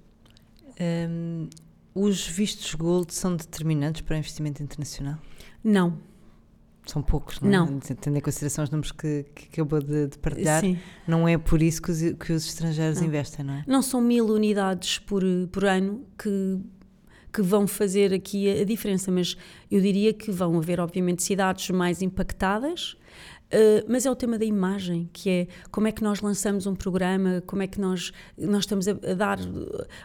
Um, 1.10 1.48
os 1.94 2.26
vistos 2.26 2.74
gold 2.76 3.14
são 3.14 3.36
determinantes 3.36 4.02
para 4.02 4.16
o 4.16 4.18
investimento 4.18 4.64
internacional? 4.64 5.18
Não. 5.64 5.98
São 6.86 7.02
poucos, 7.02 7.40
não, 7.40 7.68
é? 7.68 7.70
não. 7.72 7.80
Tendo 7.80 8.18
em 8.18 8.22
consideração 8.22 8.64
os 8.64 8.70
números 8.70 8.92
que, 8.92 9.26
que 9.36 9.48
acabou 9.54 9.80
de, 9.80 10.08
de 10.08 10.18
partilhar, 10.18 10.62
Sim. 10.62 10.80
não 11.08 11.28
é 11.28 11.38
por 11.38 11.62
isso 11.62 11.82
que 11.82 11.92
os, 11.92 12.02
que 12.14 12.34
os 12.34 12.48
estrangeiros 12.48 13.00
não. 13.00 13.08
investem, 13.08 13.46
não 13.46 13.54
é? 13.54 13.64
Não 13.68 13.82
são 13.82 14.02
mil 14.02 14.26
unidades 14.28 14.98
por, 15.00 15.24
por 15.52 15.66
ano 15.66 16.04
que 16.18 16.60
que 17.32 17.42
vão 17.42 17.68
fazer 17.68 18.14
aqui 18.14 18.62
a, 18.62 18.64
diferença, 18.64 19.12
mas 19.12 19.38
eu 19.70 19.80
diria 19.82 20.14
que 20.14 20.32
vão 20.32 20.58
haver, 20.58 20.80
obviamente, 20.80 21.24
cidades 21.24 21.70
mais 21.70 22.02
impactadas, 22.02 22.96
Uh, 23.52 23.84
mas 23.88 24.06
é 24.06 24.12
o 24.12 24.16
tema 24.16 24.38
da 24.38 24.46
imagem, 24.46 25.10
que 25.12 25.28
é 25.28 25.48
como 25.72 25.88
é 25.88 25.92
que 25.92 26.04
nós 26.04 26.22
lançamos 26.22 26.68
um 26.68 26.76
programa, 26.76 27.42
como 27.48 27.64
é 27.64 27.68
que 27.68 27.82
nós, 27.82 28.12
nós 28.38 28.60
estamos 28.60 28.88
a, 28.88 28.94
dar 28.94 29.40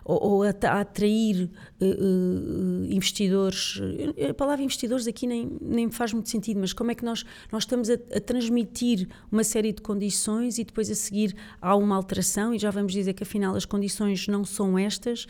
ou, 0.03 0.23
ou 0.23 0.43
a, 0.43 0.49
a, 0.49 0.81
atrair 0.81 1.51
uh, 1.79 2.85
investidores. 2.89 3.83
A 4.31 4.33
palavra 4.33 4.65
investidores 4.65 5.07
aqui 5.07 5.27
nem, 5.27 5.59
nem 5.61 5.91
faz 5.91 6.15
muito 6.15 6.31
sentido, 6.31 6.59
mas 6.59 6.73
como 6.73 6.91
é 6.91 6.95
que 6.95 7.05
nós, 7.05 7.23
nós 7.53 7.65
estamos 7.65 7.91
a, 7.91 7.95
a, 7.95 8.21
transmitir 8.21 9.09
uma 9.31 9.45
série 9.45 9.75
de 9.75 9.83
condições 9.83 10.57
e 10.57 10.65
depois 10.65 10.91
a 10.91 10.95
seguir 10.95 11.37
há 11.61 11.77
uma 11.77 11.97
alteração 11.97 12.55
e 12.55 12.59
já 12.59 12.71
vamos 12.71 12.95
dizer 12.95 13.13
que 13.13 13.25
afinal 13.25 13.55
as 13.55 13.67
condições 13.67 14.27
não 14.27 14.43
são 14.45 14.79
estas, 14.79 15.27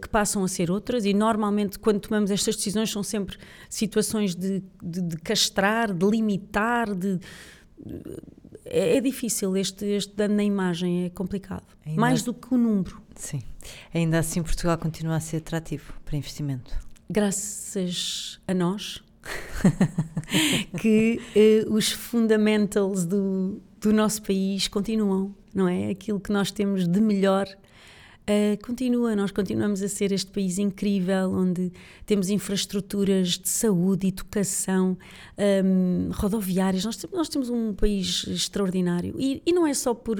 que 0.00 0.08
passam 0.08 0.44
a 0.44 0.48
ser 0.48 0.70
outras 0.70 1.04
e 1.04 1.14
normalmente 1.14 1.78
quando 1.78 2.00
tomamos 2.00 2.30
estas 2.30 2.56
decisões 2.56 2.90
são 2.90 3.02
sempre 3.02 3.38
situações 3.70 4.34
de, 4.34 4.62
de, 4.82 5.00
de 5.00 5.16
castrar, 5.16 5.92
de 5.92 6.06
limitar, 6.06 6.94
de 6.94 7.18
é, 8.64 8.96
é, 8.96 9.00
difícil 9.00 9.56
este, 9.56 9.84
este 9.84 10.14
dano 10.14 10.36
na 10.36 10.44
imagem, 10.44 11.04
é 11.04 11.10
complicado. 11.10 11.64
Ainda 11.84 12.00
Mais 12.00 12.22
do 12.22 12.32
que 12.32 12.52
o 12.54 12.56
número. 12.56 13.00
Sim. 13.14 13.42
Ainda 13.92 14.18
assim, 14.18 14.42
Portugal 14.42 14.78
continua 14.78 15.16
a 15.16 15.20
ser 15.20 15.38
atrativo 15.38 15.92
para 16.04 16.16
investimento. 16.16 16.72
Graças 17.08 18.40
a 18.48 18.54
nós, 18.54 19.02
que 20.80 21.20
eh, 21.36 21.64
os 21.68 21.92
fundamentals 21.92 23.04
do, 23.04 23.60
do 23.80 23.92
nosso 23.92 24.22
país 24.22 24.68
continuam, 24.68 25.34
não 25.54 25.68
é? 25.68 25.90
Aquilo 25.90 26.18
que 26.18 26.32
nós 26.32 26.50
temos 26.50 26.88
de 26.88 27.00
melhor 27.00 27.46
Uh, 28.26 28.56
continua, 28.64 29.14
nós 29.14 29.30
continuamos 29.30 29.82
a 29.82 29.88
ser 29.88 30.10
este 30.10 30.30
país 30.30 30.56
incrível 30.56 31.30
onde 31.30 31.70
temos 32.06 32.30
infraestruturas 32.30 33.36
de 33.38 33.46
saúde, 33.50 34.06
educação, 34.06 34.96
um, 35.62 36.08
rodoviárias. 36.10 36.86
Nós, 36.86 37.06
nós, 37.12 37.28
temos 37.28 37.50
um 37.50 37.74
país 37.74 38.24
extraordinário 38.26 39.14
e, 39.18 39.42
e, 39.44 39.52
não 39.52 39.66
é 39.66 39.74
só 39.74 39.92
por, 39.92 40.16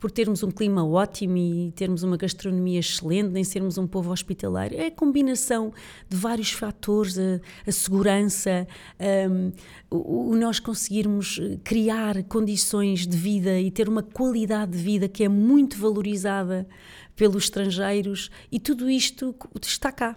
por 0.00 0.10
termos 0.10 0.42
um 0.42 0.50
clima 0.50 0.84
ótimo 0.84 1.36
e 1.36 1.70
termos 1.76 2.02
uma 2.02 2.16
gastronomia 2.16 2.80
excelente, 2.80 3.28
nem 3.28 3.44
sermos 3.44 3.78
um 3.78 3.86
povo 3.86 4.10
hospitaleiro. 4.10 4.74
É 4.74 4.86
a 4.86 4.90
combinação 4.90 5.72
de 6.08 6.16
vários 6.16 6.50
fatores, 6.50 7.16
a, 7.16 7.40
a 7.64 7.70
segurança, 7.70 8.66
um, 9.30 9.52
o, 9.88 10.30
o 10.30 10.36
nós 10.36 10.58
conseguirmos 10.58 11.40
criar 11.62 12.20
condições 12.24 13.06
de 13.06 13.16
vida 13.16 13.60
e 13.60 13.70
ter 13.70 13.88
uma 13.88 14.02
qualidade 14.02 14.72
de 14.72 14.78
vida 14.78 15.06
que 15.06 15.22
é 15.22 15.28
muito 15.28 15.78
valorizada 15.78 16.66
pelos 17.16 17.44
estrangeiros 17.44 18.30
e 18.50 18.58
tudo 18.58 18.90
isto 18.90 19.34
está 19.62 19.92
cá. 19.92 20.16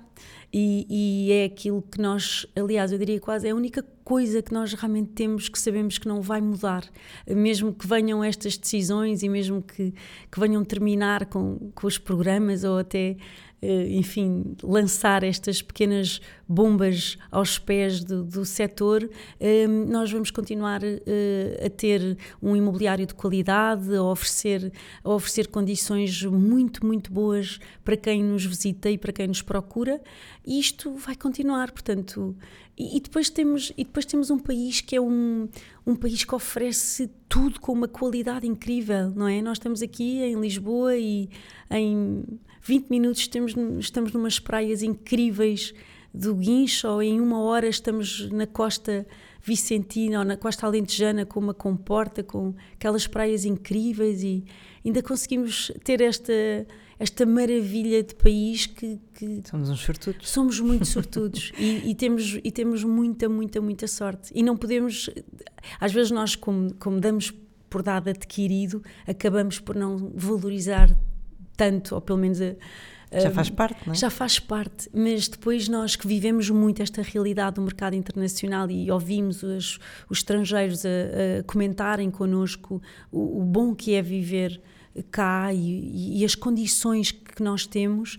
E, 0.51 0.87
e, 0.89 1.31
é 1.33 1.45
aquilo 1.45 1.81
que 1.81 1.99
nós, 1.99 2.47
aliás, 2.55 2.91
eu 2.93 2.97
diria 2.97 3.19
quase 3.19 3.47
é 3.47 3.51
a 3.51 3.55
única 3.55 3.83
coisa 4.03 4.41
que 4.41 4.53
nós 4.53 4.73
realmente 4.73 5.09
temos 5.09 5.49
que 5.49 5.59
sabemos 5.59 5.97
que 5.97 6.07
não 6.07 6.21
vai 6.21 6.39
mudar, 6.39 6.85
mesmo 7.27 7.73
que 7.73 7.85
venham 7.85 8.23
estas 8.23 8.57
decisões 8.57 9.23
e 9.23 9.29
mesmo 9.29 9.61
que, 9.61 9.93
que 10.31 10.39
venham 10.39 10.63
terminar 10.63 11.25
com, 11.25 11.71
com 11.75 11.85
os 11.85 11.97
programas 11.97 12.63
ou 12.63 12.77
até 12.77 13.17
enfim, 13.61 14.55
lançar 14.61 15.23
estas 15.23 15.61
pequenas 15.61 16.21
bombas 16.47 17.17
aos 17.31 17.57
pés 17.57 18.03
do, 18.03 18.23
do 18.23 18.45
setor, 18.45 19.09
ehm, 19.39 19.85
nós 19.89 20.11
vamos 20.11 20.29
continuar 20.29 20.81
eh, 20.83 21.63
a 21.65 21.69
ter 21.69 22.17
um 22.41 22.55
imobiliário 22.55 23.05
de 23.05 23.15
qualidade, 23.15 23.95
a 23.95 24.03
oferecer, 24.03 24.71
a 25.03 25.09
oferecer 25.09 25.47
condições 25.47 26.23
muito, 26.23 26.85
muito 26.85 27.11
boas 27.11 27.59
para 27.83 27.97
quem 27.97 28.23
nos 28.23 28.45
visita 28.45 28.91
e 28.91 28.97
para 28.97 29.11
quem 29.11 29.27
nos 29.27 29.41
procura, 29.41 29.99
e 30.45 30.59
isto 30.59 30.93
vai 30.93 31.15
continuar, 31.15 31.71
portanto. 31.71 32.35
E, 32.79 32.99
depois 32.99 33.27
temos, 33.31 33.73
e 33.75 33.83
depois 33.83 34.05
temos 34.05 34.29
um 34.29 34.37
país 34.37 34.81
que 34.81 34.95
é 34.95 35.01
um, 35.01 35.49
um 35.83 35.95
país 35.95 36.23
que 36.23 36.35
oferece 36.35 37.09
tudo 37.27 37.59
com 37.59 37.73
uma 37.73 37.87
qualidade 37.87 38.45
incrível, 38.45 39.09
não 39.15 39.27
é? 39.27 39.41
Nós 39.41 39.57
estamos 39.57 39.81
aqui 39.81 40.19
em 40.21 40.39
Lisboa 40.39 40.95
e 40.95 41.27
em 41.71 42.23
20 42.67 42.89
minutos 42.89 43.21
estamos, 43.21 43.55
estamos 43.79 44.11
numas 44.11 44.39
praias 44.39 44.83
incríveis 44.83 45.73
do 46.13 46.35
Guincho, 46.35 46.89
ou 46.89 47.01
em 47.01 47.21
uma 47.21 47.39
hora 47.39 47.65
estamos 47.67 48.29
na 48.29 48.45
costa 48.45 49.07
vicentina 49.41 50.19
ou 50.19 50.25
na 50.25 50.35
costa 50.35 50.65
alentejana 50.65 51.25
com 51.25 51.39
uma 51.39 51.53
comporta, 51.53 52.21
com 52.23 52.53
aquelas 52.73 53.07
praias 53.07 53.45
incríveis 53.45 54.21
e 54.21 54.43
ainda 54.85 55.01
conseguimos 55.01 55.71
ter 55.83 56.01
esta 56.01 56.33
esta 56.99 57.27
maravilha 57.27 58.01
de 58.01 58.15
país 58.15 58.65
que, 58.65 58.99
que 59.13 59.43
somos 59.47 59.69
uns 59.69 59.79
sortudos. 59.79 60.29
somos 60.29 60.59
muito 60.59 60.85
sortudos. 60.87 61.51
E, 61.55 61.91
e, 61.91 61.95
temos 61.95 62.39
e 62.43 62.51
temos 62.51 62.83
muita 62.83 63.29
muita 63.29 63.61
muita 63.61 63.87
sorte. 63.87 64.29
E 64.35 64.43
não 64.43 64.57
podemos 64.57 65.09
às 65.79 65.93
vezes 65.93 66.11
nós 66.11 66.35
como, 66.35 66.73
como 66.73 66.99
damos 66.99 67.31
por 67.69 67.81
dado 67.81 68.09
adquirido 68.09 68.83
acabamos 69.05 69.57
por 69.59 69.75
não 69.75 70.11
valorizar 70.13 70.89
tanto, 71.57 71.95
ou 71.95 72.01
pelo 72.01 72.19
menos 72.19 72.39
a, 72.41 72.53
já 73.11 73.31
faz 73.31 73.49
parte, 73.49 73.87
não 73.87 73.93
é? 73.93 73.95
Já 73.95 74.09
faz 74.09 74.39
parte, 74.39 74.89
mas 74.93 75.27
depois 75.27 75.69
nós 75.69 75.95
que 75.95 76.05
vivemos 76.05 76.49
muito 76.49 76.81
esta 76.81 77.01
realidade 77.01 77.55
do 77.55 77.61
mercado 77.61 77.95
internacional 77.95 78.69
e 78.69 78.91
ouvimos 78.91 79.43
os, 79.43 79.79
os 80.09 80.19
estrangeiros 80.19 80.85
a, 80.85 80.89
a, 80.89 81.43
comentarem 81.43 82.11
connosco 82.11 82.81
o, 83.11 83.41
o, 83.41 83.45
bom 83.45 83.73
que 83.73 83.93
é 83.93 84.01
viver 84.01 84.61
cá 85.03 85.53
e, 85.53 86.19
e, 86.21 86.25
as 86.25 86.35
condições 86.35 87.11
que 87.11 87.41
nós 87.43 87.65
temos, 87.65 88.17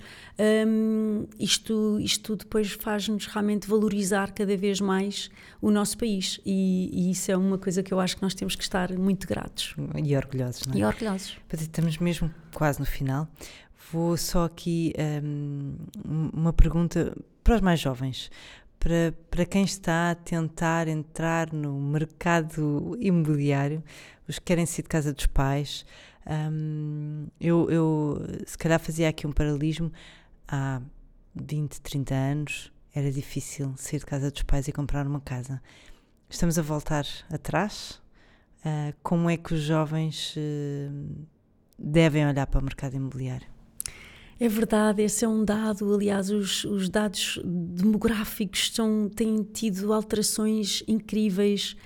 um, 0.67 1.27
isto, 1.39 1.99
isto 2.01 2.37
depois 2.37 2.73
faz-nos 2.73 3.27
realmente 3.27 3.69
valorizar 3.69 4.33
cada 4.33 4.57
vez 4.57 4.81
mais 4.81 5.31
o 5.61 5.71
nosso 5.71 5.99
país 5.99 6.41
e, 6.45 6.91
e, 6.93 7.11
isso 7.11 7.31
é 7.31 7.37
uma 7.37 7.59
coisa 7.59 7.83
que 7.83 7.93
eu 7.93 8.01
acho 8.01 8.17
que 8.17 8.23
nós 8.23 8.35
temos 8.35 8.55
que 8.55 8.63
estar 8.63 8.93
muito 8.93 9.27
gratos. 9.27 9.75
E 10.03 10.17
orgulhosos, 10.17 10.67
não 10.67 10.75
é? 10.75 10.79
E 10.79 10.85
orgulhosos. 10.85 11.37
Estamos 11.53 11.99
mesmo 11.99 12.33
quase 12.55 12.81
no 12.81 12.87
final. 12.87 13.29
Vou 13.91 14.17
só 14.17 14.45
aqui 14.45 14.93
um, 15.25 15.75
uma 16.33 16.53
pergunta 16.53 17.17
para 17.43 17.55
os 17.57 17.61
mais 17.61 17.81
jovens. 17.81 18.31
Para, 18.79 19.13
para 19.31 19.45
quem 19.45 19.65
está 19.65 20.13
a 20.13 20.15
tentar 20.15 20.87
entrar 20.87 21.53
no 21.53 21.81
mercado 21.81 22.97
imobiliário, 23.01 23.83
os 24.29 24.39
que 24.39 24.45
querem 24.45 24.67
sair 24.67 24.83
de 24.83 24.89
casa 24.89 25.13
dos 25.13 25.27
pais, 25.27 25.85
um, 26.29 27.27
eu, 27.41 27.71
eu 27.71 28.23
se 28.47 28.57
calhar 28.59 28.79
fazia 28.79 29.09
aqui 29.09 29.27
um 29.27 29.33
paralelismo. 29.33 29.91
Há 30.47 30.81
20, 31.35 31.81
30 31.81 32.15
anos 32.15 32.73
era 32.95 33.11
difícil 33.11 33.73
sair 33.77 33.99
de 34.01 34.07
casa 34.07 34.31
dos 34.31 34.43
pais 34.43 34.69
e 34.69 34.73
comprar 34.73 35.07
uma 35.07 35.21
casa. 35.21 35.63
Estamos 36.29 36.59
a 36.59 36.63
voltar 36.63 37.07
atrás. 37.33 38.01
Uh, 38.61 38.93
como 39.03 39.31
é 39.31 39.37
que 39.37 39.55
os 39.55 39.61
jovens 39.61 40.35
uh, 40.37 41.27
devem 41.79 42.27
olhar 42.27 42.47
para 42.47 42.61
o 42.61 42.63
mercado 42.63 42.97
imobiliário? 42.97 43.47
É 44.41 44.49
verdade, 44.49 45.03
esse 45.03 45.25
é 45.25 45.29
um 45.29 45.45
dado. 45.45 45.93
Aliás, 45.95 46.31
os, 46.31 46.65
os 46.65 46.89
dados 46.89 47.41
demográficos 47.45 48.71
são, 48.73 49.09
têm 49.09 49.43
tido 49.43 49.93
alterações 49.93 50.83
incríveis. 50.87 51.77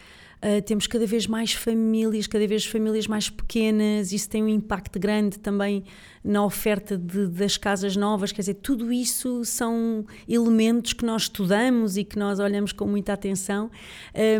Uh, 0.44 0.60
temos 0.60 0.88
cada 0.88 1.06
vez 1.06 1.28
mais 1.28 1.52
famílias, 1.52 2.26
cada 2.26 2.44
vez 2.48 2.66
famílias 2.66 3.06
mais 3.06 3.30
pequenas, 3.30 4.10
isso 4.10 4.28
tem 4.28 4.42
um 4.42 4.48
impacto 4.48 4.98
grande 4.98 5.38
também 5.38 5.84
na 6.24 6.44
oferta 6.44 6.98
de, 6.98 7.28
das 7.28 7.56
casas 7.56 7.94
novas, 7.94 8.32
quer 8.32 8.42
dizer, 8.42 8.54
tudo 8.54 8.92
isso 8.92 9.44
são 9.44 10.04
elementos 10.28 10.94
que 10.94 11.04
nós 11.04 11.22
estudamos 11.22 11.96
e 11.96 12.02
que 12.02 12.18
nós 12.18 12.40
olhamos 12.40 12.72
com 12.72 12.88
muita 12.88 13.12
atenção, 13.12 13.70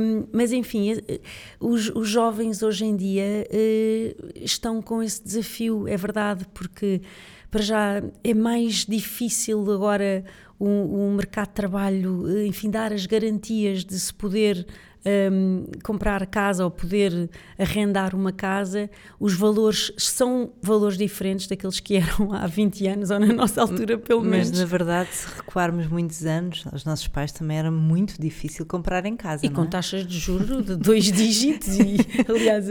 um, 0.00 0.26
mas 0.32 0.52
enfim, 0.52 0.92
eh, 0.92 1.20
os, 1.60 1.88
os, 1.90 2.08
jovens 2.08 2.64
hoje 2.64 2.84
em 2.84 2.96
dia 2.96 3.46
uh, 3.48 4.32
estão 4.34 4.82
com 4.82 5.00
esse 5.04 5.22
desafio, 5.22 5.86
é 5.86 5.96
verdade, 5.96 6.44
porque 6.52 7.00
para 7.48 7.62
já 7.62 8.02
é 8.24 8.34
mais 8.34 8.84
difícil 8.86 9.70
agora 9.70 10.24
o, 10.58 10.66
o 10.66 11.12
mercado 11.12 11.48
de 11.48 11.54
trabalho, 11.54 12.44
enfim, 12.46 12.70
dar 12.70 12.92
as 12.92 13.06
garantias 13.06 13.84
de 13.84 13.98
se 14.00 14.12
poder 14.12 14.66
um, 15.04 15.64
comprar 15.82 16.24
casa 16.26 16.64
ou 16.64 16.70
poder 16.70 17.28
arrendar 17.58 18.14
uma 18.14 18.32
casa, 18.32 18.90
os 19.18 19.34
valores 19.34 19.92
são 19.96 20.52
valores 20.62 20.96
diferentes 20.96 21.46
daqueles 21.46 21.80
que 21.80 21.96
eram 21.96 22.32
há 22.32 22.46
20 22.46 22.86
anos 22.86 23.10
ou 23.10 23.18
na 23.18 23.32
nossa 23.32 23.60
altura, 23.60 23.98
pelo 23.98 24.22
menos. 24.22 24.50
Mas 24.50 24.60
na 24.60 24.64
verdade, 24.64 25.08
se 25.12 25.26
recuarmos 25.36 25.86
muitos 25.88 26.24
anos, 26.24 26.64
os 26.72 26.84
nossos 26.84 27.08
pais 27.08 27.32
também 27.32 27.58
era 27.58 27.70
muito 27.70 28.20
difícil 28.20 28.64
comprar 28.64 29.04
em 29.06 29.16
casa. 29.16 29.44
E 29.44 29.50
com 29.50 29.64
é? 29.64 29.66
taxas 29.66 30.06
de 30.06 30.18
juro 30.18 30.62
de 30.62 30.76
dois 30.76 31.10
dígitos, 31.12 31.78
e 31.78 31.98
aliás. 32.28 32.66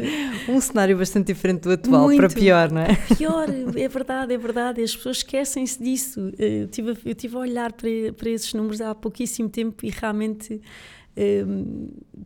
Um 0.48 0.60
cenário 0.62 0.98
bastante 0.98 1.28
diferente 1.28 1.62
do 1.62 1.72
atual, 1.72 2.06
muito 2.06 2.18
para 2.18 2.30
pior, 2.30 2.72
não 2.72 2.82
é? 2.82 2.96
Pior, 3.18 3.48
é 3.50 3.88
verdade, 3.88 4.34
é 4.34 4.38
verdade. 4.38 4.82
As 4.82 4.96
pessoas 4.96 5.18
esquecem-se 5.18 5.82
disso. 5.82 6.32
Eu 6.38 6.68
tive, 6.68 6.98
eu 7.06 7.16
tive 7.16 7.36
a 7.36 7.40
olhar 7.40 7.74
para, 7.74 7.90
para 8.18 8.30
esses 8.30 8.54
números 8.54 8.82
há 8.82 8.96
pouquíssimo 8.96 9.50
tempo 9.50 9.86
e 9.86 9.90
realmente 9.90 10.62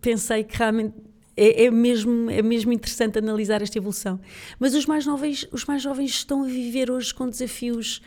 pensei 0.01 0.43
que 0.43 0.57
realmente 0.57 0.93
é, 1.37 1.65
é, 1.65 1.71
mesmo, 1.71 2.29
é 2.29 2.41
mesmo 2.41 2.71
interessante 2.71 3.19
analisar 3.19 3.61
esta 3.61 3.77
evolução. 3.77 4.19
Mas 4.57 4.73
os 4.73 4.85
mais, 4.85 5.03
jovens, 5.03 5.47
os 5.51 5.65
mais 5.65 5.81
jovens 5.81 6.11
estão 6.11 6.43
a 6.43 6.47
viver 6.47 6.89
hoje 6.89 7.13
com 7.13 7.27
desafios 7.27 8.01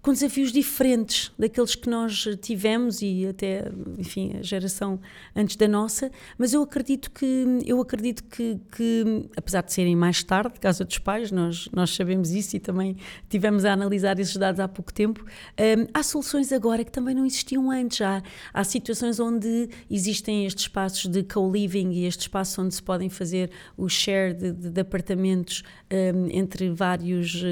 com 0.00 0.12
desafios 0.12 0.52
diferentes 0.52 1.32
daqueles 1.38 1.74
que 1.74 1.88
nós 1.88 2.26
tivemos 2.40 3.02
e 3.02 3.26
até, 3.26 3.70
enfim, 3.98 4.36
a 4.38 4.42
geração 4.42 5.00
antes 5.34 5.56
da 5.56 5.66
nossa, 5.66 6.10
mas 6.36 6.52
eu 6.52 6.62
acredito 6.62 7.10
que, 7.10 7.44
eu 7.66 7.80
acredito 7.80 8.22
que, 8.24 8.60
que 8.70 9.28
apesar 9.36 9.62
de 9.62 9.72
serem 9.72 9.96
mais 9.96 10.22
tarde, 10.22 10.60
casa 10.60 10.84
dos 10.84 10.98
pais, 10.98 11.32
nós, 11.32 11.68
nós 11.72 11.94
sabemos 11.94 12.30
isso 12.30 12.56
e 12.56 12.60
também 12.60 12.96
tivemos 13.28 13.64
a 13.64 13.72
analisar 13.72 14.18
esses 14.20 14.36
dados 14.36 14.60
há 14.60 14.68
pouco 14.68 14.92
tempo, 14.92 15.24
um, 15.24 15.86
há 15.92 16.02
soluções 16.02 16.52
agora 16.52 16.84
que 16.84 16.92
também 16.92 17.14
não 17.14 17.26
existiam 17.26 17.70
antes, 17.70 18.00
há, 18.00 18.22
há 18.52 18.64
situações 18.64 19.18
onde 19.18 19.68
existem 19.90 20.46
estes 20.46 20.64
espaços 20.64 21.06
de 21.10 21.22
co-living 21.24 21.90
e 21.90 22.04
estes 22.06 22.24
espaços 22.24 22.58
onde 22.58 22.74
se 22.74 22.82
podem 22.82 23.10
fazer 23.10 23.50
o 23.76 23.88
share 23.88 24.32
de, 24.32 24.52
de, 24.52 24.70
de 24.70 24.80
apartamentos 24.80 25.62
um, 25.92 26.28
entre, 26.30 26.70
vários, 26.70 27.42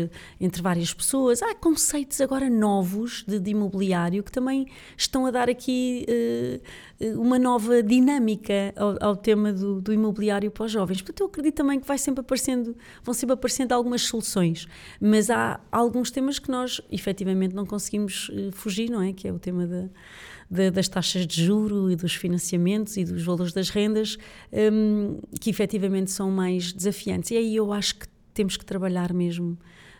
entre 0.41 0.63
várias 0.63 0.95
pessoas, 0.95 1.43
há 1.43 1.55
conceitos 1.55 2.21
agora 2.21 2.36
agora 2.37 2.51
novos 2.51 3.25
de, 3.27 3.39
de 3.41 3.51
imobiliário 3.51 4.23
que 4.23 4.31
também 4.31 4.67
estão 4.97 5.25
a 5.25 5.31
dar 5.31 5.49
aqui 5.49 6.07
uh, 7.01 7.21
uma 7.21 7.39
nova 7.39 7.83
dinâmica 7.83 8.75
ao, 8.77 8.97
ao 9.01 9.17
tema 9.17 9.53
do, 9.53 9.81
do, 9.81 9.93
imobiliário 9.93 10.51
para 10.51 10.67
os 10.67 10.73
jovens. 10.73 11.01
Portanto, 11.01 11.21
eu 11.21 11.27
acredito 11.27 11.55
também 11.55 11.81
que 11.81 11.87
vai 11.87 11.97
sempre 11.97 12.21
aparecendo, 12.21 12.77
vão 13.03 13.15
sempre 13.15 13.33
aparecendo 13.33 13.73
algumas 13.73 14.03
soluções, 14.03 14.69
mas 15.01 15.31
há 15.31 15.59
alguns 15.73 16.11
temas 16.11 16.39
que 16.39 16.51
nós 16.51 16.81
efetivamente 16.93 17.55
não 17.55 17.65
conseguimos 17.65 18.29
uh, 18.29 18.53
fugir, 18.53 18.91
não 18.91 19.01
é? 19.03 19.13
Que 19.13 19.29
é 19.29 19.33
o 19.33 19.39
tema 19.39 19.67
da. 19.67 19.89
Das 20.49 20.87
taxas 20.87 21.27
de 21.27 21.45
juro 21.45 21.91
e 21.91 21.97
dos 21.97 22.15
financiamentos 22.15 22.97
e 22.97 23.05
dos 23.05 23.25
valores 23.25 23.53
das 23.53 23.69
rendas, 23.69 24.17
um, 24.53 25.19
que 25.41 25.51
efetivamente 25.51 26.13
são 26.13 26.31
mais 26.31 26.73
desafiantes. 26.73 27.33
E 27.33 27.37
aí 27.37 27.57
eu 27.57 27.73
acho 27.73 27.97
que 27.97 28.07
temos 28.33 28.57
que 28.57 28.65
trabalhar 28.65 29.13
mesmo 29.13 29.59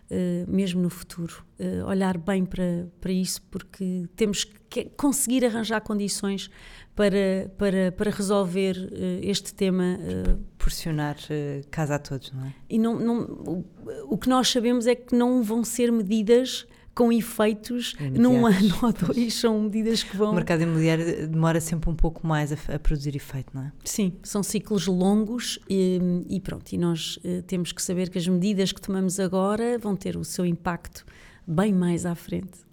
Uh, 0.09 0.49
mesmo 0.49 0.81
no 0.81 0.89
futuro. 0.89 1.45
Uh, 1.59 1.85
olhar 1.85 2.17
bem 2.17 2.45
para, 2.45 2.87
para 3.01 3.11
isso, 3.11 3.43
porque 3.51 4.09
temos 4.15 4.45
que 4.45 4.85
conseguir 4.97 5.45
arranjar 5.45 5.81
condições 5.81 6.49
para, 6.95 7.51
para, 7.59 7.91
para 7.91 8.11
resolver 8.13 8.77
uh, 8.77 9.21
este 9.23 9.53
tema. 9.53 9.99
Proporcionar 10.57 11.17
casa 11.71 11.97
a 11.97 11.99
todos, 11.99 12.31
não 12.33 12.45
é? 12.45 12.55
E 12.71 12.79
não, 12.79 12.99
não, 12.99 13.23
o, 13.23 13.65
o 14.09 14.17
que 14.19 14.29
nós 14.29 14.49
sabemos 14.49 14.87
é 14.87 14.95
que 14.95 15.15
não 15.15 15.43
vão 15.43 15.65
ser 15.65 15.91
medidas 15.91 16.67
com 16.97 17.13
efeitos 17.13 17.95
Imediatos. 18.01 18.23
num 18.23 18.47
ano 18.47 18.79
ou 18.83 18.93
dois, 18.93 19.35
são 19.35 19.61
medidas 19.61 20.03
que 20.03 20.17
vão. 20.17 20.33
O 20.33 20.35
mercado 20.35 20.63
imobiliário 20.63 21.29
demora 21.29 21.61
sempre 21.61 21.91
um 21.91 21.95
pouco 21.95 22.27
mais 22.27 22.51
a, 22.51 22.57
a 22.75 22.79
produzir 22.79 23.15
efeito, 23.15 23.51
não 23.55 23.65
é? 23.65 23.73
Sim, 23.85 24.15
são 24.23 24.43
ciclos 24.43 24.87
longos 24.87 25.59
e, 25.69 26.01
e 26.27 26.41
pronto, 26.41 26.73
e 26.73 26.79
nós 26.79 27.19
uh, 27.19 27.43
temos 27.43 27.71
que 27.71 27.83
saber 27.83 28.09
que 28.09 28.17
as 28.17 28.27
medidas 28.27 28.73
que 28.73 28.81
tomamos 28.81 29.21
agora 29.21 29.79
vão 29.79 29.95
ter 29.95 30.17
o 30.17 30.25
seu 30.25 30.47
impacto 30.47 31.05
bem 31.47 31.71
mais 31.71 32.07
à 32.07 32.15
frente. 32.15 32.65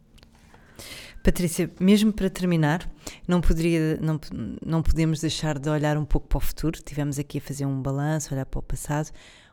Patrícia, 1.22 1.70
mesmo 1.78 2.14
para 2.14 2.30
terminar, 2.30 2.90
não, 3.28 3.42
poderia, 3.42 3.98
não, 4.02 4.20
não 4.66 4.82
podemos 4.82 5.20
deixar 5.20 5.60
de 5.60 5.70
olhar 5.70 5.98
um 5.98 6.06
pouco 6.06 6.28
para 6.28 6.38
o 6.38 6.42
futuro. 6.42 6.82
Tivemos 6.82 7.20
aqui 7.20 7.40
a 7.40 7.42
fazer 7.42 7.66
um 7.66 7.82
balanço, 7.82 8.34
olhar 8.34 8.46
para 8.46 8.60
o 8.60 8.64
passado, 8.64 9.10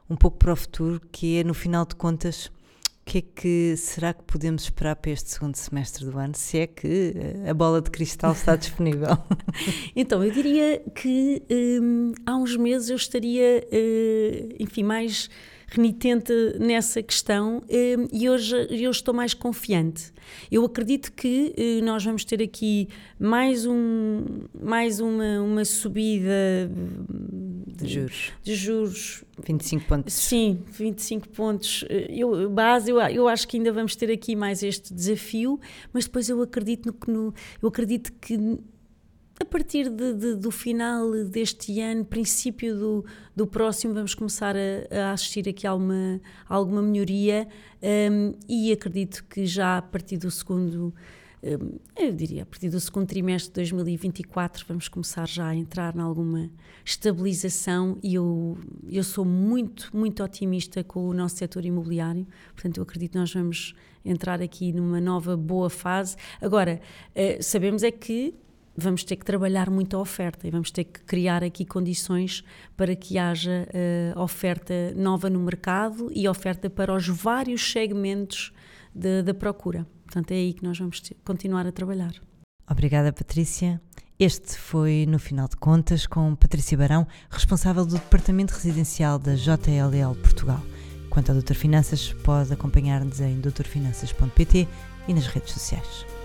um 0.09 0.14
pouco 0.16 0.39
para 0.39 0.53
o 0.53 0.57
futuro, 0.57 1.01
que 1.11 1.39
é, 1.39 1.45
no 1.45 1.55
final 1.55 1.85
de 1.85 1.97
contas, 1.97 2.51
que 3.11 3.19
é 3.19 3.23
que 3.23 3.77
será 3.77 4.15
que 4.15 4.23
podemos 4.23 4.63
esperar 4.63 4.95
para 4.95 5.11
este 5.11 5.31
segundo 5.31 5.57
semestre 5.57 6.05
do 6.05 6.17
ano, 6.17 6.33
se 6.37 6.59
é 6.59 6.67
que 6.69 7.13
eh, 7.17 7.51
a 7.51 7.53
bola 7.53 7.83
de 7.83 7.91
cristal 7.91 8.31
está 8.31 8.55
disponível? 8.55 9.19
então, 9.97 10.23
eu 10.23 10.31
diria 10.31 10.81
que 10.95 11.43
hum, 11.51 12.13
há 12.25 12.37
uns 12.37 12.57
meses 12.57 12.89
eu 12.89 12.95
estaria, 12.95 13.67
uh, 13.67 14.55
enfim, 14.61 14.85
mais 14.85 15.29
renitente 15.67 16.33
nessa 16.61 17.03
questão 17.03 17.65
hum, 17.69 18.07
e 18.13 18.31
hoje 18.31 18.55
eu 18.71 18.93
estou 18.93 19.13
mais 19.13 19.35
confiante. 19.35 20.13
Eu 20.49 20.65
acredito 20.65 21.13
que 21.13 21.53
eh, 21.57 21.81
nós 21.83 22.05
vamos 22.05 22.25
ter 22.25 22.41
aqui 22.41 22.89
mais, 23.19 23.67
um, 23.67 24.25
mais 24.55 25.01
uma, 25.01 25.41
uma 25.41 25.65
subida 25.65 26.71
de 27.67 27.89
juros. 27.89 28.33
De 28.43 28.55
juros. 28.55 29.25
25 29.45 29.87
pontos. 29.87 30.15
Sim, 30.15 30.63
25 30.67 31.29
pontos. 31.29 31.85
Eu, 32.09 32.51
base, 32.51 32.91
eu, 32.91 32.99
eu 33.01 33.29
acho 33.29 33.47
que 33.49 33.57
ainda 33.57 33.73
vamos 33.73 33.97
ter 33.97 34.11
aqui 34.11 34.37
mais 34.37 34.63
este 34.63 34.93
desafio, 34.93 35.59
mas 35.93 36.05
depois 36.05 36.29
eu 36.29 36.41
acredito 36.43 36.95
no, 37.07 37.15
no 37.15 37.35
eu 37.63 37.69
acredito 37.69 38.13
que 38.21 38.59
a 39.41 39.45
partir 39.45 39.89
de, 39.89 40.13
de, 40.13 40.35
do 40.37 40.51
final 40.51 41.11
deste 41.25 41.81
ano, 41.81 42.05
princípio 42.05 42.77
do, 42.77 43.05
do 43.35 43.47
próximo, 43.47 43.95
vamos 43.95 44.15
começar 44.15 44.55
a, 44.55 45.09
a 45.09 45.13
assistir 45.13 45.49
aqui 45.49 45.67
a 45.67 45.71
alguma, 45.71 46.21
a 46.47 46.55
alguma 46.55 46.83
melhoria 46.83 47.49
um, 47.83 48.35
e 48.47 48.71
acredito 48.71 49.25
que 49.25 49.47
já 49.47 49.79
a 49.79 49.83
partir 49.83 50.19
do 50.19 50.31
segundo, 50.31 50.95
eu 51.43 52.12
diria, 52.12 52.43
a 52.43 52.47
partir 52.47 52.68
do 52.68 52.78
segundo 52.78 53.07
trimestre 53.07 53.49
de 53.49 53.55
2024, 53.55 54.64
vamos 54.68 54.88
começar 54.88 55.26
já 55.26 55.49
a 55.49 55.55
entrar 55.55 55.97
em 55.97 56.01
alguma 56.01 56.51
estabilização 56.84 57.97
e 58.03 58.14
eu, 58.14 58.59
eu 58.86 59.03
sou 59.03 59.24
muito, 59.24 59.91
muito 59.95 60.22
otimista 60.22 60.84
com 60.84 61.09
o 61.09 61.14
nosso 61.14 61.36
setor 61.36 61.64
imobiliário, 61.64 62.26
portanto 62.53 62.76
eu 62.76 62.82
acredito 62.82 63.12
que 63.12 63.18
nós 63.18 63.32
vamos 63.32 63.74
entrar 64.05 64.43
aqui 64.43 64.72
numa 64.72 65.01
nova 65.01 65.34
boa 65.34 65.70
fase. 65.70 66.16
Agora, 66.43 66.80
uh, 67.14 67.43
sabemos 67.43 67.82
é 67.82 67.91
que 67.91 68.34
vamos 68.76 69.03
ter 69.03 69.16
que 69.16 69.24
trabalhar 69.24 69.70
muito 69.70 69.97
a 69.97 70.01
oferta 70.01 70.47
e 70.47 70.51
vamos 70.51 70.70
ter 70.70 70.84
que 70.84 71.01
criar 71.01 71.43
aqui 71.43 71.64
condições 71.64 72.45
para 72.76 72.95
que 72.95 73.16
haja 73.18 73.66
uh, 74.14 74.20
oferta 74.20 74.93
nova 74.95 75.30
no 75.30 75.41
mercado 75.41 76.11
e 76.14 76.28
oferta 76.28 76.68
para 76.68 76.95
os 76.95 77.09
vários 77.09 77.72
segmentos 77.72 78.53
da 78.93 79.32
procura. 79.32 79.86
Portanto, 80.11 80.33
é 80.33 80.35
aí 80.35 80.53
que 80.53 80.65
nós 80.65 80.77
vamos 80.77 81.01
continuar 81.25 81.69
a 81.69 81.73
trabalhar. 81.73 82.13
Obrigada, 82.69 83.13
Patrícia. 83.13 83.81
Este 84.19 84.59
foi, 84.59 85.07
no 85.09 85.21
final 85.21 85.47
de 85.47 85.57
contas, 85.57 86.05
com 86.05 86.35
Patrícia 86.35 86.77
Barão, 86.77 87.07
responsável 87.31 87.87
do 87.87 87.95
Departamento 87.95 88.53
Residencial 88.53 89.21
da 89.21 89.37
JLL 89.37 90.17
Portugal. 90.21 90.61
Quanto 91.11 91.31
ao 91.31 91.37
Doutor 91.37 91.55
Finanças, 91.55 92.13
pode 92.25 92.53
acompanhar-nos 92.53 93.21
em 93.21 93.41
doutorfinanças.pt 93.41 94.67
e 95.07 95.15
nas 95.15 95.29
redes 95.29 95.53
sociais. 95.53 96.20